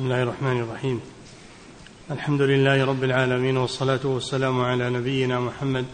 بسم 0.00 0.06
الله 0.12 0.22
الرحمن 0.22 0.60
الرحيم 0.60 1.00
الحمد 2.10 2.42
لله 2.42 2.84
رب 2.84 3.04
العالمين 3.04 3.56
والصلاة 3.56 4.00
والسلام 4.04 4.60
على 4.60 4.90
نبينا 4.90 5.40
محمد 5.40 5.84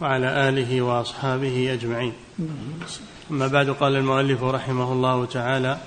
وعلى 0.00 0.48
آله 0.48 0.82
وأصحابه 0.82 1.72
أجمعين 1.72 2.12
أما 3.30 3.46
بعد 3.46 3.70
قال 3.70 3.96
المؤلف 3.96 4.42
رحمه 4.42 4.92
الله 4.92 5.24
تعالى 5.24 5.78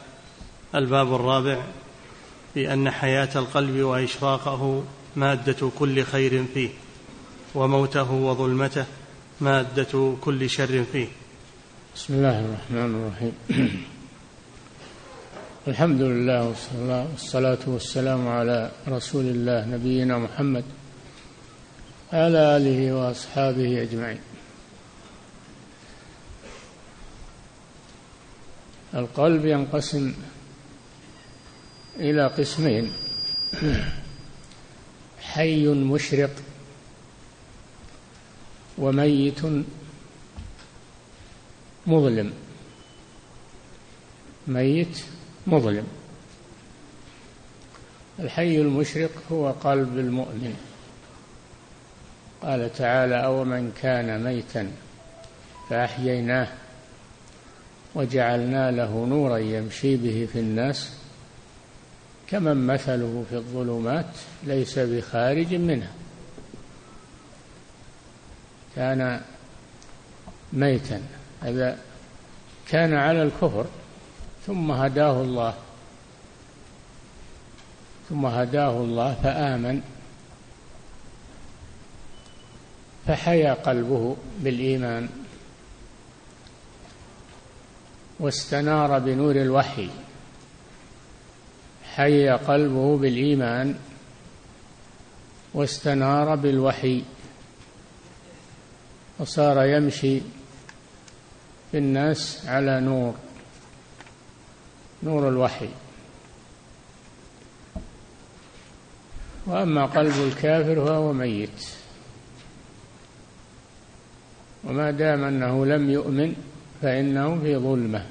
الباب 0.76 1.14
الرابع 1.16 1.64
في 2.54 2.74
أن 2.74 2.90
حياة 2.92 3.30
القلب 3.36 3.76
وإشراقه 3.80 4.84
مادة 5.16 5.70
كل 5.80 6.04
خير 6.04 6.46
فيه 6.54 6.70
وموته 7.56 8.12
وظلمته 8.12 8.86
مادة 9.42 10.14
كل 10.22 10.50
شر 10.50 10.84
فيه 10.92 11.08
بسم 11.96 12.14
الله 12.14 12.46
الرحمن 12.46 12.96
الرحيم 12.96 13.34
الحمد 15.68 16.02
لله 16.02 16.56
والصلاة 16.80 17.60
والسلام 17.68 18.28
على 18.28 18.72
رسول 18.88 19.26
الله 19.26 19.66
نبينا 19.66 20.18
محمد 20.18 20.64
على 22.14 22.58
آله 22.58 22.94
وأصحابه 22.96 23.82
أجمعين. 23.82 24.20
القلب 28.96 29.46
ينقسم 29.46 30.14
إلى 32.00 32.28
قسمين. 32.28 32.92
حي 35.22 35.68
مشرق 35.68 36.36
وميت 38.78 39.42
مظلم. 41.88 42.34
ميت 44.48 45.04
مظلم. 45.48 45.88
الحي 48.20 48.62
المشرق 48.62 49.12
هو 49.32 49.52
قلب 49.52 49.98
المؤمن. 49.98 50.56
قال 52.42 52.74
تعالى 52.74 53.26
أو 53.26 53.44
من 53.44 53.72
كان 53.82 54.24
ميتا 54.24 54.72
فأحييناه 55.70 56.48
وجعلنا 57.96 58.72
له 58.72 59.06
نورا 59.06 59.38
يمشي 59.38 59.96
به 59.96 60.28
في 60.34 60.40
الناس 60.40 60.94
كمن 62.28 62.68
مثله 62.68 63.26
في 63.30 63.36
الظلمات 63.36 64.06
ليس 64.44 64.80
بخارج 64.80 65.56
منها. 65.56 65.92
كان 68.76 69.22
ميتا 70.54 71.02
هذا 71.42 71.78
كان 72.70 72.94
على 72.94 73.24
الكفر. 73.24 73.66
ثم 74.48 74.72
هداه 74.72 75.22
الله. 75.22 75.54
ثم 78.10 78.26
هداه 78.26 78.72
الله 78.72 79.14
فآمن. 79.24 79.82
فحيا 83.08 83.54
قلبه 83.54 84.18
بالإيمان. 84.40 85.10
واستنار 88.20 89.00
بنور 89.00 89.36
الوحي. 89.36 89.90
حيا 91.96 92.36
قلبه 92.36 92.98
بالإيمان. 92.98 93.76
واستنار 95.54 96.36
بالوحي. 96.36 97.04
وصار 99.20 99.66
يمشي 99.66 100.20
في 101.72 101.78
الناس 101.78 102.46
على 102.46 102.80
نور. 102.80 103.27
نور 105.04 105.30
الوحي. 105.30 105.70
وأما 109.46 109.86
قلب 109.86 110.14
الكافر 110.28 110.86
فهو 110.86 111.14
ميت. 111.14 111.68
وما 114.64 114.92
دام 114.92 115.24
أنه 115.24 115.66
لم 115.66 115.90
يؤمن 115.90 116.36
فإنه 116.82 117.40
في 117.40 117.58
ظلمة 117.58 118.06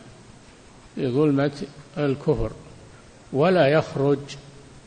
في 0.94 1.08
ظلمة 1.08 1.62
الكفر. 1.98 2.50
ولا 3.32 3.66
يخرج 3.66 4.18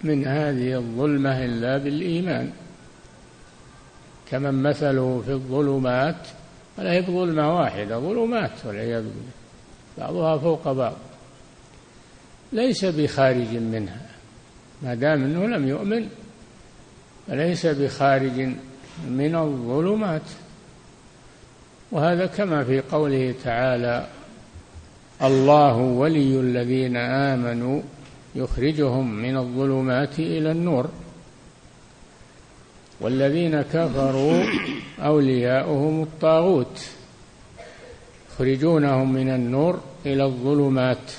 من 0.04 0.28
هذه 0.28 0.76
الظلمة 0.76 1.46
إلا 1.46 1.78
بالإيمان. 1.78 2.52
كمن 4.32 4.64
مثله 4.64 5.24
في 5.26 5.32
الظلمات 5.32 6.28
ولا 6.78 6.92
هي 6.92 7.02
بظلمة 7.02 7.60
واحدة 7.60 8.00
ظلمات 8.00 8.52
والعياذ 8.66 9.04
بالله 9.04 9.32
بعضها 9.98 10.38
فوق 10.38 10.72
بعض. 10.72 10.94
ليس 12.54 12.86
بخارج 12.86 13.56
منها. 13.56 14.02
ما 14.82 14.94
دام 14.94 15.24
إنه 15.24 15.48
لم 15.58 15.68
يؤمن 15.68 16.08
فليس 17.28 17.66
بخارج 17.66 18.50
من 19.10 19.36
الظلمات. 19.36 20.22
وهذا 21.92 22.26
كما 22.26 22.64
في 22.64 22.82
قوله 22.82 23.36
تعالى 23.44 24.08
الله 25.22 25.76
ولي 25.76 26.40
الذين 26.40 26.98
آمنوا 26.98 27.82
يخرجهم 28.36 29.14
من 29.16 29.38
الظلمات 29.38 30.20
إلى 30.20 30.52
النور. 30.52 30.90
والذين 33.02 33.62
كفروا 33.62 34.44
أولياؤهم 35.00 36.04
الطاغوت 36.04 36.90
يخرجونهم 38.32 39.14
من 39.14 39.30
النور 39.30 39.80
إلى 40.06 40.26
الظلمات. 40.26 41.12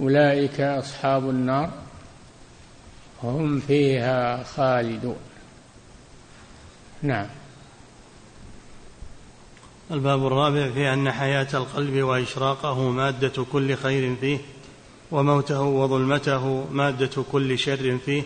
أولئك 0.00 0.60
أصحاب 0.60 1.30
النار 1.30 1.70
هم 3.22 3.60
فيها 3.60 4.42
خالدون. 4.42 5.16
نعم. 7.02 7.26
الباب 9.90 10.26
الرابع 10.26 10.70
في 10.70 10.92
أن 10.92 11.12
حياة 11.12 11.48
القلب 11.54 12.02
وإشراقه 12.02 12.90
مادة 12.90 13.44
كل 13.52 13.76
خير 13.76 14.16
فيه 14.20 14.38
وموته 15.10 15.60
وظلمته 15.60 16.64
مادة 16.70 17.22
كل 17.32 17.58
شر 17.58 17.98
فيه. 17.98 18.22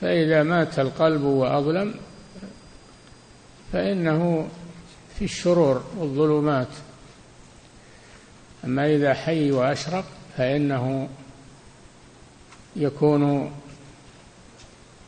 فإذا 0.00 0.42
مات 0.42 0.78
القلب 0.78 1.22
وأظلم 1.22 1.94
فإنه 3.72 4.48
في 5.18 5.24
الشرور 5.24 5.82
والظلمات. 5.96 6.68
أما 8.64 8.94
إذا 8.94 9.14
حي 9.14 9.50
وأشرق 9.50 10.04
فإنه 10.38 11.08
يكون 12.76 13.52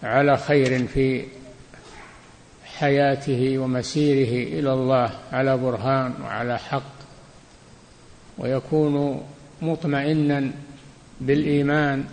على 0.03 0.37
خير 0.37 0.87
في 0.87 1.25
حياته 2.65 3.59
ومسيره 3.59 4.59
إلى 4.59 4.73
الله 4.73 5.11
على 5.33 5.57
برهان 5.57 6.15
وعلى 6.23 6.59
حق 6.59 6.93
ويكون 8.39 9.27
مطمئنا 9.63 10.51
بالإيمان. 11.21 12.05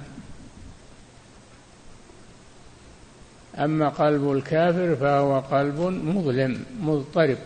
أما 3.58 3.90
قلب 3.90 4.32
الكافر 4.32 4.96
فهو 4.96 5.40
قلب 5.40 5.80
مظلم 5.80 6.66
مضطرب 6.82 7.38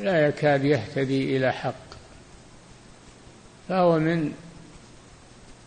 لا 0.00 0.28
يكاد 0.28 0.64
يهتدي 0.64 1.36
إلى 1.36 1.52
حق. 1.52 1.81
فهو 3.68 3.98
من 3.98 4.32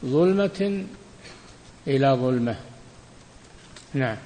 ظلمة 0.05 0.85
إلى 1.87 2.17
ظلمة. 2.21 2.57
نعم. 3.93 4.17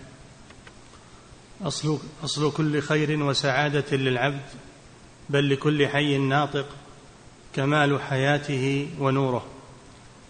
أصل 1.62 2.00
أصل 2.24 2.52
كل 2.52 2.82
خير 2.82 3.24
وسعادة 3.24 3.98
للعبد 3.98 4.46
بل 5.30 5.50
لكل 5.50 5.88
حي 5.88 6.18
ناطق 6.18 6.66
كمال 7.54 8.02
حياته 8.02 8.90
ونوره. 9.00 9.46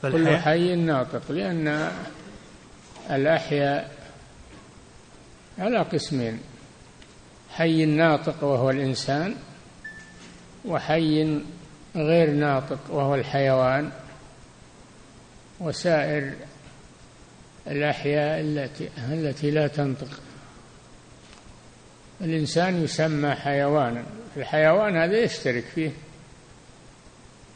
كل 0.02 0.38
حي 0.38 0.76
ناطق 0.76 1.32
لأن 1.32 1.92
الأحياء 3.12 3.92
على 5.60 5.80
قسمين 5.80 6.40
حي 7.50 7.86
ناطق 7.86 8.44
وهو 8.44 8.70
الإنسان 8.70 9.36
وحي 10.66 11.42
غير 11.96 12.32
ناطق 12.32 12.80
وهو 12.90 13.16
الحيوان 13.16 13.92
وسائر 15.60 16.34
الأحياء 17.68 18.42
التي 18.42 18.90
التي 19.12 19.52
لا 19.52 19.68
تنطق. 19.68 20.20
الإنسان 22.22 22.84
يسمى 22.84 23.32
حيوانا. 23.32 24.04
الحيوان 24.38 24.98
هذا 24.98 25.18
يشترك 25.18 25.64
فيه. 25.64 25.92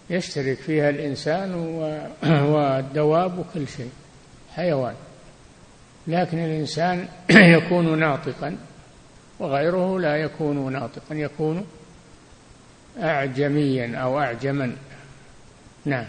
يشترك 0.10 0.58
فيها 0.58 0.90
الإنسان 0.90 1.54
والدواب 2.54 3.40
وكل 3.40 3.68
شيء. 3.68 3.92
حيوان. 4.56 4.96
لكن 6.08 6.40
الإنسان 6.40 7.08
يكون 7.58 8.00
ناطقا 8.00 8.58
وغيره 9.40 10.00
لا 10.00 10.16
يكون 10.16 10.74
ناطقا. 10.74 11.16
يكون 11.16 11.66
أعجميا 13.00 13.98
أو 13.98 14.20
أعجما. 14.20 14.76
نعم. 15.86 16.06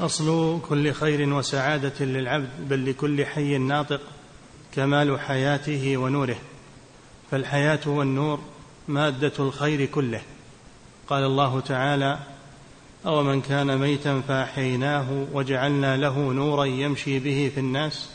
أصل 0.00 0.60
كل 0.68 0.92
خير 0.92 1.34
وسعادة 1.34 2.04
للعبد 2.04 2.48
بل 2.68 2.90
لكل 2.90 3.26
حي 3.26 3.58
ناطق 3.58 4.00
كمال 4.72 5.20
حياته 5.20 5.96
ونوره. 5.96 6.36
فالحياة 7.30 7.80
والنور 7.86 8.40
مادة 8.88 9.32
الخير 9.38 9.84
كله. 9.84 10.20
قال 11.08 11.24
الله 11.24 11.60
تعالى 11.60 12.18
أو 13.06 13.22
من 13.22 13.40
كان 13.40 13.78
ميتا 13.78 14.20
فأحييناه 14.28 15.26
وجعلنا 15.32 15.96
له 15.96 16.32
نورا 16.32 16.64
يمشي 16.64 17.18
به 17.18 17.50
في 17.54 17.60
الناس 17.60 18.10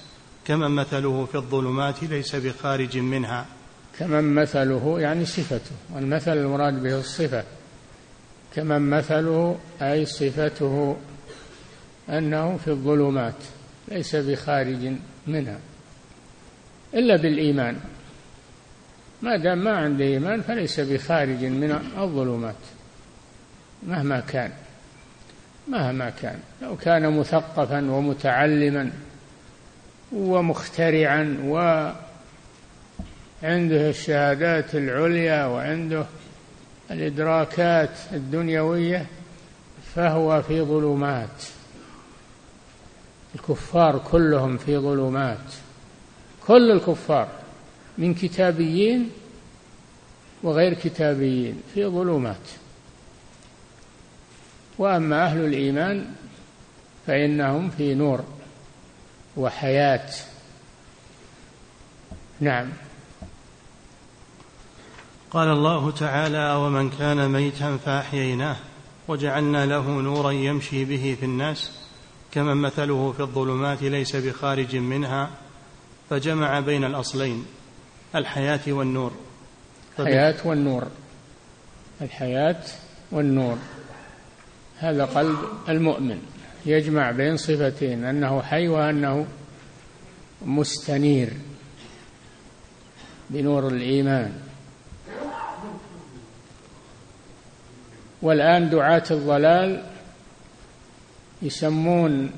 كمن 0.46 0.72
مثله 0.72 1.28
في 1.32 1.36
الظلمات 1.36 2.04
ليس 2.04 2.36
بخارج 2.36 2.98
منها. 2.98 3.46
كمن 4.00 4.36
مثله 4.36 5.00
يعني 5.00 5.26
صفته 5.26 5.76
والمثل 5.94 6.38
المراد 6.38 6.84
به 6.84 7.00
الصفة. 7.00 7.44
كمن 8.56 8.90
مثله 8.90 9.58
أي 9.82 10.06
صفته 10.06 10.98
أنه 12.10 12.58
في 12.58 12.68
الظلمات 12.68 13.36
ليس 13.88 14.16
بخارج 14.16 14.92
منها 15.28 15.60
إلا 16.94 17.16
بالإيمان. 17.16 17.80
ما 19.22 19.38
دام 19.38 19.58
ما 19.58 19.78
عنده 19.78 20.06
إيمان 20.06 20.42
فليس 20.42 20.80
بخارج 20.80 21.46
من 21.46 21.72
الظلمات 21.98 22.56
مهما 23.88 24.20
كان 24.20 24.52
مهما 25.68 26.10
كان. 26.10 26.40
لو 26.62 26.78
كان 26.78 27.18
مثقفا 27.20 27.92
ومتعلما 27.92 28.92
ومخترعا 30.12 31.38
وعنده 33.46 33.90
الشهادات 33.90 34.76
العليا 34.76 35.46
وعنده 35.46 36.06
الإدراكات 36.92 37.90
الدنيوية 38.14 39.06
فهو 39.96 40.42
في 40.42 40.62
ظلمات. 40.62 41.44
الكفار 43.36 43.98
كلهم 44.12 44.58
في 44.58 44.78
ظلمات. 44.78 45.54
كل 46.48 46.72
الكفار 46.72 47.28
من 47.98 48.14
كتابيين 48.14 49.10
وغير 50.44 50.74
كتابيين 50.74 51.62
في 51.74 51.86
ظلمات. 51.86 52.48
وأما 54.78 55.26
أهل 55.26 55.46
الإيمان 55.46 56.06
فإنهم 57.08 57.70
في 57.70 57.94
نور 57.94 58.24
وحياة. 59.38 60.10
نعم. 62.40 62.85
قال 65.36 65.48
الله 65.48 65.92
تعالى 65.92 66.56
ومن 66.56 66.90
كان 66.90 67.30
ميتا 67.32 67.78
فأحييناه 67.78 68.56
وجعلنا 69.08 69.66
له 69.66 69.90
نورا 69.90 70.32
يمشي 70.32 70.86
به 70.86 71.18
في 71.20 71.26
الناس 71.26 71.72
كمن 72.32 72.58
مثله 72.58 73.12
في 73.12 73.20
الظلمات 73.20 73.84
ليس 73.84 74.16
بخارج 74.16 74.76
منها 74.76 75.30
فجمع 76.10 76.60
بين 76.60 76.84
الأصلين 76.84 77.46
الحياة 78.16 78.60
والنور. 78.68 79.12
الحياة 80.00 80.48
والنور. 80.48 80.88
الحياة 82.02 82.64
والنور. 83.12 83.58
هذا 84.78 85.06
قلب 85.06 85.38
المؤمن. 85.70 86.20
يجمع 86.66 87.12
بين 87.12 87.38
صفتين 87.38 88.06
أنه 88.06 88.42
حي 88.42 88.68
وأنه 88.68 89.28
مستنير 90.46 91.34
بنور 93.30 93.68
الإيمان. 93.68 94.45
والآن 98.26 98.70
دعاة 98.70 99.04
الضلال 99.12 99.84
يسمون 101.42 102.32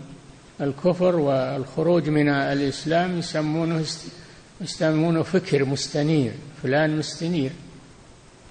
الكفر 0.62 1.16
والخروج 1.16 2.10
من 2.10 2.30
الإسلام 2.30 3.20
يسمونه 3.20 3.86
يسمونه 4.62 5.24
فكر 5.24 5.66
مستنير 5.66 6.32
فلان 6.64 6.98
مستنير 6.98 7.52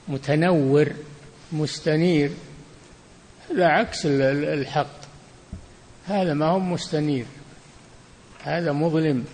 متنور 0.09 0.93
مستنير. 1.53 2.31
هذا 3.51 3.67
عكس 3.67 4.07
الحق. 4.07 4.97
هذا 6.07 6.35
ما 6.35 6.47
هو 6.47 6.59
مستنير. 6.59 7.27
هذا 8.43 8.73
مظلم. 8.73 9.25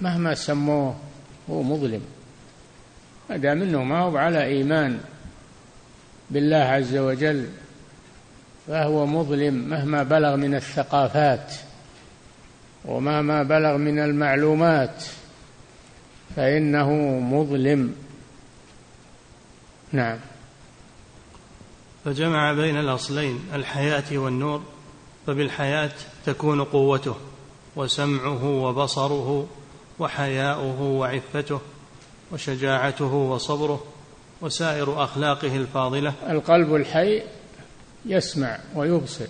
مهما 0.00 0.34
سموه 0.34 0.96
هو 1.50 1.62
مظلم. 1.62 2.02
ما 3.30 3.36
دام 3.36 3.62
إنه 3.62 3.84
ما 3.84 4.00
هو 4.00 4.16
على 4.16 4.44
إيمان. 4.44 5.00
بالله 6.30 6.56
عز 6.56 6.96
وجل 6.96 7.48
فهو 8.66 9.06
مظلم 9.06 9.54
مهما 9.54 10.02
بلغ 10.02 10.36
من 10.36 10.54
الثقافات 10.54 11.54
ومهما 12.84 13.42
بلغ 13.42 13.76
من 13.76 13.98
المعلومات 13.98 15.04
فإنه 16.36 16.90
مظلم. 17.20 17.94
نعم. 19.92 20.18
فجمع 22.04 22.52
بين 22.52 22.76
الأصلين 22.76 23.40
الحياة 23.54 24.18
والنور 24.18 24.62
فبالحياة 25.26 25.90
تكون 26.26 26.64
قوته 26.64 27.16
وسمعه 27.76 28.44
وبصره 28.44 29.46
وحياؤه 29.98 30.82
وعفته 30.82 31.60
وشجاعته 32.32 33.14
وصبره 33.14 33.84
وسائر 34.42 35.04
أخلاقه 35.04 35.56
الفاضلة. 35.56 36.12
القلب 36.28 36.74
الحي 36.74 37.22
يسمع 38.06 38.58
ويبصر. 38.74 39.26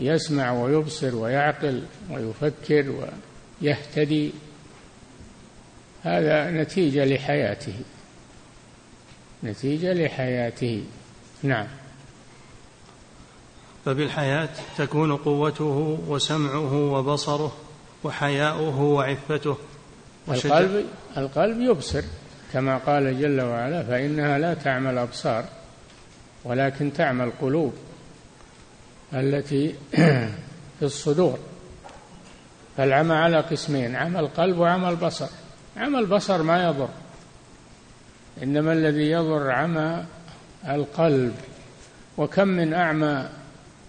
يسمع 0.00 0.52
ويبصر 0.52 1.16
ويعقل 1.16 1.82
ويفكر 2.10 3.08
ويهتدي. 3.62 4.32
هذا 6.02 6.50
نتيجة 6.50 7.04
لحياته. 7.04 7.74
نتيجة 9.44 9.92
لحياته. 9.92 10.84
نعم. 11.42 11.66
فبالحياة 13.84 14.48
تكون 14.78 15.16
قوته 15.16 15.98
وسمعه 16.08 16.92
وبصره 16.92 17.56
وحياؤه 18.04 18.80
وعفته. 18.80 19.56
القلب 20.28 20.86
القلب 21.16 21.60
يبصر. 21.60 22.02
كما 22.56 22.78
قال 22.78 23.20
جل 23.20 23.40
وعلا 23.40 23.82
فإنها 23.82 24.38
لا 24.38 24.54
تعمى 24.54 24.90
الأبصار 24.90 25.44
ولكن 26.44 26.92
تعمى 26.92 27.24
القلوب 27.24 27.74
التي 29.14 29.74
في 30.78 30.82
الصدور. 30.82 31.38
فالعمى 32.76 33.14
على 33.14 33.40
قسمين 33.40 33.96
عمى 33.96 34.20
القلب 34.20 34.58
وعمى 34.58 34.88
البصر. 34.88 35.28
عمى 35.76 35.98
البصر 35.98 36.42
ما 36.42 36.64
يضر 36.64 36.88
إنما 38.42 38.72
الذي 38.72 39.10
يضر 39.10 39.50
عمى 39.50 40.04
القلب. 40.68 41.34
وكم 42.16 42.48
من 42.48 42.74
أعمى 42.74 43.28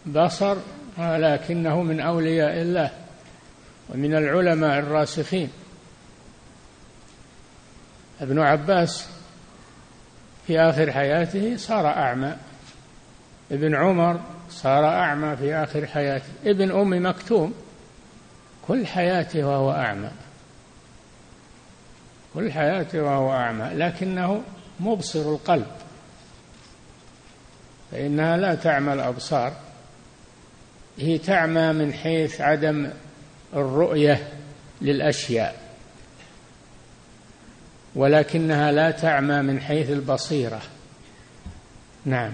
بصر 0.06 0.58
ولكنه 0.98 1.82
من 1.82 2.00
أولياء 2.00 2.62
الله 2.62 2.92
ومن 3.90 4.16
العلماء 4.16 4.80
الراسخين. 4.80 5.50
ابن 8.22 8.40
عباس 8.40 9.10
في 10.48 10.60
آخر 10.60 10.92
حياته 10.92 11.58
صار 11.58 11.88
أعمى. 11.88 12.36
ابن 13.52 13.76
عمر 13.76 14.22
صار 14.50 14.86
أعمى 14.86 15.38
في 15.38 15.56
آخر 15.56 15.86
حياته. 15.86 16.30
ابن 16.46 16.72
أم 16.72 17.06
مكتوم 17.06 17.54
كل 18.68 18.88
حياته 18.88 19.48
وهو 19.48 19.72
أعمى. 19.72 20.10
كل 22.34 22.52
حياته 22.52 23.02
وهو 23.02 23.34
أعمى 23.34 23.70
لكنه 23.74 24.44
مبصر 24.80 25.20
القلب. 25.20 25.68
فإنها 27.92 28.38
لا 28.38 28.56
تعمى 28.56 28.94
الأبصار. 28.94 29.54
هي 30.98 31.18
تعمى 31.18 31.74
من 31.74 31.94
حيث 31.94 32.42
عدم 32.42 32.90
الرؤية 33.54 34.28
للأشياء. 34.82 35.67
ولكنها 37.98 38.72
لا 38.72 38.92
تعمى 38.92 39.42
من 39.42 39.62
حيث 39.62 39.90
البصيرة. 39.90 40.62
نعم. 42.06 42.34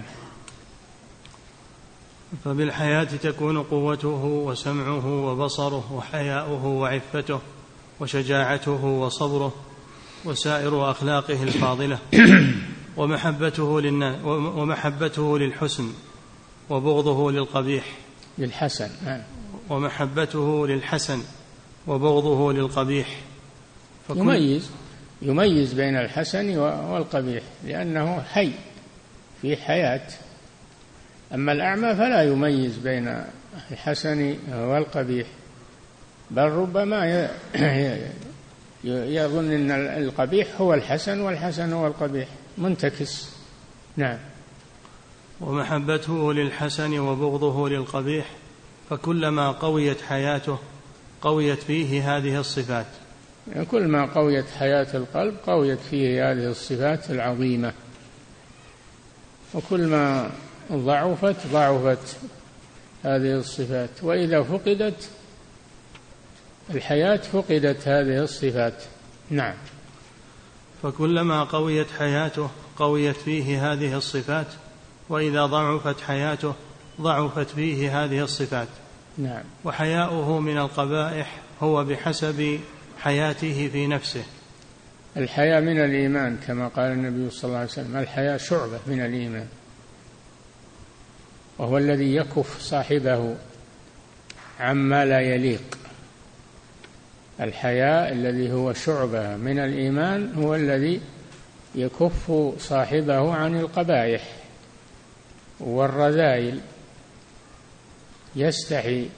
فبالحياة 2.44 3.04
تكون 3.04 3.62
قوته 3.62 4.24
وسمعه 4.24 5.06
وبصره 5.06 5.92
وحياؤه 5.92 6.66
وعفته 6.66 7.40
وشجاعته 8.00 8.84
وصبره 8.84 9.54
وسائر 10.24 10.90
أخلاقه 10.90 11.42
الفاضلة 11.42 11.98
ومحبته 12.96 13.80
للناس 13.80 14.16
ومحبته 14.24 15.38
للحسن 15.38 15.92
وبغضه 16.70 17.32
للقبيح. 17.32 17.84
للحسن 18.38 18.90
نعم. 19.04 19.22
ومحبته 19.70 20.66
للحسن 20.66 21.22
وبغضه 21.86 22.52
للقبيح. 22.52 23.20
يميز. 24.10 24.70
يميز 25.22 25.72
بين 25.72 25.96
الحسن 25.96 26.56
والقبيح 26.58 27.42
لأنه 27.64 28.22
حي 28.22 28.50
في 29.42 29.56
حياة. 29.56 30.08
أما 31.34 31.52
الأعمى 31.52 31.94
فلا 31.94 32.22
يميز 32.22 32.78
بين 32.78 33.24
الحسن 33.70 34.36
والقبيح 34.52 35.26
بل 36.30 36.42
ربما 36.42 37.28
يظن 38.84 39.52
أن 39.52 39.70
القبيح 39.70 40.60
هو 40.60 40.74
الحسن 40.74 41.20
والحسن 41.20 41.72
هو 41.72 41.86
القبيح. 41.86 42.28
منتكس. 42.58 43.30
نعم. 43.96 44.18
ومحبته 45.40 46.32
للحسن 46.32 46.98
وبغضه 46.98 47.68
للقبيح 47.68 48.26
فكلما 48.90 49.50
قويت 49.50 50.00
حياته 50.00 50.58
قويت 51.20 51.62
فيه 51.62 52.16
هذه 52.16 52.40
الصفات. 52.40 52.86
يعني 53.52 53.64
كل 53.64 53.88
ما 53.88 54.06
قويت 54.06 54.44
حياة 54.58 54.86
القلب 54.94 55.34
قويت 55.46 55.78
فيه 55.90 56.32
هذه 56.32 56.50
الصفات 56.50 57.10
العظيمة. 57.10 57.72
وكل 59.54 59.86
ما 59.86 60.30
ضعفت 60.72 61.46
ضعفت 61.52 62.16
هذه 63.04 63.32
الصفات. 63.32 63.90
وإذا 64.02 64.42
فقدت 64.42 65.10
الحياة 66.70 67.16
فقدت 67.16 67.88
هذه 67.88 68.22
الصفات. 68.22 68.82
نعم. 69.30 69.54
فكلما 70.82 71.44
قويت 71.44 71.86
حياته 71.98 72.50
قويت 72.76 73.16
فيه 73.16 73.72
هذه 73.72 73.96
الصفات 73.96 74.46
وإذا 75.08 75.46
ضعفت 75.46 76.00
حياته 76.00 76.54
ضعفت 77.00 77.50
فيه 77.50 78.04
هذه 78.04 78.20
الصفات. 78.20 78.68
نعم. 79.18 79.42
وحياؤه 79.64 80.40
من 80.40 80.58
القبائح 80.58 81.40
هو 81.62 81.84
بحسب 81.84 82.60
حياته 83.04 83.68
في 83.68 83.86
نفسه. 83.86 84.24
الحياء 85.16 85.60
من 85.60 85.80
الإيمان 85.84 86.36
كما 86.46 86.68
قال 86.68 86.92
النبي 86.92 87.30
صلى 87.30 87.48
الله 87.48 87.58
عليه 87.58 87.68
وسلم. 87.68 87.96
الحياء 87.96 88.36
شعبة 88.36 88.78
من 88.86 89.00
الإيمان. 89.00 89.46
وهو 91.58 91.78
الذي 91.78 92.16
يكف 92.16 92.60
صاحبه 92.60 93.36
عما 94.60 95.04
لا 95.04 95.20
يليق. 95.20 95.78
الحياء 97.40 98.12
الذي 98.12 98.52
هو 98.52 98.72
شعبة 98.72 99.36
من 99.36 99.58
الإيمان 99.58 100.34
هو 100.34 100.54
الذي 100.54 101.00
يكف 101.74 102.32
صاحبه 102.58 103.34
عن 103.34 103.56
القبائح 103.56 104.22
والرذائل 105.60 106.60
يستحي 108.36 109.08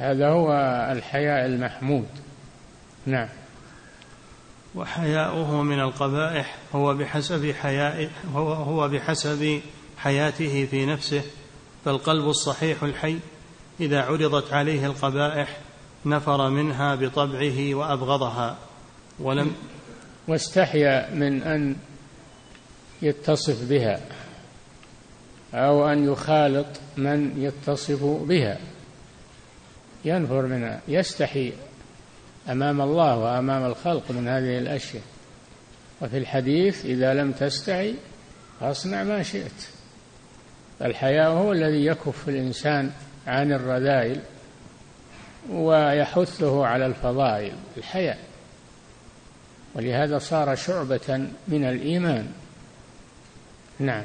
هذا 0.00 0.28
هو 0.28 0.52
الحياء 0.92 1.46
المحمود. 1.46 2.08
نعم. 3.06 3.28
وحياؤه 4.74 5.62
من 5.62 5.80
القبائح 5.80 6.56
هو 6.74 6.94
بحسب 6.94 7.52
حياء 7.52 8.10
هو, 8.34 8.52
هو 8.52 8.88
بحسب 8.88 9.60
حياته 9.98 10.66
في 10.66 10.86
نفسه 10.86 11.22
فالقلب 11.84 12.28
الصحيح 12.28 12.82
الحي 12.82 13.18
إذا 13.80 14.00
عرضت 14.02 14.52
عليه 14.52 14.86
القبائح 14.86 15.56
نفر 16.06 16.50
منها 16.50 16.94
بطبعه 16.94 17.74
وأبغضها. 17.74 18.56
ولم 19.18 19.54
واستحيا 20.28 21.14
من 21.14 21.42
أن 21.42 21.76
يتصف 23.02 23.68
بها 23.68 24.00
أو 25.54 25.88
أن 25.88 26.12
يخالط 26.12 26.66
من 26.96 27.42
يتصف 27.42 28.04
بها. 28.04 28.58
ينفر 30.04 30.46
منها 30.46 30.80
يستحي 30.88 31.52
أمام 32.48 32.80
الله 32.80 33.16
وأمام 33.16 33.64
الخلق 33.64 34.10
من 34.10 34.28
هذه 34.28 34.58
الأشياء. 34.58 35.02
وفي 36.02 36.18
الحديث 36.18 36.84
إذا 36.84 37.14
لم 37.14 37.32
تستحي 37.32 37.94
فاصنع 38.60 39.02
ما 39.04 39.22
شئت. 39.22 39.68
الحياء 40.82 41.30
هو 41.30 41.52
الذي 41.52 41.86
يكف 41.86 42.28
الإنسان 42.28 42.90
عن 43.26 43.52
الرذائل 43.52 44.20
ويحثه 45.50 46.66
على 46.66 46.86
الفضائل 46.86 47.52
الحياء. 47.76 48.18
ولهذا 49.74 50.18
صار 50.18 50.54
شعبة 50.56 51.28
من 51.48 51.64
الإيمان. 51.64 52.32
نعم. 53.78 54.04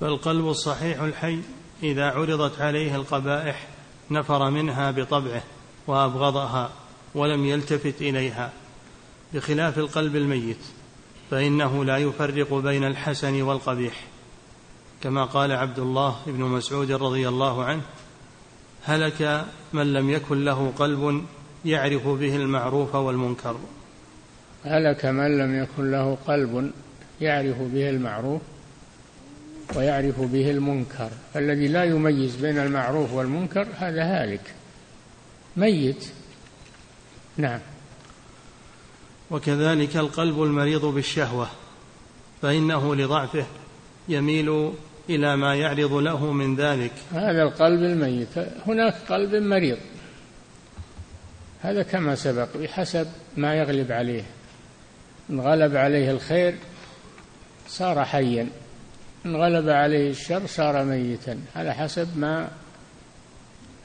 فالقلب 0.00 0.48
الصحيح 0.48 1.00
الحي 1.00 1.38
إذا 1.82 2.04
عرضت 2.04 2.60
عليه 2.60 2.96
القبائح 2.96 3.66
نفر 4.10 4.50
منها 4.50 4.90
بطبعه 4.90 5.42
وأبغضها 5.86 6.70
ولم 7.14 7.44
يلتفت 7.44 8.02
إليها. 8.02 8.52
بخلاف 9.34 9.78
القلب 9.78 10.16
الميت 10.16 10.58
فإنه 11.30 11.84
لا 11.84 11.98
يفرق 11.98 12.54
بين 12.54 12.84
الحسن 12.84 13.42
والقبيح. 13.42 13.94
كما 15.02 15.24
قال 15.24 15.52
عبد 15.52 15.78
الله 15.78 16.16
بن 16.26 16.40
مسعود 16.40 16.92
رضي 16.92 17.28
الله 17.28 17.64
عنه 17.64 17.82
هلك 18.84 19.44
من 19.72 19.92
لم 19.92 20.10
يكن 20.10 20.44
له 20.44 20.72
قلب 20.78 21.24
يعرف 21.64 22.08
به 22.08 22.36
المعروف 22.36 22.94
والمنكر. 22.94 23.56
هلك 24.64 25.04
من 25.04 25.38
لم 25.38 25.62
يكن 25.62 25.90
له 25.90 26.18
قلب 26.26 26.72
يعرف 27.20 27.58
به 27.58 27.90
المعروف 27.90 28.42
ويعرف 29.76 30.20
به 30.20 30.50
المنكر. 30.50 31.10
الذي 31.36 31.68
لا 31.68 31.84
يميز 31.84 32.36
بين 32.36 32.58
المعروف 32.58 33.12
والمنكر 33.12 33.66
هذا 33.78 34.02
هالك. 34.02 34.54
ميت. 35.56 36.08
نعم. 37.36 37.60
وكذلك 39.30 39.96
القلب 39.96 40.42
المريض 40.42 40.84
بالشهوة 40.84 41.48
فإنه 42.42 42.94
لضعفه 42.94 43.46
يميل 44.08 44.72
إلى 45.10 45.36
ما 45.36 45.54
يعرض 45.54 45.92
له 45.92 46.32
من 46.32 46.56
ذلك. 46.56 46.92
هذا 47.12 47.42
القلب 47.42 47.82
الميت. 47.82 48.38
هناك 48.66 48.94
قلب 49.08 49.34
مريض. 49.34 49.78
هذا 51.62 51.82
كما 51.82 52.14
سبق 52.14 52.56
بحسب 52.56 53.06
ما 53.36 53.54
يغلب 53.54 53.92
عليه. 53.92 54.22
إن 55.30 55.40
غلب 55.40 55.76
عليه 55.76 56.10
الخير 56.10 56.54
صار 57.68 58.04
حيا. 58.04 58.48
إن 59.26 59.36
غلب 59.36 59.68
عليه 59.68 60.10
الشر 60.10 60.46
صار 60.46 60.84
ميتا 60.84 61.40
على 61.56 61.74
حسب 61.74 62.18
ما 62.18 62.50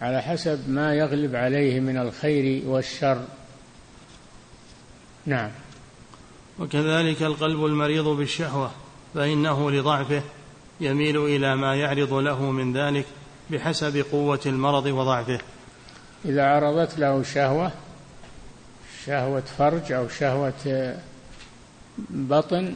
على 0.01 0.21
حسب 0.21 0.69
ما 0.69 0.93
يغلب 0.93 1.35
عليه 1.35 1.79
من 1.79 1.97
الخير 1.97 2.63
والشر. 2.67 3.21
نعم. 5.25 5.51
وكذلك 6.59 7.23
القلب 7.23 7.65
المريض 7.65 8.07
بالشهوة 8.07 8.71
فإنه 9.13 9.71
لضعفه 9.71 10.21
يميل 10.81 11.25
إلى 11.25 11.55
ما 11.55 11.75
يعرض 11.75 12.13
له 12.13 12.51
من 12.51 12.77
ذلك 12.77 13.05
بحسب 13.49 14.05
قوة 14.11 14.39
المرض 14.45 14.85
وضعفه. 14.85 15.39
إذا 16.25 16.45
عرضت 16.45 16.99
له 16.99 17.23
شهوة 17.23 17.71
شهوة 19.05 19.41
فرج 19.57 19.91
أو 19.91 20.07
شهوة 20.07 20.95
بطن 22.09 22.75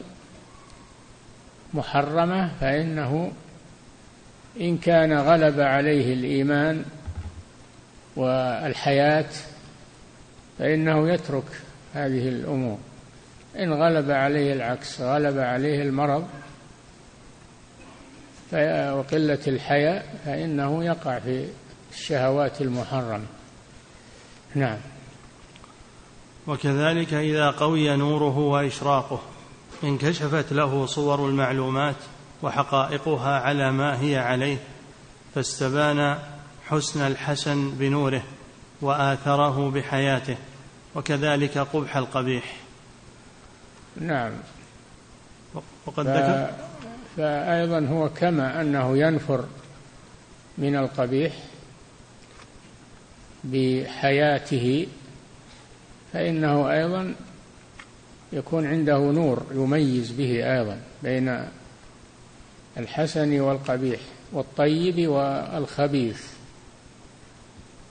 محرمة 1.74 2.50
فإنه 2.60 3.32
إن 4.60 4.78
كان 4.78 5.12
غلب 5.12 5.60
عليه 5.60 6.14
الإيمان 6.14 6.84
والحياة 8.16 9.30
فإنه 10.58 11.08
يترك 11.08 11.44
هذه 11.94 12.28
الأمور. 12.28 12.78
إن 13.58 13.72
غلب 13.72 14.10
عليه 14.10 14.52
العكس 14.52 15.00
غلب 15.00 15.38
عليه 15.38 15.82
المرض 15.82 16.28
وقلة 18.98 19.38
الحياء 19.46 20.18
فإنه 20.24 20.84
يقع 20.84 21.18
في 21.18 21.48
الشهوات 21.92 22.60
المحرمة. 22.60 23.26
نعم. 24.54 24.78
وكذلك 26.46 27.14
إذا 27.14 27.50
قوي 27.50 27.96
نوره 27.96 28.38
وإشراقه. 28.38 29.20
انكشفت 29.84 30.52
له 30.52 30.86
صور 30.86 31.28
المعلومات 31.28 31.96
وحقائقها 32.42 33.40
على 33.40 33.72
ما 33.72 34.00
هي 34.00 34.16
عليه 34.16 34.58
فاستبان 35.34 36.18
حسن 36.66 37.06
الحسن 37.06 37.70
بنوره 37.70 38.22
وآثره 38.80 39.70
بحياته 39.70 40.36
وكذلك 40.94 41.58
قبح 41.58 41.96
القبيح. 41.96 42.56
نعم. 44.00 44.32
وقد 45.86 46.04
ف... 46.04 46.08
ذكر 46.08 46.50
فأيضا 47.16 47.86
هو 47.86 48.08
كما 48.08 48.60
أنه 48.60 48.98
ينفر 48.98 49.44
من 50.58 50.76
القبيح 50.76 51.32
بحياته 53.44 54.86
فإنه 56.12 56.70
أيضا 56.70 57.14
يكون 58.32 58.66
عنده 58.66 58.98
نور 58.98 59.42
يميز 59.54 60.10
به 60.10 60.58
أيضا 60.58 60.78
بين 61.02 61.44
الحسن 62.76 63.40
والقبيح 63.40 64.00
والطيب 64.32 65.08
والخبيث. 65.08 66.26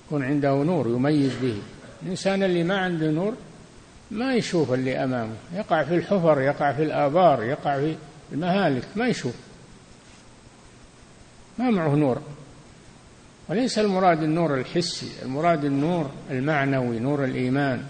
يكون 0.06 0.24
عنده 0.24 0.64
نور 0.64 0.88
يميز 0.88 1.32
به. 1.42 1.58
الإنسان 2.04 2.44
اللي 2.44 2.64
ما 2.64 2.78
عنده 2.78 3.12
نور 3.12 3.34
ما 4.12 4.36
يشوف 4.36 4.74
اللي 4.74 5.04
أمامه. 5.04 5.36
يقع 5.54 5.84
في 5.84 5.96
الحفر 5.96 6.42
يقع 6.42 6.74
في 6.74 6.84
الآبار 6.84 7.44
يقع 7.44 7.80
في 7.80 7.96
المهالك 8.32 8.84
ما 8.96 9.08
يشوف. 9.08 9.36
ما 11.58 11.70
معه 11.70 11.96
نور. 11.96 12.22
وليس 13.50 13.80
المراد 13.80 14.24
النور 14.24 14.56
الحسي 14.60 15.12
المراد 15.22 15.66
النور 15.66 16.10
المعنوي 16.32 17.00
نور 17.00 17.24
الإيمان. 17.24 17.84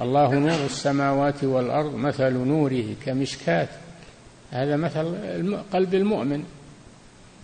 الله 0.00 0.34
نور 0.34 0.64
السماوات 0.64 1.44
والأرض 1.44 1.94
مثل 1.94 2.32
نوره 2.32 2.94
كمشكاة 3.06 3.68
هذا 4.50 4.76
مثل 4.76 5.56
قلب 5.72 5.94
المؤمن. 5.94 6.44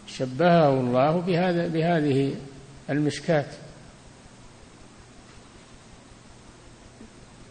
شبهه 0.07 0.81
الله 0.81 1.21
بهذا 1.21 1.69
بهذه 1.69 2.35
المشكاة 2.91 3.47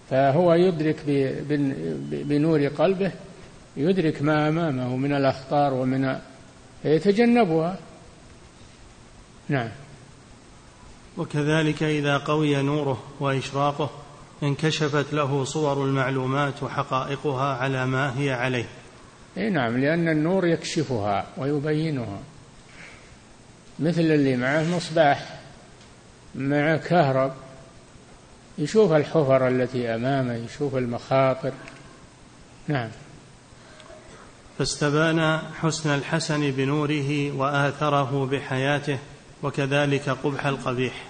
فهو 0.10 0.54
يدرك 0.54 1.00
بنور 2.12 2.68
قلبه 2.68 3.12
يدرك 3.78 4.22
ما 4.22 4.50
أمامه 4.50 4.96
من 4.96 5.14
الأخطار 5.14 5.74
ومن 5.74 6.20
فيتجنبها. 6.84 7.78
نعم. 9.50 9.70
وكذلك 11.18 11.84
إذا 11.84 12.18
قوي 12.18 12.62
نوره 12.62 13.04
وإشراقه 13.20 14.03
انكشفت 14.44 15.14
له 15.14 15.44
صور 15.44 15.86
المعلومات 15.86 16.64
وحقائقها 16.64 17.54
على 17.58 17.86
ما 17.86 18.20
هي 18.20 18.32
عليه. 18.32 18.66
إي 19.38 19.50
نعم 19.50 19.78
لأن 19.78 20.10
النور 20.10 20.48
يكشفها 20.48 21.26
ويبينها. 21.38 22.20
مثل 23.80 24.02
اللي 24.02 24.38
معه 24.38 24.76
مصباح 24.76 25.40
مع 26.36 26.78
كهرب 26.78 27.34
يشوف 28.58 28.92
الحفر 28.92 29.48
التي 29.48 29.96
أمامه 29.96 30.34
يشوف 30.34 30.76
المخاطر. 30.76 31.52
نعم. 32.68 32.90
فاستبان 34.58 35.40
حسن 35.62 35.90
الحسن 35.90 36.52
بنوره 36.52 37.32
وآثره 37.32 38.26
بحياته 38.26 39.00
وكذلك 39.44 40.10
قبح 40.10 40.46
القبيح. 40.46 41.04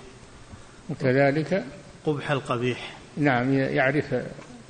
وكذلك 0.90 1.66
قبح 2.06 2.32
القبيح. 2.32 3.03
نعم 3.18 3.54
يعرف 3.54 4.16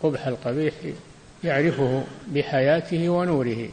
قبح 0.03 0.27
القبيح 0.27 0.73
يعرفه 1.43 2.03
بحياته 2.27 3.09
ونوره. 3.09 3.69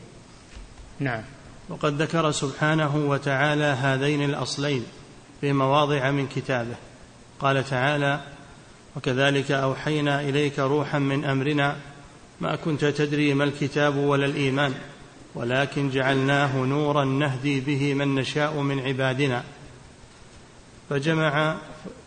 نعم. 1.00 1.22
وقد 1.68 2.02
ذكر 2.02 2.30
سبحانه 2.30 2.96
وتعالى 2.96 3.64
هذين 3.64 4.24
الأصلين 4.24 4.84
في 5.40 5.52
مواضع 5.52 6.10
من 6.10 6.26
كتابه. 6.26 6.74
قال 7.40 7.64
تعالى 7.64 8.20
وكذلك 8.96 9.50
أوحينا 9.50 10.20
إليك 10.20 10.58
روحا 10.58 10.98
من 10.98 11.24
أمرنا 11.24 11.76
ما 12.40 12.56
كنت 12.56 12.84
تدري 12.84 13.34
ما 13.34 13.44
الكتاب 13.44 13.96
ولا 13.96 14.26
الإيمان 14.26 14.74
ولكن 15.34 15.90
جعلناه 15.90 16.56
نورا 16.56 17.04
نهدي 17.04 17.60
به 17.60 17.94
من 17.94 18.14
نشاء 18.14 18.60
من 18.60 18.80
عبادنا. 18.80 19.44
فجمع 20.90 21.56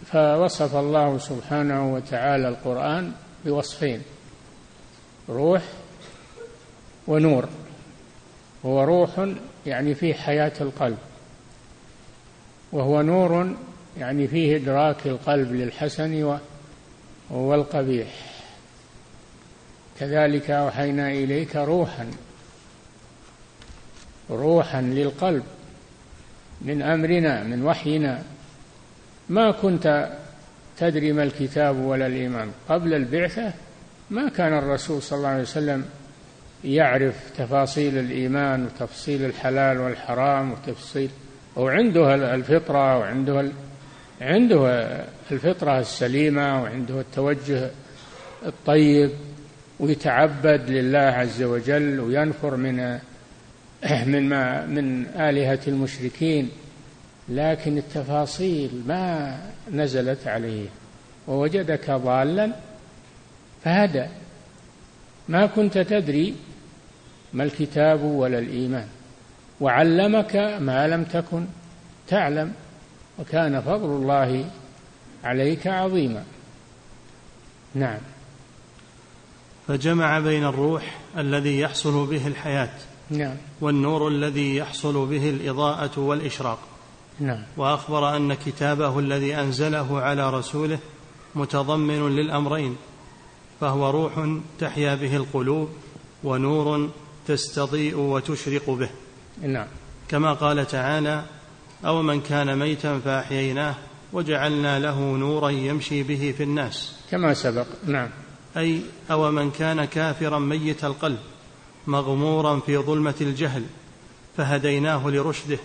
فوصف 0.06 0.75
الله 0.75 1.18
سبحانه 1.18 1.94
وتعالى 1.94 2.50
القرآن 2.50 3.12
بوصفين 3.46 4.02
روح 5.30 5.62
ونور. 7.08 7.50
هو 8.66 8.84
روح 8.84 9.30
يعني 9.66 9.96
فيه 9.96 10.13
حياة 10.13 10.54
القلب 10.62 10.98
وهو 12.72 13.02
نور 13.02 13.56
يعني 13.98 14.28
فيه 14.28 14.56
إدراك 14.56 15.08
القلب 15.08 15.52
للحسن 15.52 16.40
والقبيح. 17.30 18.08
كذلك 20.00 20.52
أوحينا 20.52 21.12
إليك 21.12 21.56
روحا 21.56 22.12
روحا 24.30 24.82
للقلب 24.82 25.44
من 26.62 26.82
أمرنا 26.82 27.44
من 27.44 27.66
وحينا. 27.66 28.24
ما 29.29 29.51
كنت 29.51 30.09
تدري 30.77 31.14
ما 31.14 31.24
الكتاب 31.24 31.79
ولا 31.79 32.07
الإيمان. 32.07 32.51
قبل 32.70 32.94
البعثة 32.94 33.53
ما 34.09 34.29
كان 34.29 34.57
الرسول 34.57 35.01
صلى 35.01 35.18
الله 35.18 35.29
عليه 35.29 35.42
وسلم 35.42 35.86
يعرف 36.64 37.16
تفاصيل 37.38 37.98
الإيمان 37.98 38.66
وتفصيل 38.66 39.25
الحلال 39.25 39.79
والحرام 39.79 40.51
وتفصيل 40.51 41.09
وعنده 41.55 42.16
الفطرة 42.36 42.98
وعنده 42.98 43.51
عنده 44.22 44.88
الفطرة 45.31 45.79
السليمة 45.79 46.64
وعنده 46.64 47.00
التوجه 47.00 47.70
الطيب 48.46 49.12
ويتعبد 49.79 50.70
لله 50.70 51.00
عز 51.00 51.44
وجل 51.44 52.00
وينفر 52.00 52.55
من 52.55 53.00
من 54.05 54.29
ما 54.29 54.66
من 54.66 55.05
آلهة 55.05 55.59
المشركين. 55.68 56.50
لكن 57.29 57.77
التفاصيل 57.77 58.83
ما 58.88 59.40
نزلت 59.72 60.27
عليه 60.27 60.68
ووجدك 61.27 61.92
ضالا 61.92 62.51
فهدى. 63.64 64.05
ما 65.29 65.46
كنت 65.46 65.77
تدري 65.77 66.36
ما 67.33 67.44
الكتاب 67.44 68.03
ولا 68.03 68.40
الإيمان. 68.40 68.88
وعلمك 69.62 70.36
ما 70.62 70.88
لم 70.88 71.03
تكن 71.03 71.46
تعلم 72.07 72.53
وكان 73.20 73.62
فضل 73.62 73.86
الله 73.86 74.50
عليك 75.24 75.68
عظيما. 75.68 76.24
نعم. 77.75 78.00
فجمع 79.68 80.20
بين 80.20 80.44
الروح 80.44 81.00
الذي 81.18 81.59
يحصل 81.59 82.07
به 82.07 82.27
الحياة 82.27 82.74
نعم. 83.09 83.36
والنور 83.62 84.07
الذي 84.07 84.55
يحصل 84.55 85.05
به 85.05 85.29
الإضاءة 85.29 86.00
والإشراق. 86.00 86.73
نعم. 87.20 87.44
وأخبر 87.58 88.16
أن 88.16 88.34
كتابه 88.34 89.00
الذي 89.00 89.36
أنزله 89.36 90.02
على 90.02 90.30
رسوله 90.30 90.80
متضمن 91.36 92.16
للأمرين 92.16 92.76
فهو 93.62 93.90
روح 93.90 94.38
تحيا 94.60 94.96
به 94.96 95.16
القلوب 95.16 95.70
ونور 96.24 96.90
تستضيء 97.28 97.98
وتشرق 97.98 98.70
به. 98.70 98.90
نعم. 99.42 99.68
كما 100.10 100.34
قال 100.34 100.68
تعالى 100.68 101.24
أو 101.86 102.02
من 102.02 102.22
كان 102.22 102.60
ميتا 102.60 103.00
فأحييناه 103.00 103.76
وجعلنا 104.14 104.80
له 104.80 105.00
نورا 105.00 105.50
يمشي 105.50 106.04
به 106.04 106.34
في 106.38 106.44
الناس. 106.44 106.96
كما 107.12 107.34
سبق. 107.34 107.68
نعم. 107.86 108.10
أي 108.58 108.82
أو 109.12 109.32
من 109.32 109.52
كان 109.52 109.86
كافرا 109.86 110.40
ميت 110.40 110.84
القلب 110.86 111.20
مغمورا 111.88 112.60
في 112.60 112.78
ظلمة 112.78 113.16
الجهل 113.22 113.64
فهديناه 114.38 115.10
لرشده 115.10 115.58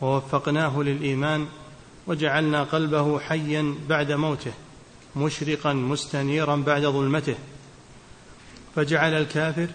ووفقناه 0.00 0.82
للإيمان 0.82 1.46
وجعلنا 2.06 2.62
قلبه 2.62 3.18
حيا 3.18 3.74
بعد 3.88 4.12
موته 4.12 4.52
مشرقا 5.16 5.72
مستنيرا 5.72 6.56
بعد 6.56 6.82
ظلمته 6.82 7.34
فجعل 8.76 9.14
الكافر 9.14 9.68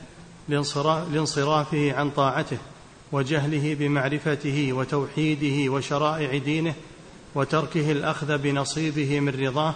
لانصرافه 1.11 1.93
عن 1.93 2.09
طاعته 2.09 2.57
وجهله 3.11 3.75
بمعرفته 3.75 4.73
وتوحيده 4.73 5.71
وشرائع 5.71 6.37
دينه 6.37 6.73
وتركه 7.35 7.91
الأخذ 7.91 8.37
بنصيبه 8.37 9.19
من 9.19 9.47
رضاه 9.47 9.75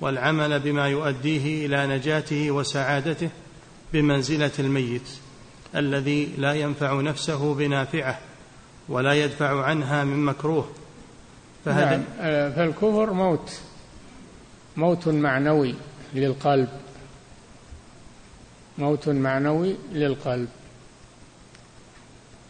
والعمل 0.00 0.60
بما 0.60 0.88
يؤديه 0.88 1.66
إلى 1.66 1.86
نجاته 1.86 2.50
وسعادته 2.50 3.30
بمنزلة 3.92 4.52
الميت 4.58 5.08
الذي 5.76 6.28
لا 6.38 6.54
ينفع 6.54 7.00
نفسه 7.00 7.54
بنافعه 7.54 8.18
ولا 8.92 9.12
يدفع 9.12 9.64
عنها 9.64 10.04
من 10.04 10.24
مكروه. 10.24 10.68
فهذا 11.64 11.96
نعم 11.96 12.52
فالكفر 12.52 13.12
موت 13.12 13.60
موت 14.76 15.08
معنوي 15.08 15.74
للقلب. 16.14 16.68
موت 18.78 19.08
معنوي 19.08 19.76
للقلب. 19.92 20.48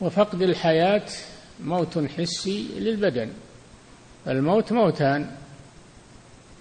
وفقد 0.00 0.42
الحياة 0.42 1.09
موت 1.64 1.98
حسي 2.18 2.68
للبدن. 2.78 3.28
الموت 4.26 4.72
موتان. 4.72 5.31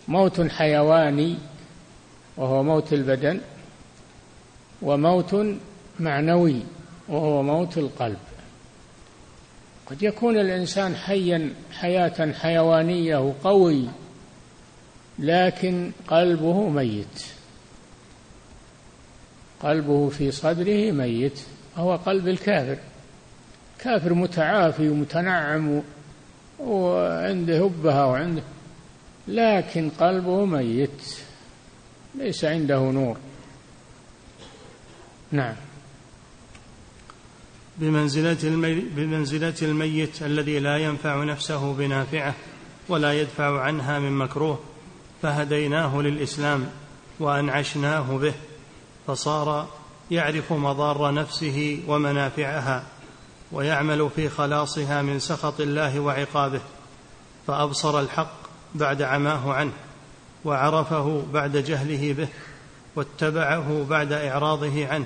موت 0.08 0.42
حيواني 0.42 1.38
وهو 2.38 2.64
موت 2.64 2.94
البدن 2.94 3.42
وموت 4.82 5.36
معنوي 6.00 6.60
وهو 7.10 7.44
موت 7.44 7.78
القلب. 7.78 8.18
قد 9.92 10.04
يكون 10.04 10.38
الإنسان 10.38 10.96
حيا 10.96 11.54
حياة 11.72 12.32
حيوانية 12.32 13.18
وقوي 13.18 13.88
لكن 15.20 15.92
قلبه 16.08 16.70
ميت. 16.70 17.26
قلبه 19.60 20.10
في 20.10 20.32
صدره 20.32 20.92
ميت 20.92 21.40
هو 21.78 21.96
قلب 21.96 22.28
الكافر. 22.28 22.78
كافر 23.80 24.14
متعافي 24.14 24.90
ومتنعم 24.90 25.82
وعنده 26.60 27.66
هبها 27.66 28.06
وعنده 28.06 28.44
لكن 29.28 29.90
قلبه 29.90 30.46
ميت. 30.46 31.04
ليس 32.16 32.46
عنده 32.46 32.80
نور. 32.80 33.18
نعم. 35.32 35.56
بمنزلة, 37.82 38.38
المي 38.44 38.76
بمنزلة 38.76 39.54
الميت 39.62 40.22
الذي 40.22 40.60
لا 40.60 40.78
ينفع 40.78 41.24
نفسه 41.24 41.74
بنافعة 41.74 42.34
ولا 42.90 43.14
يدفع 43.14 43.62
عنها 43.62 44.00
من 44.00 44.12
مكروه 44.12 44.60
فهديناه 45.22 46.02
للإسلام 46.02 46.70
وأنعشناه 47.20 48.18
به 48.18 48.34
فصار 49.08 49.68
يعرف 50.12 50.54
مضار 50.54 51.14
نفسه 51.14 51.84
ومنافعها 51.88 52.84
ويعمل 53.52 54.10
في 54.16 54.30
خلاصها 54.30 55.02
من 55.02 55.20
سخط 55.20 55.62
الله 55.62 56.00
وعقابه 56.00 56.62
فأبصر 57.48 58.00
الحق 58.00 58.34
بعد 58.76 59.02
عماه 59.02 59.54
عنه 59.54 59.72
وعرفه 60.46 61.24
بعد 61.34 61.58
جهله 61.58 62.14
به 62.14 62.28
واتبعه 62.96 63.86
بعد 63.90 64.14
إعراضه 64.14 64.88
عنه 64.88 65.06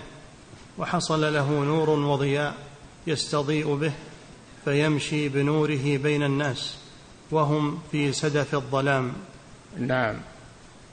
وحصل 0.78 1.34
له 1.34 1.50
نور 1.50 1.90
وضياء 1.90 2.65
يستضيء 3.08 3.76
به 3.76 3.92
فيمشي 4.66 5.30
بنوره 5.30 5.98
بين 5.98 6.24
الناس 6.24 6.78
وهم 7.32 7.80
في 7.92 8.12
سدف 8.12 8.56
الظلام. 8.56 9.14
نعم. 9.80 10.16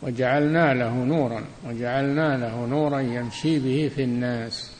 وجعلنا 0.02 0.74
له 0.74 0.94
نورا 0.94 1.44
وجعلنا 1.66 2.36
له 2.36 2.66
نورا 2.66 3.00
يمشي 3.00 3.58
به 3.58 3.90
في 3.96 4.04
الناس. 4.04 4.72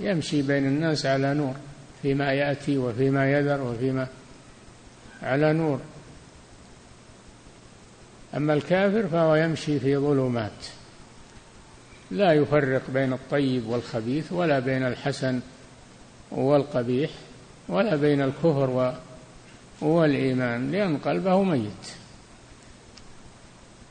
يمشي 0.00 0.42
بين 0.42 0.66
الناس 0.66 1.06
على 1.06 1.34
نور 1.34 1.54
فيما 2.02 2.32
يأتي 2.32 2.78
وفيما 2.78 3.32
يذر 3.32 3.60
وفيما 3.60 4.06
على 5.22 5.52
نور. 5.52 5.80
أما 8.36 8.54
الكافر 8.54 9.08
فهو 9.08 9.34
يمشي 9.34 9.80
في 9.80 9.96
ظلمات 9.96 10.66
لا 12.10 12.32
يفرق 12.32 12.82
بين 12.90 13.12
الطيب 13.12 13.66
والخبيث 13.66 14.32
ولا 14.32 14.58
بين 14.58 14.86
الحسن 14.86 15.40
والقبيح 16.30 17.10
ولا 17.68 17.96
بين 17.96 18.22
الكفر 18.22 18.94
والإيمان 19.80 20.70
لأن 20.70 20.98
قلبه 20.98 21.42
ميت. 21.42 21.92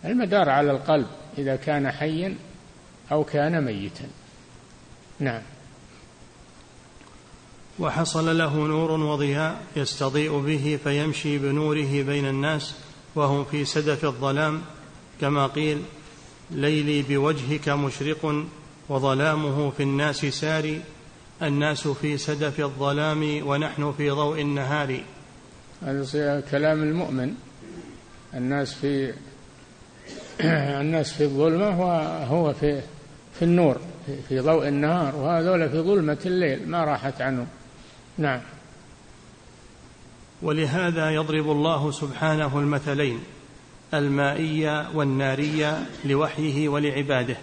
المدار 0.06 0.49
على 0.49 0.71
القلب 0.71 1.08
إذا 1.38 1.56
كان 1.56 1.91
حيا 1.91 2.36
أو 3.12 3.23
كان 3.23 3.65
ميتا. 3.65 4.08
نعم. 5.19 5.41
وحصل 7.80 8.38
له 8.38 8.58
نور 8.67 8.91
وضياء 8.91 9.62
يستضيء 9.75 10.39
به 10.39 10.80
فيمشي 10.84 11.38
بنوره 11.38 12.04
بين 12.04 12.25
الناس 12.25 12.75
وهم 13.15 13.45
في 13.45 13.65
سدف 13.65 14.06
الظلام 14.06 14.62
كما 15.21 15.47
قيل 15.47 15.82
ليلي 16.52 17.02
بوجهك 17.02 17.69
مشرق 17.69 18.45
وظلامه 18.89 19.69
في 19.69 19.84
الناس 19.84 20.25
ساري 20.25 20.82
الناس 21.43 21.88
في 21.88 22.17
سدف 22.17 22.60
الظلام 22.60 23.47
ونحن 23.47 23.93
في 23.97 24.10
ضوء 24.10 24.41
النهار. 24.41 25.04
هذا 25.82 26.43
كلام 26.52 26.84
المؤمن. 26.84 27.36
الناس 28.34 28.73
في 28.73 29.13
الناس 30.82 31.13
في 31.13 31.23
الظلمة 31.23 31.82
وهو 31.82 32.54
في 32.54 32.82
في 33.39 33.45
النور 33.45 33.78
في 34.30 34.39
ضوء 34.39 34.67
النهار 34.67 35.15
وهذول 35.15 35.69
في 35.69 35.80
ظلمة 35.80 36.17
الليل 36.25 36.69
ما 36.69 36.84
راحت 36.84 37.21
عنه 37.21 37.47
نعم. 38.17 38.41
ولهذا 40.41 41.10
يضرب 41.10 41.52
الله 41.52 41.91
سبحانه 41.91 42.60
المثلين 42.60 43.19
المائية 43.93 44.95
والنارية 44.95 45.86
لوحيه 46.06 46.69
ولعباده. 46.69 47.38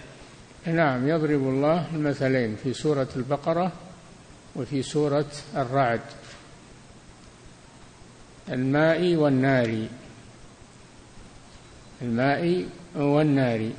نعم 0.66 1.09
يضرب 1.09 1.48
الله 1.48 1.87
المثلين 1.94 2.56
في 2.56 2.72
سورة 2.72 3.09
البقرة. 3.16 3.72
وفي 4.57 4.83
سورة 4.83 5.27
الرعد. 5.57 6.01
الماء 8.49 9.14
والنار. 9.14 9.87
الماء 12.03 12.66
والنار. 12.97 13.71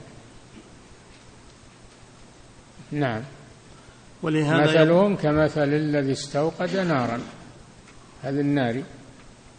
نعم. 2.92 3.22
ولهذا 4.24 4.64
مثلهم 4.64 5.16
كمثل 5.16 5.74
الذي 5.74 6.12
استوقد 6.12 6.78
نارا. 6.78 7.20
هذا 8.24 8.42
النار. 8.42 8.84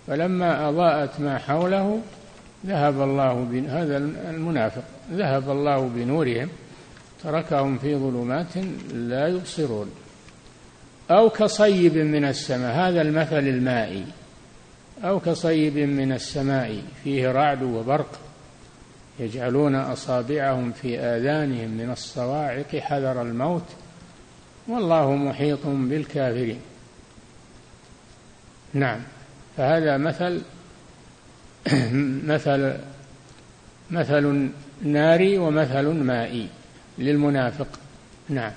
فلما 0.06 0.68
أضاءت 0.68 1.20
ما 1.20 1.38
حوله 1.38 2.00
ذهب 2.66 3.02
الله 3.02 3.34
بن 3.34 3.66
هذا 3.66 3.96
المنافق. 4.30 4.84
ذهب 5.12 5.50
الله 5.50 5.88
بنورهم. 5.88 6.48
تركهم 7.22 7.78
في 7.78 7.96
ظلمات 7.96 8.56
لا 8.92 9.28
يبصرون. 9.28 9.90
أو 11.10 11.30
كصيب 11.30 11.96
من 11.96 12.24
السماء 12.24 12.74
هذا 12.74 13.02
المثل 13.02 13.38
المائي. 13.38 14.04
أو 15.04 15.20
كصيب 15.20 15.78
من 15.78 16.12
السماء 16.12 16.82
فيه 17.04 17.32
رعد 17.32 17.62
وبرق 17.62 18.20
يجعلون 19.20 19.74
أصابعهم 19.74 20.72
في 20.72 20.98
آذانهم 20.98 21.70
من 21.70 21.90
الصواعق 21.90 22.76
حذر 22.76 23.22
الموت 23.22 23.64
والله 24.68 25.14
محيط 25.14 25.66
بالكافرين. 25.66 26.60
نعم 28.74 29.00
فهذا 29.56 29.96
مثل 29.96 30.42
مثل 32.32 32.78
مثل 33.90 34.50
ناري 34.82 35.38
ومثل 35.38 35.86
مائي 35.86 36.48
للمنافق. 36.98 37.68
نعم. 38.28 38.52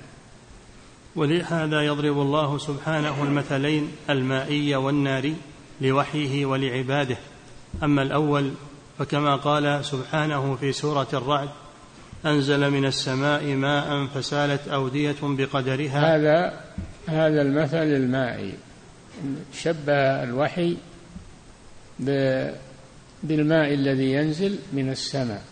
ولهذا 1.16 1.80
يضرب 1.80 2.20
الله 2.20 2.58
سبحانه 2.58 3.22
المثلين 3.22 3.88
المائي 4.10 4.74
والناري 4.74 5.36
لوحيه 5.80 6.46
ولعباده. 6.46 7.16
أما 7.82 8.02
الأول 8.02 8.50
فكما 8.98 9.36
قال 9.36 9.84
سبحانه 9.84 10.56
في 10.56 10.72
سورة 10.72 11.08
الرعد 11.12 11.48
أنزل 12.26 12.70
من 12.70 12.84
السماء 12.84 13.44
ماء 13.44 14.06
فسالت 14.06 14.68
أودية 14.68 15.16
بقدرها. 15.22 16.16
هذا 16.16 16.60
هذا 17.06 17.42
المثل 17.42 17.76
المائي. 17.76 18.52
شبه 19.54 20.22
الوحي 20.22 20.76
بالماء 23.22 23.74
الذي 23.74 24.12
ينزل 24.12 24.58
من 24.72 24.90
السماء. 24.90 25.42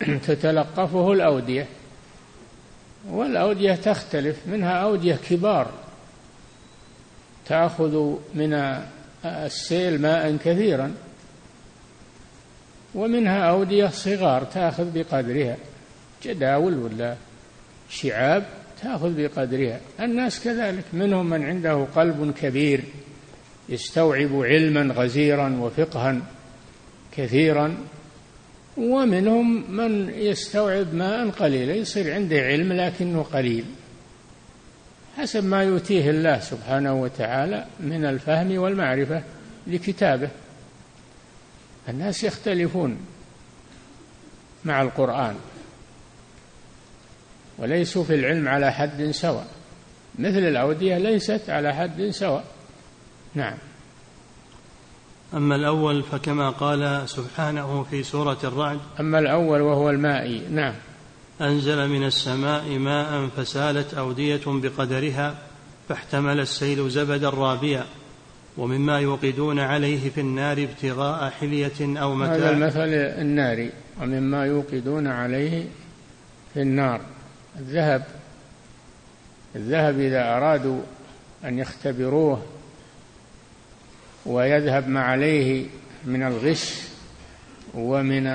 تتلقفه 0.00 1.12
الأودية. 1.12 1.66
والأودية 3.10 3.74
تختلف 3.74 4.36
منها 4.46 4.70
أودية 4.70 5.18
كبار 5.30 5.70
تأخذ 7.46 8.16
من 8.34 8.80
السيل 9.24 10.00
ماء 10.02 10.36
كثيرا 10.36 10.94
ومنها 12.94 13.50
أودية 13.50 13.86
صغار 13.86 14.44
تأخذ 14.44 14.90
بقدرها 14.94 15.56
جداول 16.22 16.78
ولا 16.78 17.16
شعاب 17.90 18.44
تأخذ 18.82 19.12
بقدرها. 19.16 19.80
الناس 20.00 20.44
كذلك 20.44 20.84
منهم 20.92 21.30
من 21.30 21.44
عنده 21.44 21.86
قلب 21.96 22.34
كبير 22.40 22.84
يستوعب 23.68 24.42
علما 24.42 24.94
غزيرا 24.94 25.58
وفقها 25.60 26.22
كثيرا 27.16 27.76
ومنهم 28.76 29.70
من 29.70 30.10
يستوعب 30.10 30.94
ماء 30.94 31.30
قليلا 31.30 31.74
يصير 31.74 32.14
عنده 32.14 32.36
علم 32.36 32.72
لكنه 32.72 33.22
قليل. 33.22 33.64
حسب 35.16 35.44
ما 35.44 35.62
يؤتيه 35.62 36.10
الله 36.10 36.38
سبحانه 36.40 36.94
وتعالى 37.02 37.66
من 37.80 38.04
الفهم 38.04 38.58
والمعرفة 38.58 39.22
لكتابه. 39.66 40.28
الناس 41.88 42.24
يختلفون 42.24 42.98
مع 44.64 44.82
القرآن 44.82 45.34
وليسوا 47.58 48.04
في 48.04 48.14
العلم 48.14 48.48
على 48.48 48.72
حد 48.72 49.10
سواء. 49.10 49.46
مثل 50.18 50.38
الأودية 50.38 50.98
ليست 50.98 51.50
على 51.50 51.74
حد 51.74 52.08
سواء. 52.10 52.44
نعم. 53.34 53.58
أما 55.34 55.56
الأول 55.56 56.02
فكما 56.02 56.50
قال 56.50 57.08
سبحانه 57.08 57.82
في 57.90 58.02
سورة 58.02 58.38
الرعد 58.44 58.78
أما 59.00 59.18
الأول 59.18 59.60
وهو 59.60 59.90
المائي 59.90 60.42
نعم. 60.50 60.74
أنزل 61.40 61.88
من 61.88 62.04
السماء 62.04 62.78
ماء 62.78 63.28
فسالت 63.36 63.94
أودية 63.94 64.40
بقدرها 64.46 65.34
فاحتمل 65.88 66.40
السيل 66.40 66.90
زبدا 66.90 67.30
رابيا 67.30 67.84
ومما 68.58 69.00
يوقدون 69.00 69.58
عليه 69.58 70.10
في 70.10 70.20
النار 70.20 70.62
ابتغاء 70.62 71.30
حلية 71.30 72.00
أو 72.02 72.14
متاع. 72.14 72.34
هذا 72.34 72.50
المثل 72.50 72.88
الناري 73.20 73.70
ومما 74.00 74.46
يوقدون 74.46 75.06
عليه 75.06 75.64
في 76.54 76.62
النار. 76.62 77.00
الذهب 77.58 78.04
الذهب 79.56 80.00
إذا 80.00 80.36
أرادوا 80.36 80.80
أن 81.44 81.58
يختبروه 81.58 82.42
ويذهب 84.26 84.88
ما 84.88 85.02
عليه 85.02 85.66
من 86.04 86.22
الغش 86.22 86.82
ومن 87.74 88.26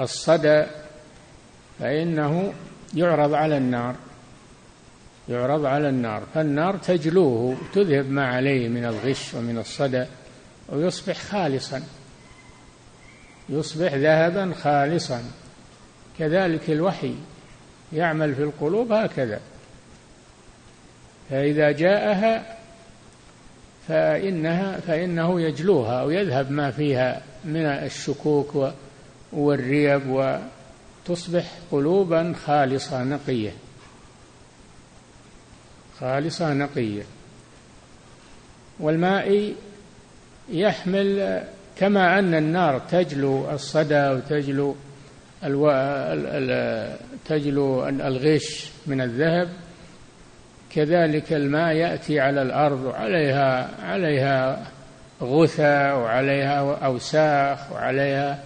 الصدى 0.00 0.64
فإنه 1.78 2.52
يعرض 2.94 3.34
على 3.34 3.56
النار 3.56 3.94
يعرض 5.28 5.64
على 5.64 5.88
النار 5.88 6.22
فالنار 6.34 6.76
تجلوه 6.76 7.56
تذهب 7.74 8.10
ما 8.10 8.26
عليه 8.26 8.68
من 8.68 8.84
الغش 8.84 9.34
ومن 9.34 9.58
الصدى 9.58 10.04
ويصبح 10.68 11.16
خالصا 11.16 11.82
يصبح 13.48 13.94
ذهبا 13.94 14.54
خالصا. 14.54 15.22
كذلك 16.18 16.70
الوحي 16.70 17.14
يعمل 17.92 18.34
في 18.34 18.42
القلوب 18.42 18.92
هكذا. 18.92 19.40
فإذا 21.30 21.72
جاءها 21.72 22.58
فإنها 23.88 24.80
فإنه 24.80 25.40
يجلوها 25.40 26.00
أو 26.00 26.10
يذهب 26.10 26.50
ما 26.50 26.70
فيها 26.70 27.22
من 27.44 27.66
الشكوك 27.66 28.72
والريب 29.32 30.02
وتصبح 31.06 31.52
قلوبا 31.70 32.34
خالصة 32.46 33.04
نقية 33.04 33.52
خالصة 36.00 36.54
نقية 36.54 37.02
والماء 38.80 39.54
يحمل 40.48 41.42
كما 41.76 42.18
أن 42.18 42.34
النار 42.34 42.78
تجلو 42.78 43.50
الصدى 43.50 44.08
وتجلو. 44.08 44.76
تجلو 47.24 47.88
الغش 47.88 48.70
من 48.86 49.00
الذهب 49.00 49.48
كذلك 50.74 51.32
الماء 51.32 51.74
يأتي 51.74 52.20
على 52.20 52.42
الأرض 52.42 52.84
وعليها 52.84 53.68
عليها 53.82 54.66
غثى 55.22 55.92
وعليها 55.92 56.86
أوساخ 56.86 57.72
وعليها 57.72 58.38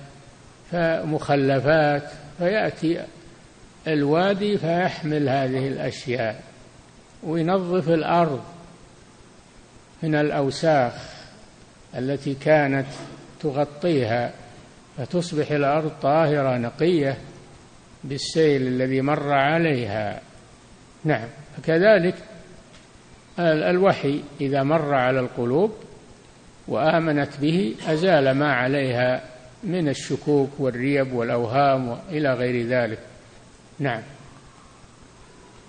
مخلفات 1.05 2.03
فيأتي 2.39 3.01
الوادي 3.87 4.59
فيحمل 4.59 5.29
هذه 5.29 5.69
الأشياء 5.69 6.41
وينظف 7.23 7.89
الأرض 7.89 8.45
من 10.03 10.15
الأوساخ 10.15 10.93
التي 11.99 12.35
كانت 12.35 12.87
تغطيها 13.41 14.33
فتصبح 14.99 15.51
الأرض 15.51 15.93
طاهرة 16.03 16.57
نقية 16.57 17.19
بالسيل 18.05 18.63
الذي 18.63 19.01
مر 19.01 19.33
عليها. 19.33 20.21
نعم. 21.07 21.29
فكذلك 21.57 22.15
الوحي 23.39 24.23
إذا 24.41 24.63
مر 24.63 24.95
على 24.95 25.21
القلوب 25.21 25.73
وآمنت 26.69 27.41
به 27.41 27.75
أزال 27.87 28.31
ما 28.31 28.53
عليها 28.53 29.23
من 29.65 29.89
الشكوك 29.89 30.51
والريب 30.59 31.13
والأوهام 31.13 31.89
وإلى 31.89 32.35
غير 32.35 32.67
ذلك. 32.67 32.99
نعم. 33.79 34.03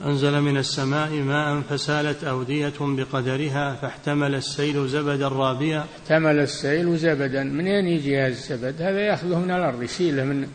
أنزل 0.05 0.41
من 0.41 0.57
السماء 0.57 1.11
ماء 1.11 1.61
فسالت 1.61 2.23
أودية 2.23 2.73
بقدرها 2.79 3.75
فاحتمل 3.75 4.35
السيل 4.35 4.87
زبدا 4.87 5.27
رابيا. 5.27 5.85
احتمل 6.01 6.39
السيل 6.39 6.97
زبدا. 6.97 7.43
منين 7.43 7.87
يجي 7.87 8.19
هذا 8.19 8.27
الزبد؟ 8.27 8.81
هذا 8.81 8.99
يأخذه 8.99 9.39
من 9.39 9.51
الأرض 9.51 9.83
يشيله 9.83 10.23
من 10.23 10.47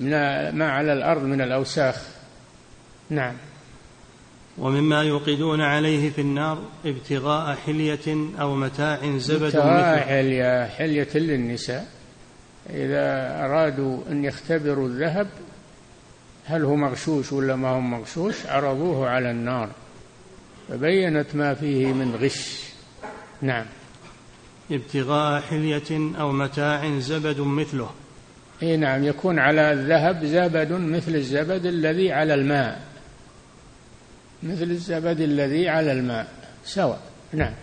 من 0.00 0.10
ما 0.58 0.70
على 0.70 0.92
الأرض 0.92 1.22
من 1.22 1.40
الأوساخ. 1.40 2.02
نعم. 3.10 3.34
ومما 4.58 5.02
يوقدون 5.02 5.60
عليه 5.60 6.10
في 6.10 6.20
النار 6.20 6.58
ابتغاء 6.86 7.56
حلية 7.66 8.30
أو 8.40 8.54
متاع 8.54 9.18
زبد 9.18 9.42
ابتغاء 9.42 9.98
حلية 9.98 10.66
حلية 10.66 11.08
للنساء. 11.14 11.86
إذا 12.70 13.36
أرادوا 13.44 13.98
أن 14.10 14.24
يختبروا 14.24 14.88
الذهب 14.88 15.28
هل 16.44 16.64
هو 16.64 16.76
مغشوش 16.76 17.32
ولا 17.32 17.56
ما 17.56 17.68
هو 17.68 17.80
مغشوش؟ 17.80 18.46
عرضوه 18.46 19.08
على 19.08 19.30
النار. 19.30 19.68
فبينت 20.68 21.34
ما 21.34 21.54
فيه 21.54 21.92
من 21.92 22.14
غش. 22.14 22.62
نعم. 23.42 23.66
ابتغاء 24.70 25.40
حلية 25.40 26.18
أو 26.20 26.32
متاع 26.32 26.98
زبد 26.98 27.40
مثله. 27.40 27.90
إي 28.62 28.76
نعم 28.76 29.04
يكون 29.04 29.38
على 29.38 29.72
الذهب 29.72 30.24
زبد 30.24 30.72
مثل 30.72 31.14
الزبد 31.14 31.66
الذي 31.66 32.12
على 32.12 32.34
الماء. 32.34 32.80
مثل 34.42 34.62
الزبد 34.62 35.20
الذي 35.20 35.68
على 35.68 35.92
الماء 35.92 36.26
سواء. 36.64 37.00
نعم. 37.32 37.54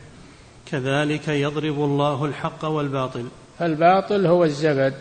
كذلك 0.65 1.27
يضرب 1.27 1.83
الله 1.83 2.25
الحق 2.25 2.65
والباطل. 2.65 3.27
فالباطل 3.59 4.25
هو 4.25 4.43
الزبد 4.43 4.93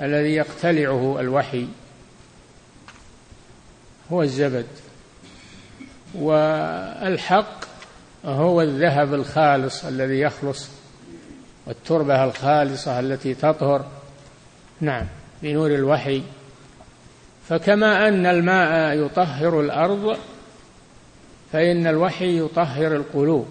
الذي 0.00 0.34
يقتلعه 0.34 1.20
الوحي. 1.20 1.66
هو 4.12 4.22
الزبد. 4.22 4.66
والحق 6.14 7.64
هو 8.24 8.62
الذهب 8.62 9.14
الخالص 9.14 9.84
الذي 9.84 10.20
يخلص 10.20 10.68
والتربة 11.66 12.24
الخالصة 12.24 13.00
التي 13.00 13.34
تطهر. 13.34 13.86
نعم 14.80 15.06
بنور 15.42 15.74
الوحي. 15.74 16.22
فكما 17.48 18.08
أن 18.08 18.26
الماء 18.26 18.96
يطهر 18.98 19.60
الأرض 19.60 20.18
فإن 21.52 21.86
الوحي 21.86 22.38
يطهر 22.38 22.96
القلوب 22.96 23.46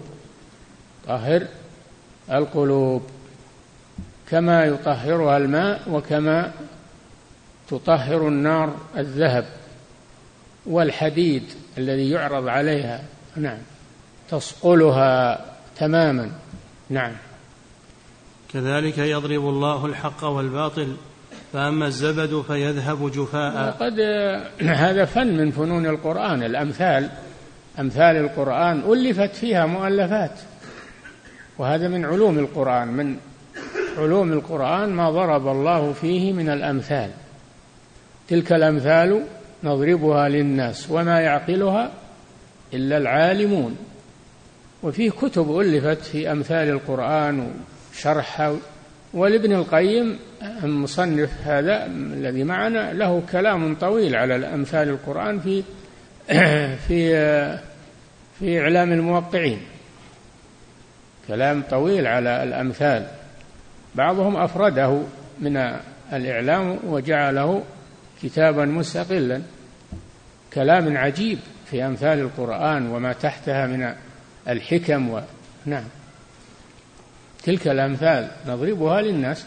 طهر 1.06 1.46
القلوب. 2.30 3.02
كما 4.30 4.64
يطهرها 4.64 5.36
الماء 5.36 5.82
وكما 5.90 6.52
تطهر 7.68 8.28
النار 8.28 8.74
الذهب 8.96 9.46
والحديد 10.66 11.42
الذي 11.78 12.10
يعرض 12.10 12.48
عليها. 12.48 13.04
نعم. 13.36 13.58
تصقلها 14.30 15.44
تماما. 15.76 16.30
نعم. 16.90 17.12
كذلك 18.52 18.98
يضرب 18.98 19.48
الله 19.48 19.86
الحق 19.86 20.24
والباطل 20.24 20.96
فأما 21.52 21.86
الزبد 21.86 22.42
فيذهب 22.46 23.10
جفاء. 23.10 23.70
قد 23.80 24.00
هذا 24.84 25.04
فن 25.04 25.36
من 25.36 25.50
فنون 25.50 25.86
القرآن. 25.86 26.42
الأمثال 26.42 27.10
أمثال 27.78 28.16
القرآن 28.16 28.82
ألفت 28.92 29.36
فيها 29.36 29.66
مؤلفات. 29.66 30.40
وهذا 31.58 31.88
من 31.88 32.04
علوم 32.04 32.38
القرآن 32.38 32.88
من 32.88 33.16
علوم 33.98 34.32
القرآن 34.32 34.88
ما 34.88 35.10
ضرب 35.10 35.48
الله 35.48 35.92
فيه 35.92 36.32
من 36.32 36.48
الأمثال. 36.48 37.10
تلك 38.28 38.52
الأمثال 38.52 39.22
نضربها 39.64 40.28
للناس 40.28 40.90
وما 40.90 41.20
يعقلها 41.20 41.90
إلا 42.74 42.96
العالمون. 42.96 43.76
وفيه 44.82 45.10
كتب 45.10 45.60
ألفت 45.60 46.04
في 46.04 46.32
أمثال 46.32 46.68
القرآن 46.68 47.50
وشرحها 47.94 48.56
ولابن 49.14 49.52
القيم 49.52 50.18
المصنف 50.62 51.30
هذا 51.44 51.86
الذي 51.86 52.44
معنا 52.44 52.92
له 52.92 53.22
كلام 53.32 53.74
طويل 53.74 54.16
على 54.16 54.36
الأمثال 54.36 54.88
القرآن 54.88 55.40
في 55.40 55.62
في 56.88 57.58
في 58.38 58.60
إعلام 58.60 58.92
الموقعين. 58.92 59.60
كلام 61.28 61.62
طويل 61.70 62.06
على 62.06 62.42
الأمثال. 62.42 63.06
بعضهم 63.94 64.36
أفرده 64.36 65.02
من 65.38 65.56
الإعلام 66.12 66.78
وجعله 66.86 67.62
كتابا 68.22 68.64
مستقلا. 68.64 69.42
كلام 70.54 70.96
عجيب 70.96 71.38
في 71.70 71.86
أمثال 71.86 72.18
القرآن 72.18 72.86
وما 72.86 73.12
تحتها 73.12 73.66
من 73.66 73.94
الحكم 74.48 75.10
و... 75.10 75.20
نعم. 75.66 75.84
تلك 77.48 77.68
الأمثال 77.68 78.28
نضربها 78.46 79.00
للناس 79.00 79.44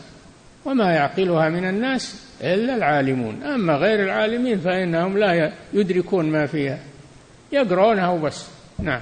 وما 0.65 0.91
يعقلها 0.91 1.49
من 1.49 1.69
الناس 1.69 2.15
إلا 2.41 2.75
العالمون. 2.75 3.43
أما 3.43 3.73
غير 3.73 4.03
العالمين 4.03 4.59
فإنهم 4.59 5.17
لا 5.17 5.53
يدركون 5.73 6.31
ما 6.31 6.45
فيها 6.45 6.79
يقرونها 7.51 8.09
وبس. 8.09 8.47
نعم. 8.79 9.01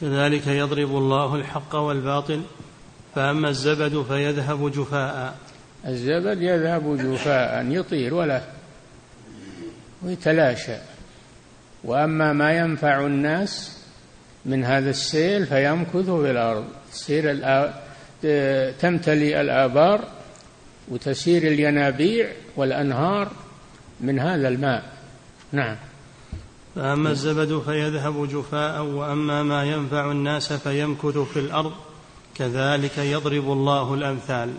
كذلك 0.00 0.46
يضرب 0.46 0.90
الله 0.90 1.34
الحق 1.34 1.74
والباطل 1.74 2.42
فأما 3.14 3.48
الزبد 3.48 4.02
فيذهب 4.02 4.70
جفاء. 4.70 5.34
الزبد 5.86 6.42
يذهب 6.42 6.96
جفاء 6.96 7.66
يطير 7.70 8.14
ولا 8.14 8.40
ويتلاشى. 10.02 10.76
وأما 11.84 12.32
ما 12.32 12.52
ينفع 12.52 13.06
الناس 13.06 13.78
من 14.44 14.64
هذا 14.64 14.90
السيل 14.90 15.46
فيمكث 15.46 16.10
في 16.10 16.30
الأرض. 16.30 16.64
تصير 16.92 17.32
تمتلي 18.80 19.40
الآبار 19.40 20.04
وتسير 20.88 21.42
الينابيع 21.42 22.28
والأنهار 22.56 23.32
من 24.00 24.18
هذا 24.18 24.48
الماء. 24.48 24.82
نعم. 25.52 25.76
فأما 26.74 27.10
الزبد 27.10 27.58
فيذهب 27.58 28.28
جفاء 28.28 28.82
وأما 28.82 29.42
ما 29.42 29.64
ينفع 29.64 30.10
الناس 30.10 30.52
فيمكث 30.52 31.18
في 31.18 31.38
الأرض 31.38 31.72
كذلك 32.34 32.98
يضرب 32.98 33.52
الله 33.52 33.94
الأمثال. 33.94 34.54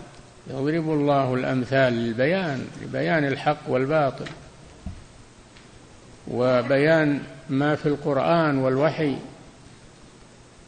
يضرب 0.50 0.90
الله 0.90 1.34
الأمثال 1.34 1.92
للبيان 1.92 2.66
لبيان 2.82 3.24
الحق 3.24 3.68
والباطل 3.68 4.26
وبيان 6.28 7.22
ما 7.48 7.74
في 7.76 7.86
القرآن 7.86 8.58
والوحي 8.58 9.16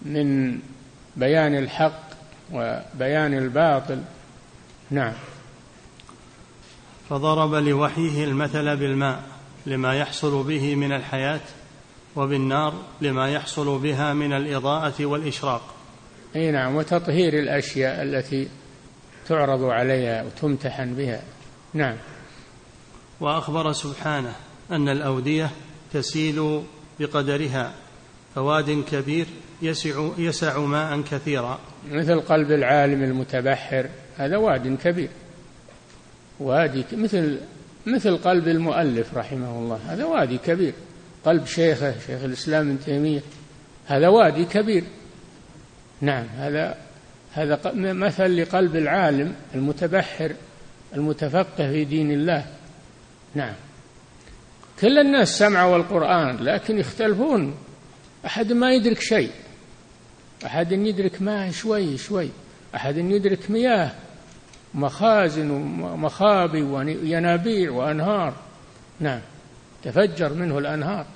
من 0.02 0.58
بيان 1.16 1.58
الحق 1.58 2.02
وبيان 2.52 3.38
الباطل. 3.38 4.02
نعم. 4.90 5.12
فضرب 7.10 7.54
لوحيه 7.54 8.24
المثل 8.24 8.76
بالماء 8.76 9.22
لما 9.66 9.94
يحصل 9.94 10.42
به 10.42 10.74
من 10.74 10.92
الحياة 10.92 11.40
وبالنار 12.16 12.74
لما 13.00 13.30
يحصل 13.30 13.78
بها 13.78 14.14
من 14.14 14.32
الإضاءة 14.32 15.06
والإشراق. 15.06 15.74
إي 16.36 16.50
نعم 16.50 16.76
وتطهير 16.76 17.38
الأشياء 17.38 18.02
التي 18.02 18.48
تعرض 19.28 19.64
عليها 19.64 20.22
وتمتحن 20.22 20.94
بها. 20.94 21.22
نعم. 21.74 21.96
وأخبر 23.20 23.72
سبحانه 23.72 24.34
أن 24.70 24.88
الأودية 24.88 25.50
تسيل 25.92 26.62
بقدرها 27.00 27.72
فواد 28.34 28.84
كبير 28.92 29.26
يسع, 29.62 30.08
يسع 30.18 30.58
ماء 30.58 31.00
كثيرا. 31.00 31.60
مثل 31.90 32.20
قلب 32.20 32.52
العالم 32.52 33.02
المتبحر 33.02 33.88
هذا 34.16 34.36
واد 34.36 34.78
كبير. 34.84 35.08
وادي 36.40 36.84
مثل 36.92 37.40
مثل 37.86 38.16
قلب 38.16 38.48
المؤلف 38.48 39.16
رحمه 39.16 39.58
الله 39.58 39.80
هذا 39.88 40.04
وادي 40.04 40.38
كبير. 40.38 40.72
قلب 41.24 41.46
شيخه 41.46 41.94
شيخ 42.06 42.24
الإسلام 42.24 42.68
ابن 42.68 42.80
تيمية 42.80 43.20
هذا 43.86 44.08
وادي 44.08 44.44
كبير. 44.44 44.84
نعم 46.00 46.26
هذا 46.36 46.76
هذا 47.32 47.60
مثل 47.74 48.42
لقلب 48.42 48.76
العالم 48.76 49.34
المتبحر 49.54 50.32
المتفقه 50.94 51.70
في 51.70 51.84
دين 51.84 52.10
الله. 52.10 52.46
نعم. 53.34 53.54
كل 54.80 54.98
الناس 54.98 55.38
سمعوا 55.38 55.76
القرآن 55.76 56.36
لكن 56.36 56.78
يختلفون. 56.78 57.54
أحد 58.26 58.52
ما 58.52 58.72
يدرك 58.72 59.00
شيء. 59.00 59.30
أحد 60.46 60.72
يدرك 60.72 61.22
ماء 61.22 61.50
شوي 61.50 61.98
شوي. 61.98 62.28
أحد 62.74 62.96
يدرك 62.96 63.50
مياه. 63.50 63.92
مخازن 64.74 65.50
ومخابي 65.50 66.62
وينابيع 66.62 67.70
وأنهار. 67.70 68.34
نعم. 69.00 69.20
تفجر 69.84 70.32
منه 70.34 70.58
الأنهار. 70.58 71.06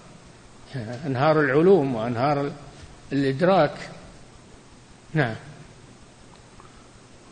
أنهار 1.06 1.40
العلوم 1.40 1.94
وأنهار 1.94 2.50
الإدراك. 3.12 3.90
نعم. 5.14 5.34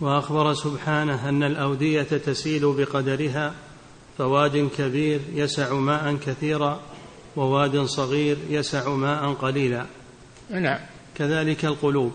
وأخبر 0.01 0.55
سبحانه 0.55 1.29
أن 1.29 1.43
الأودية 1.43 2.03
تسيل 2.03 2.73
بقدرها. 2.73 3.55
فواد 4.19 4.69
كبير 4.79 5.21
يسع 5.33 5.75
ماء 5.75 6.17
كثيرا 6.17 6.81
وواد 7.37 7.83
صغير 7.85 8.37
يسع 8.49 8.89
ماء 8.89 9.33
قليلا. 9.33 9.87
نعم. 10.51 10.94
كذلك 11.15 11.65
القلوب 11.65 12.13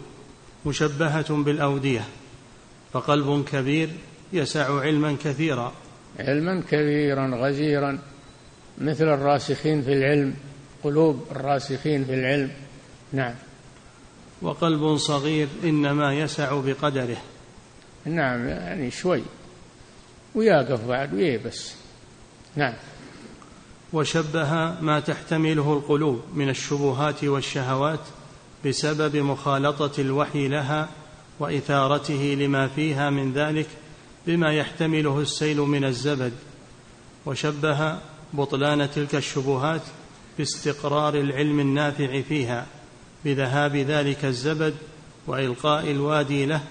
مشبهة 0.65 1.43
بالأودية 1.43 2.03
فقلب 2.93 3.45
كبير 3.51 3.89
يسع 4.33 4.79
علما 4.79 5.17
كثيرا. 5.23 5.73
علما 6.19 6.63
كثيرا 6.67 7.31
غزيرا 7.35 7.99
مثل 8.77 9.07
الراسخين 9.07 9.81
في 9.81 9.93
العلم 9.93 10.35
قلوب 10.83 11.25
الراسخين 11.31 12.05
في 12.05 12.13
العلم. 12.13 12.51
نعم. 13.13 13.35
وقلب 14.41 14.97
صغير 14.97 15.47
إنما 15.63 16.13
يسع 16.13 16.61
بقدره. 16.61 17.17
نعم 18.05 18.47
يعني 18.47 18.91
شوي 18.91 19.23
ويقف 20.35 20.85
بعد 20.85 21.13
ويبس 21.13 21.73
نعم. 22.55 22.73
وشبه 23.93 24.81
ما 24.81 24.99
تحتمله 24.99 25.73
القلوب 25.73 26.21
من 26.33 26.49
الشبهات 26.49 27.23
والشهوات 27.23 27.99
بسبب 28.65 29.15
مخالطة 29.15 30.01
الوحي 30.01 30.47
لها 30.47 30.89
وإثارته 31.39 32.37
لما 32.39 32.67
فيها 32.67 33.09
من 33.09 33.33
ذلك 33.33 33.67
بما 34.27 34.53
يحتمله 34.53 35.19
السيل 35.19 35.57
من 35.57 35.85
الزبد 35.85 36.33
وشبه 37.25 37.97
بطلان 38.33 38.91
تلك 38.91 39.15
الشبهات 39.15 39.81
باستقرار 40.37 41.15
العلم 41.15 41.59
النافع 41.59 42.21
فيها 42.21 42.65
بذهاب 43.25 43.75
ذلك 43.75 44.25
الزبد 44.25 44.73
وإلقاء 45.27 45.91
الوادي 45.91 46.45
له 46.45 46.61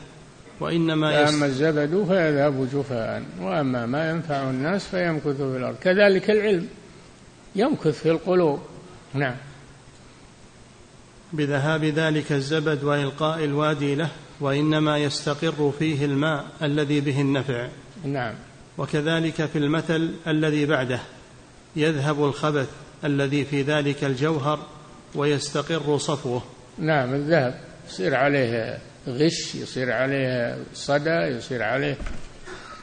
وإنما 0.60 1.28
اما 1.28 1.46
الزبد 1.46 2.04
فيذهب 2.08 2.68
جفاء 2.72 3.22
وأما 3.40 3.86
ما 3.86 4.10
ينفع 4.10 4.50
الناس 4.50 4.86
فيمكث 4.86 5.36
في 5.36 5.56
الأرض. 5.56 5.76
كذلك 5.76 6.30
العلم 6.30 6.68
يمكث 7.56 8.02
في 8.02 8.10
القلوب. 8.10 8.60
نعم. 9.14 9.34
بذهاب 11.32 11.84
ذلك 11.84 12.32
الزبد 12.32 12.84
وإلقاء 12.84 13.44
الوادي 13.44 13.94
له 13.94 14.08
وإنما 14.40 14.98
يستقر 14.98 15.72
فيه 15.78 16.04
الماء 16.04 16.44
الذي 16.62 17.00
به 17.00 17.20
النفع. 17.20 17.68
نعم. 18.04 18.34
وكذلك 18.78 19.44
في 19.46 19.58
المثل 19.58 20.14
الذي 20.26 20.66
بعده 20.66 21.00
يذهب 21.76 22.24
الخبث 22.24 22.68
الذي 23.04 23.44
في 23.44 23.62
ذلك 23.62 24.04
الجوهر 24.04 24.66
ويستقر 25.14 25.98
صفوه. 25.98 26.42
نعم 26.78 27.14
الذهب 27.14 27.60
يصير 27.88 28.14
عليه 28.14 28.78
غش 29.08 29.54
يصير 29.54 29.92
عليه 29.92 30.58
صدى 30.74 31.10
يصير 31.10 31.62
عليه 31.62 31.96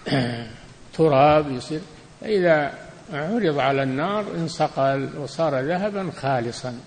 تراب 0.98 1.52
يصير. 1.52 1.80
إذا 2.26 2.74
عرض 3.14 3.60
على 3.60 3.84
النار 3.84 4.26
انصقل 4.38 5.10
وصار 5.18 5.60
ذهبا 5.60 6.12
خالصا. 6.22 6.80